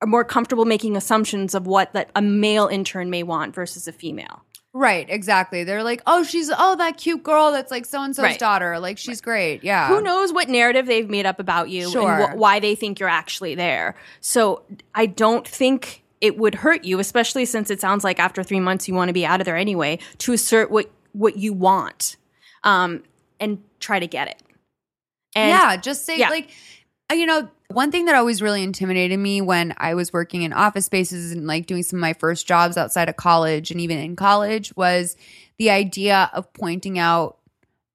[0.00, 3.92] are more comfortable making assumptions of what that a male intern may want versus a
[3.92, 4.44] female.
[4.72, 5.64] Right, exactly.
[5.64, 8.38] They're like, oh, she's oh that cute girl that's like so and so's Right.
[8.38, 8.78] daughter.
[8.78, 9.64] Like she's great.
[9.64, 9.88] Yeah.
[9.88, 12.08] Who knows what narrative they've made up about you Sure.
[12.08, 13.96] and wh- why they think you're actually there.
[14.20, 14.62] So
[14.94, 18.88] I don't think it would hurt you, especially since it sounds like after three months
[18.88, 22.16] you want to be out of there anyway, to assert what what you want,
[22.64, 23.02] um,
[23.40, 24.42] and try to get it.
[25.34, 26.30] And yeah, just say yeah.
[26.30, 26.50] like
[27.10, 30.52] uh, you know, one thing that always really intimidated me when I was working in
[30.52, 33.98] office spaces and like doing some of my first jobs outside of college and even
[33.98, 35.16] in college was
[35.58, 37.38] the idea of pointing out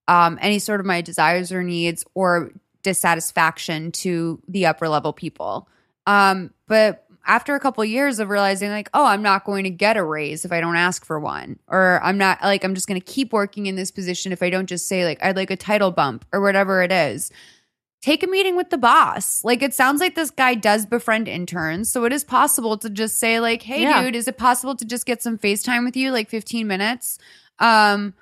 [0.08, 2.52] um, any sort of my desires or needs or
[2.84, 5.68] dissatisfaction to the upper level people.
[6.06, 9.96] Um, but after a couple years of realizing like, oh, I'm not going to get
[9.98, 13.00] a raise if I don't ask for one, or I'm not like I'm just going
[13.00, 15.56] to keep working in this position if I don't just say like I'd like a
[15.56, 17.32] title bump or whatever it is.
[18.02, 19.46] Take a meeting with the boss.
[19.46, 23.18] Like it sounds like this guy does befriend interns, so it is possible to just
[23.18, 24.02] say like, "Hey, Yeah.
[24.04, 27.18] dude, is it possible to just get some FaceTime with you, like 15 minutes?"
[27.60, 28.14] Um,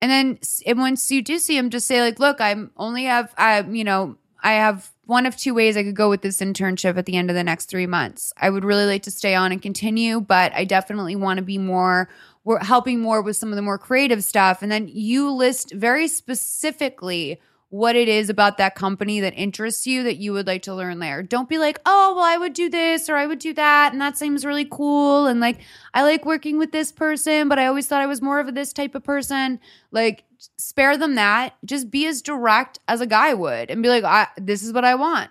[0.00, 3.34] and then and once you do see him, just say like, "Look, I'm only have
[3.36, 6.96] I, you know, I have one of two ways I could go with this internship
[6.96, 8.32] at the end of the next three months.
[8.36, 11.58] I would really like to stay on and continue, but I definitely want to be
[11.58, 12.08] more.
[12.44, 16.06] We're helping more with some of the more creative stuff, and then you list very
[16.06, 20.74] specifically what it is about that company that interests you that you would like to
[20.74, 21.24] learn there.
[21.24, 23.92] Don't be like, oh, well, I would do this or I would do that.
[23.92, 25.26] And that seems really cool.
[25.26, 25.58] And like,
[25.94, 28.72] I like working with this person, but I always thought I was more of this
[28.72, 29.60] type of person.
[29.92, 30.24] Like,
[30.58, 31.54] spare them that.
[31.64, 34.84] Just be as direct as a guy would and be like, I, this is what
[34.84, 35.30] I want.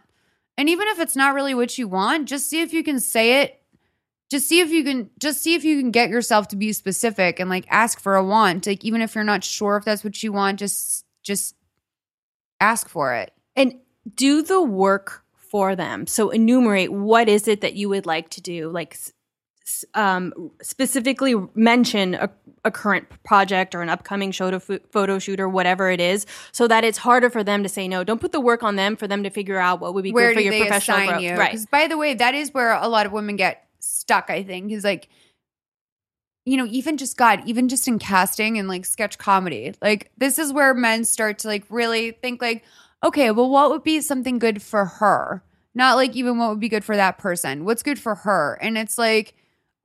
[0.57, 3.41] And even if it's not really what you want, just see if you can say
[3.41, 3.61] it.
[4.29, 7.39] Just see if you can just see if you can get yourself to be specific
[7.39, 8.67] and like ask for a want.
[8.67, 11.55] Like even if you're not sure if that's what you want, just just
[12.59, 13.33] ask for it.
[13.55, 13.75] and
[14.15, 16.07] do the work for them.
[16.07, 18.97] So enumerate what is it that you would like to do, like
[19.93, 22.29] um, specifically mention a,
[22.65, 26.67] a current project or an upcoming show photo photo shoot or whatever it is, so
[26.67, 28.03] that it's harder for them to say no.
[28.03, 30.33] Don't put the work on them for them to figure out what would be Where
[30.33, 31.21] good for your professional growth.
[31.21, 31.35] you?
[31.35, 31.51] Right.
[31.51, 34.29] Because by the way, that is where a lot of women get stuck.
[34.29, 35.09] I think is like,
[36.45, 40.39] you know, even just God, even just in casting and like sketch comedy, like this
[40.39, 42.63] is where men start to like really think like,
[43.03, 45.43] okay, well, what would be something good for her?
[45.75, 47.63] Not like even what would be good for that person.
[47.63, 48.57] What's good for her?
[48.61, 49.35] And it's like,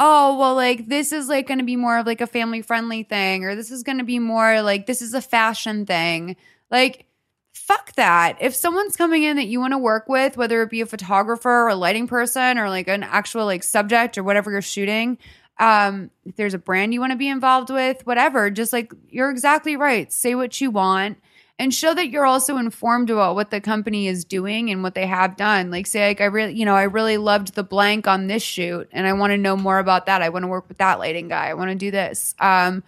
[0.00, 3.02] oh, well, like this is like going to be more of like a family friendly
[3.02, 6.36] thing, or this is going to be more like this is a fashion thing.
[6.70, 7.06] Like,
[7.52, 8.36] fuck that.
[8.40, 11.50] If someone's coming in that you want to work with, whether it be a photographer
[11.50, 15.18] or a lighting person or like an actual like subject or whatever you're shooting,
[15.58, 19.30] um, if there's a brand you want to be involved with, whatever, just like you're
[19.30, 20.12] exactly right.
[20.12, 21.18] Say what you want
[21.58, 25.06] and show that you're also informed about what the company is doing and what they
[25.06, 25.70] have done.
[25.70, 28.88] Like say like I really, you know, I really loved the blank on this shoot
[28.92, 30.20] and I want to know more about that.
[30.22, 31.48] I want to work with that lighting guy.
[31.48, 32.34] I want to do this.
[32.40, 32.82] Um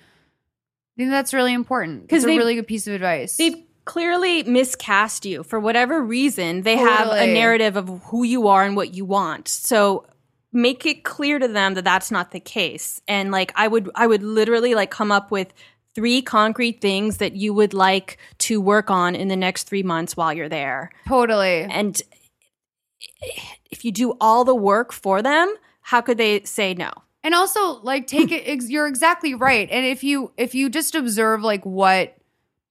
[0.96, 2.08] I think that's really important.
[2.08, 3.36] 'Cause It's a really good piece of advice.
[3.36, 6.62] They've clearly miscast you for whatever reason.
[6.62, 9.46] They have a narrative of who you are and what you want.
[9.46, 10.06] So
[10.52, 13.00] make it clear to them that that's not the case.
[13.06, 15.52] And like I would I would literally like come up with
[15.96, 20.14] three concrete things that you would like to work on in the next 3 months
[20.16, 20.90] while you're there.
[21.08, 21.62] totally.
[21.62, 22.00] And
[23.70, 26.92] if you do all the work for them, how could they say no?
[27.24, 31.42] and also like take it you're exactly right and if you if you just observe
[31.42, 32.16] like what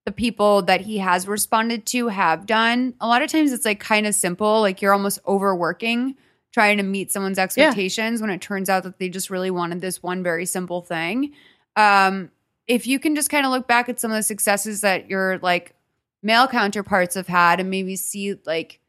[0.06, 3.82] the people that he has responded to have done a lot of times it's like
[3.82, 6.16] kind of simple like you're almost overworking
[6.54, 10.02] trying to meet someone's expectations when it turns out that they just really wanted this
[10.02, 11.34] one very simple thing
[11.76, 12.32] um
[12.68, 15.40] if you can just kind of look back at some of the successes that your
[15.40, 15.76] like
[16.24, 18.80] male counterparts have had and maybe see like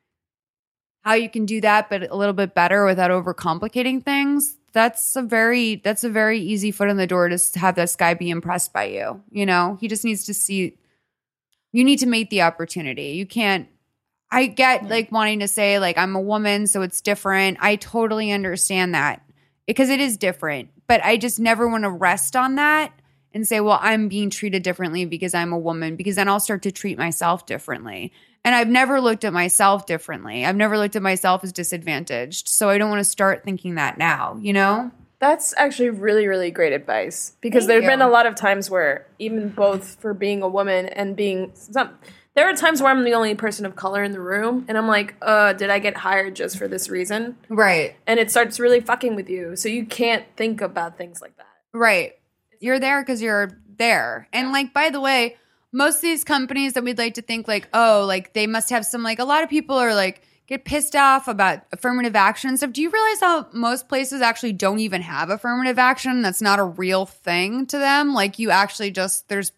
[1.02, 5.22] how you can do that but a little bit better without overcomplicating things that's a
[5.22, 8.72] very that's a very easy foot in the door to have this guy be impressed
[8.72, 9.78] by you you know?
[9.80, 10.76] He just needs to see
[11.72, 13.08] you need to make the opportunity.
[13.12, 13.68] You can't
[14.30, 17.58] i get like wanting to say like i'm a woman so it's different.
[17.60, 19.22] I totally understand that
[19.66, 22.92] because it is different but i just never want to rest on that
[23.36, 26.62] and say well i'm being treated differently because i'm a woman because then i'll start
[26.62, 28.12] to treat myself differently
[28.46, 30.46] and I've never looked at myself differently.
[30.46, 32.48] I've never looked at myself as disadvantaged.
[32.48, 34.92] So I don't want to start thinking that now, you know?
[35.18, 37.90] That's actually really, really great advice because there's you.
[37.90, 41.98] been a lot of times where even both for being a woman and being some,
[42.34, 44.86] there are times where I'm the only person of color in the room and I'm
[44.86, 47.36] like, uh, did I get hired just for this reason?
[47.48, 47.96] Right.
[48.06, 49.56] And it starts really fucking with you.
[49.56, 51.48] So you can't think about things like that.
[51.72, 52.14] Right.
[52.60, 54.28] You're there because you're there.
[54.32, 55.36] And like, by the way,
[55.72, 58.86] most of these companies that we'd like to think like, oh, like they must have
[58.86, 62.58] some like a lot of people are like get pissed off about affirmative action and
[62.58, 62.72] stuff.
[62.72, 66.22] Do you realize how most places actually don't even have affirmative action?
[66.22, 68.14] That's not a real thing to them.
[68.14, 69.52] Like you actually just there's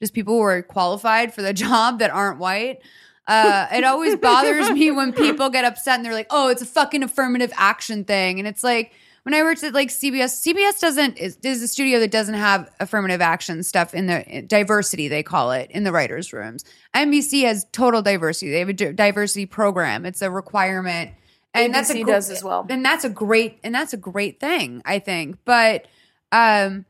[0.00, 2.80] just people who are qualified for the job that aren't white.
[3.26, 6.66] Uh, it always bothers me when people get upset and they're like, "Oh, it's a
[6.66, 8.92] fucking affirmative action thing," and it's like
[9.24, 12.70] when I worked at like CBS, CBS doesn't is, is a studio that doesn't have
[12.78, 16.64] affirmative action stuff in the diversity they call it in the writers' rooms.
[16.94, 18.52] NBC has total diversity.
[18.52, 20.04] They have a diversity program.
[20.04, 21.12] It's a requirement,
[21.54, 22.66] and that's a does as well.
[22.68, 25.38] And that's a great and that's a great thing, I think.
[25.46, 25.86] But
[26.30, 26.84] um,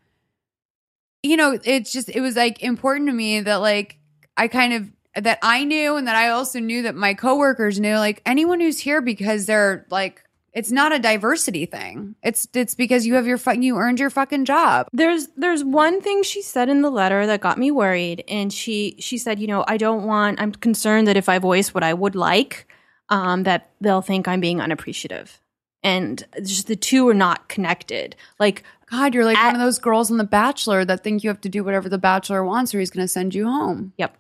[1.23, 3.99] you know, it's just it was like important to me that like
[4.37, 7.97] I kind of that I knew and that I also knew that my coworkers knew
[7.97, 10.25] like anyone who's here because they're like
[10.55, 12.15] it's not a diversity thing.
[12.23, 14.89] It's it's because you have your fu- you earned your fucking job.
[14.93, 18.97] There's there's one thing she said in the letter that got me worried, and she
[19.01, 20.41] she said, you know, I don't want.
[20.41, 22.69] I'm concerned that if I voice what I would like,
[23.09, 25.41] um, that they'll think I'm being unappreciative,
[25.83, 28.15] and just the two are not connected.
[28.39, 31.31] Like God, you're like At- one of those girls in The Bachelor that think you
[31.31, 33.93] have to do whatever the Bachelor wants or he's going to send you home.
[33.99, 34.17] Yep.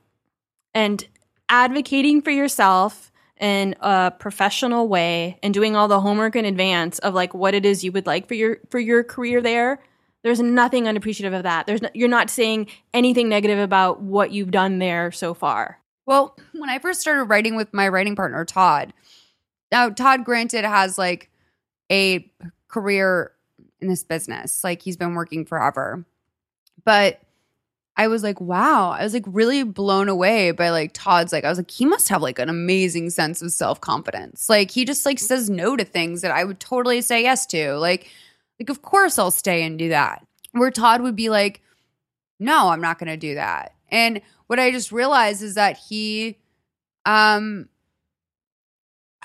[0.74, 1.06] And
[1.48, 3.12] advocating for yourself
[3.44, 7.66] in a professional way and doing all the homework in advance of like what it
[7.66, 9.82] is you would like for your for your career there.
[10.22, 11.66] There's nothing unappreciative of that.
[11.66, 15.78] There's no, you're not saying anything negative about what you've done there so far.
[16.06, 18.94] Well, when I first started writing with my writing partner Todd,
[19.70, 21.28] now Todd granted has like
[21.92, 22.26] a
[22.68, 23.32] career
[23.82, 24.64] in this business.
[24.64, 26.06] Like he's been working forever.
[26.86, 27.20] But
[27.96, 31.48] I was like, wow, I was like really blown away by like Todd's like I
[31.48, 34.48] was like he must have like an amazing sense of self-confidence.
[34.48, 37.74] Like he just like says no to things that I would totally say yes to.
[37.76, 38.10] Like
[38.58, 40.26] like of course I'll stay and do that.
[40.52, 41.60] Where Todd would be like
[42.40, 43.74] no, I'm not going to do that.
[43.90, 46.38] And what I just realized is that he
[47.06, 47.68] um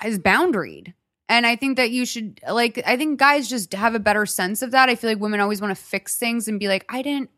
[0.04, 0.94] is boundaried.
[1.28, 4.62] And I think that you should like I think guys just have a better sense
[4.62, 4.88] of that.
[4.88, 7.30] I feel like women always want to fix things and be like, I didn't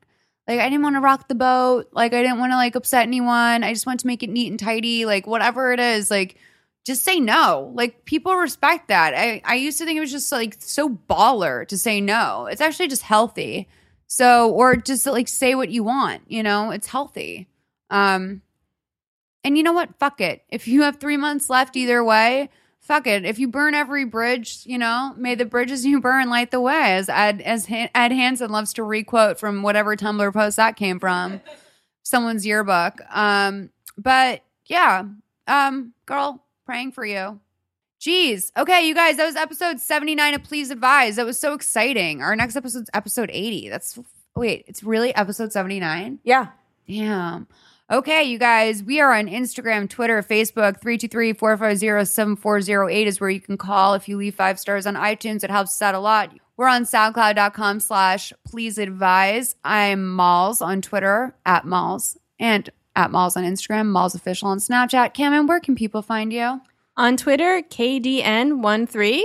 [0.49, 1.89] like I didn't want to rock the boat.
[1.93, 3.63] Like I didn't want to like upset anyone.
[3.63, 5.07] I just want to make it neat and tidy.
[5.07, 6.37] Like whatever it is, like
[6.85, 7.73] just say no.
[7.75, 9.15] Like people respect that.
[9.15, 12.47] I, I used to think it was just like so baller to say no.
[12.47, 13.69] It's actually just healthy.
[14.09, 17.49] So or just like say what you want, you know, it's healthy.
[17.91, 18.43] Um
[19.45, 19.99] and you know what?
[19.99, 20.43] Fuck it.
[20.49, 22.51] If you have three months left either way,
[22.93, 23.25] fuck it.
[23.25, 26.95] If you burn every bridge, you know, may the bridges you burn light the way.
[26.95, 31.01] As Ed, as Han- Ed Hansen loves to requote from whatever Tumblr post that came
[31.01, 31.41] from,
[32.03, 33.01] someone's yearbook.
[33.11, 35.05] Um, but yeah,
[35.47, 37.41] um, girl, praying for you.
[38.01, 38.51] Jeez.
[38.59, 41.17] Okay, you guys, that was episode 79 of Please Advise.
[41.17, 42.21] That was so exciting.
[42.21, 43.69] Our next episode's episode 80.
[43.69, 43.99] That's
[44.35, 46.19] wait, it's really episode 79?
[46.25, 46.49] Yeah.
[46.89, 47.47] Damn.
[47.93, 50.81] Okay, you guys, we are on Instagram, Twitter, Facebook.
[50.81, 55.45] 323-450-7408 is where you can call if you leave five stars on iTunes.
[55.45, 56.33] It helps us out a lot.
[56.57, 59.57] We're on soundcloud.com slash please advise.
[59.63, 65.13] I'm Malls on Twitter, at Malls, and at Malls on Instagram, Malls Official on Snapchat.
[65.13, 66.63] Cameron, where can people find you?
[66.97, 69.25] On Twitter, KDN13.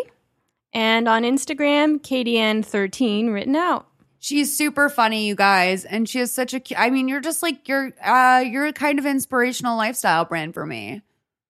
[0.74, 3.87] And on Instagram, KDN13 written out.
[4.20, 6.62] She's super funny, you guys, and she has such a.
[6.80, 7.92] I mean, you're just like you're.
[8.04, 11.02] Uh, you're a kind of inspirational lifestyle brand for me.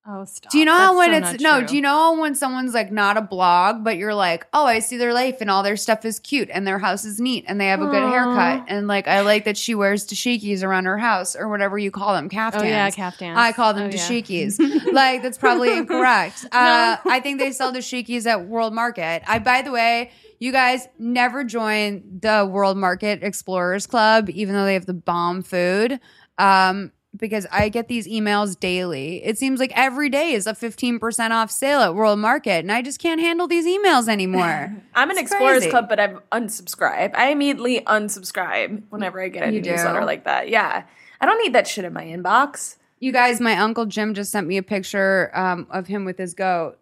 [0.09, 0.53] Oh, stop.
[0.53, 1.57] Do you know how That's when so it's no?
[1.59, 1.67] true.
[1.67, 4.95] Do you know when someone's like not a blog, but you're like, oh, I see
[4.95, 7.67] their life and all their stuff is cute and their house is neat and they
[7.67, 11.35] have a good haircut and like I like that she wears dashikis around her house
[11.35, 12.63] or whatever you call them, caftans.
[12.63, 13.35] Oh, yeah, caftans.
[13.35, 14.49] I call them Oh, yeah.
[14.93, 16.45] like that's probably incorrect.
[16.53, 19.23] Uh, I think they sell dashikis at World Market.
[19.27, 24.65] I, by the way, you guys never join the World Market Explorers Club, even though
[24.65, 25.99] they have the bomb food.
[26.37, 29.23] Um, because I get these emails daily.
[29.25, 32.83] It seems like every day is a 15% off sale at World Market, and I
[32.83, 34.75] just can't handle these emails anymore.
[34.93, 35.69] I'm an It's Explorers crazy.
[35.71, 37.15] Club, but I've unsubscribed.
[37.15, 39.71] I immediately unsubscribe whenever I get a You do?
[39.71, 40.49] newsletter like that.
[40.49, 40.83] Yeah.
[41.19, 42.75] I don't need that shit in my inbox.
[42.99, 46.33] You guys, my uncle Jim just sent me a picture um, of him with his
[46.35, 46.77] goat.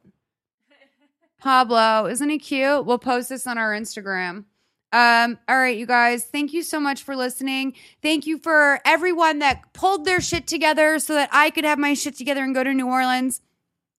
[1.45, 2.87] Pablo, isn't he cute?
[2.87, 4.45] We'll post this on our Instagram.
[4.91, 7.75] Um, all right, you guys, thank you so much for listening.
[8.01, 11.93] Thank you for everyone that pulled their shit together so that I could have my
[11.93, 13.41] shit together and go to New Orleans.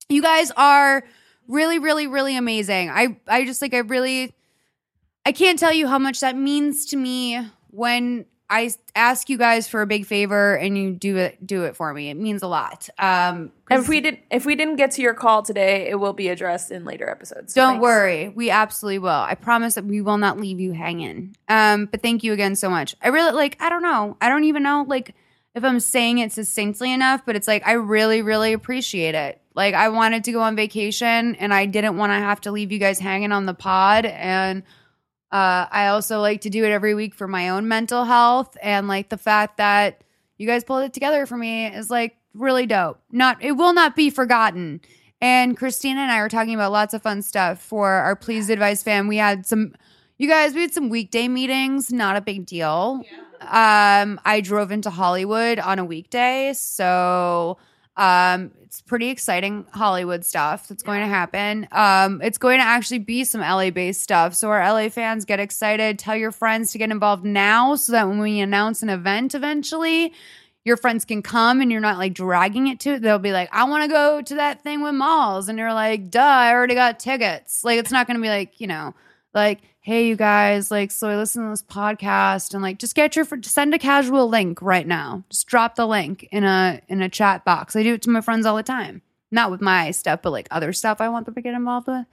[0.09, 1.05] You guys are
[1.47, 2.91] really, really, really amazing.
[2.91, 4.35] I, I just like, I really,
[5.25, 9.67] I can't tell you how much that means to me when I ask you guys
[9.67, 12.11] for a big favor and you do it, do it for me.
[12.11, 12.89] It means a lot.
[12.99, 16.13] Um, And if we did if we didn't get to your call today, it will
[16.13, 17.55] be addressed in later episodes.
[17.55, 17.83] Don't thanks.
[17.83, 18.29] worry.
[18.29, 19.09] We absolutely will.
[19.11, 21.37] I promise that we will not leave you hanging.
[21.49, 22.95] Um, but thank you again so much.
[23.03, 24.17] I really like, I don't know.
[24.21, 25.15] I don't even know like
[25.57, 29.41] if I'm saying it succinctly enough, but it's like I really, really appreciate it.
[29.55, 32.71] Like I wanted to go on vacation and I didn't want to have to leave
[32.71, 34.05] you guys hanging on the pod.
[34.07, 34.63] And
[35.33, 38.87] uh, I also like to do it every week for my own mental health and
[38.87, 40.03] like the fact that
[40.39, 43.01] you guys pulled it together for me is like really dope.
[43.11, 44.81] Not it will not be forgotten.
[45.21, 48.83] And Christina and I were talking about lots of fun stuff for our Please Advise
[48.83, 49.09] fam.
[49.09, 49.75] We had some
[50.19, 53.03] you guys, we had some weekday meetings, not a big deal.
[53.41, 57.59] Um, I drove into Hollywood on a weekday, so
[57.97, 61.67] um, it's pretty exciting Hollywood stuff that's going to happen.
[61.73, 64.35] Um, it's going to actually be some LA based stuff.
[64.35, 65.99] So our LA fans get excited.
[65.99, 70.13] Tell your friends to get involved now so that when we announce an event eventually,
[70.67, 73.65] your friends can come and you're not like dragging it to they'll be like, I
[73.65, 75.49] want to go to that thing with malls.
[75.49, 77.65] And you're like, duh, I already got tickets.
[77.65, 78.95] Like it's not gonna be like, you know,
[79.33, 83.15] like, hey you guys, like, so I listen to this podcast and like just get
[83.15, 85.23] your send a casual link right now.
[85.31, 87.77] Just drop the link in a in a chat box.
[87.77, 89.01] I do it to my friends all the time.
[89.31, 92.05] Not with my stuff, but like other stuff I want them to get involved with.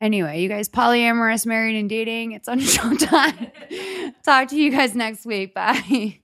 [0.00, 3.52] Anyway, you guys polyamorous, married and dating, it's on Showtime.
[4.22, 5.52] Talk to you guys next week.
[5.52, 6.21] Bye.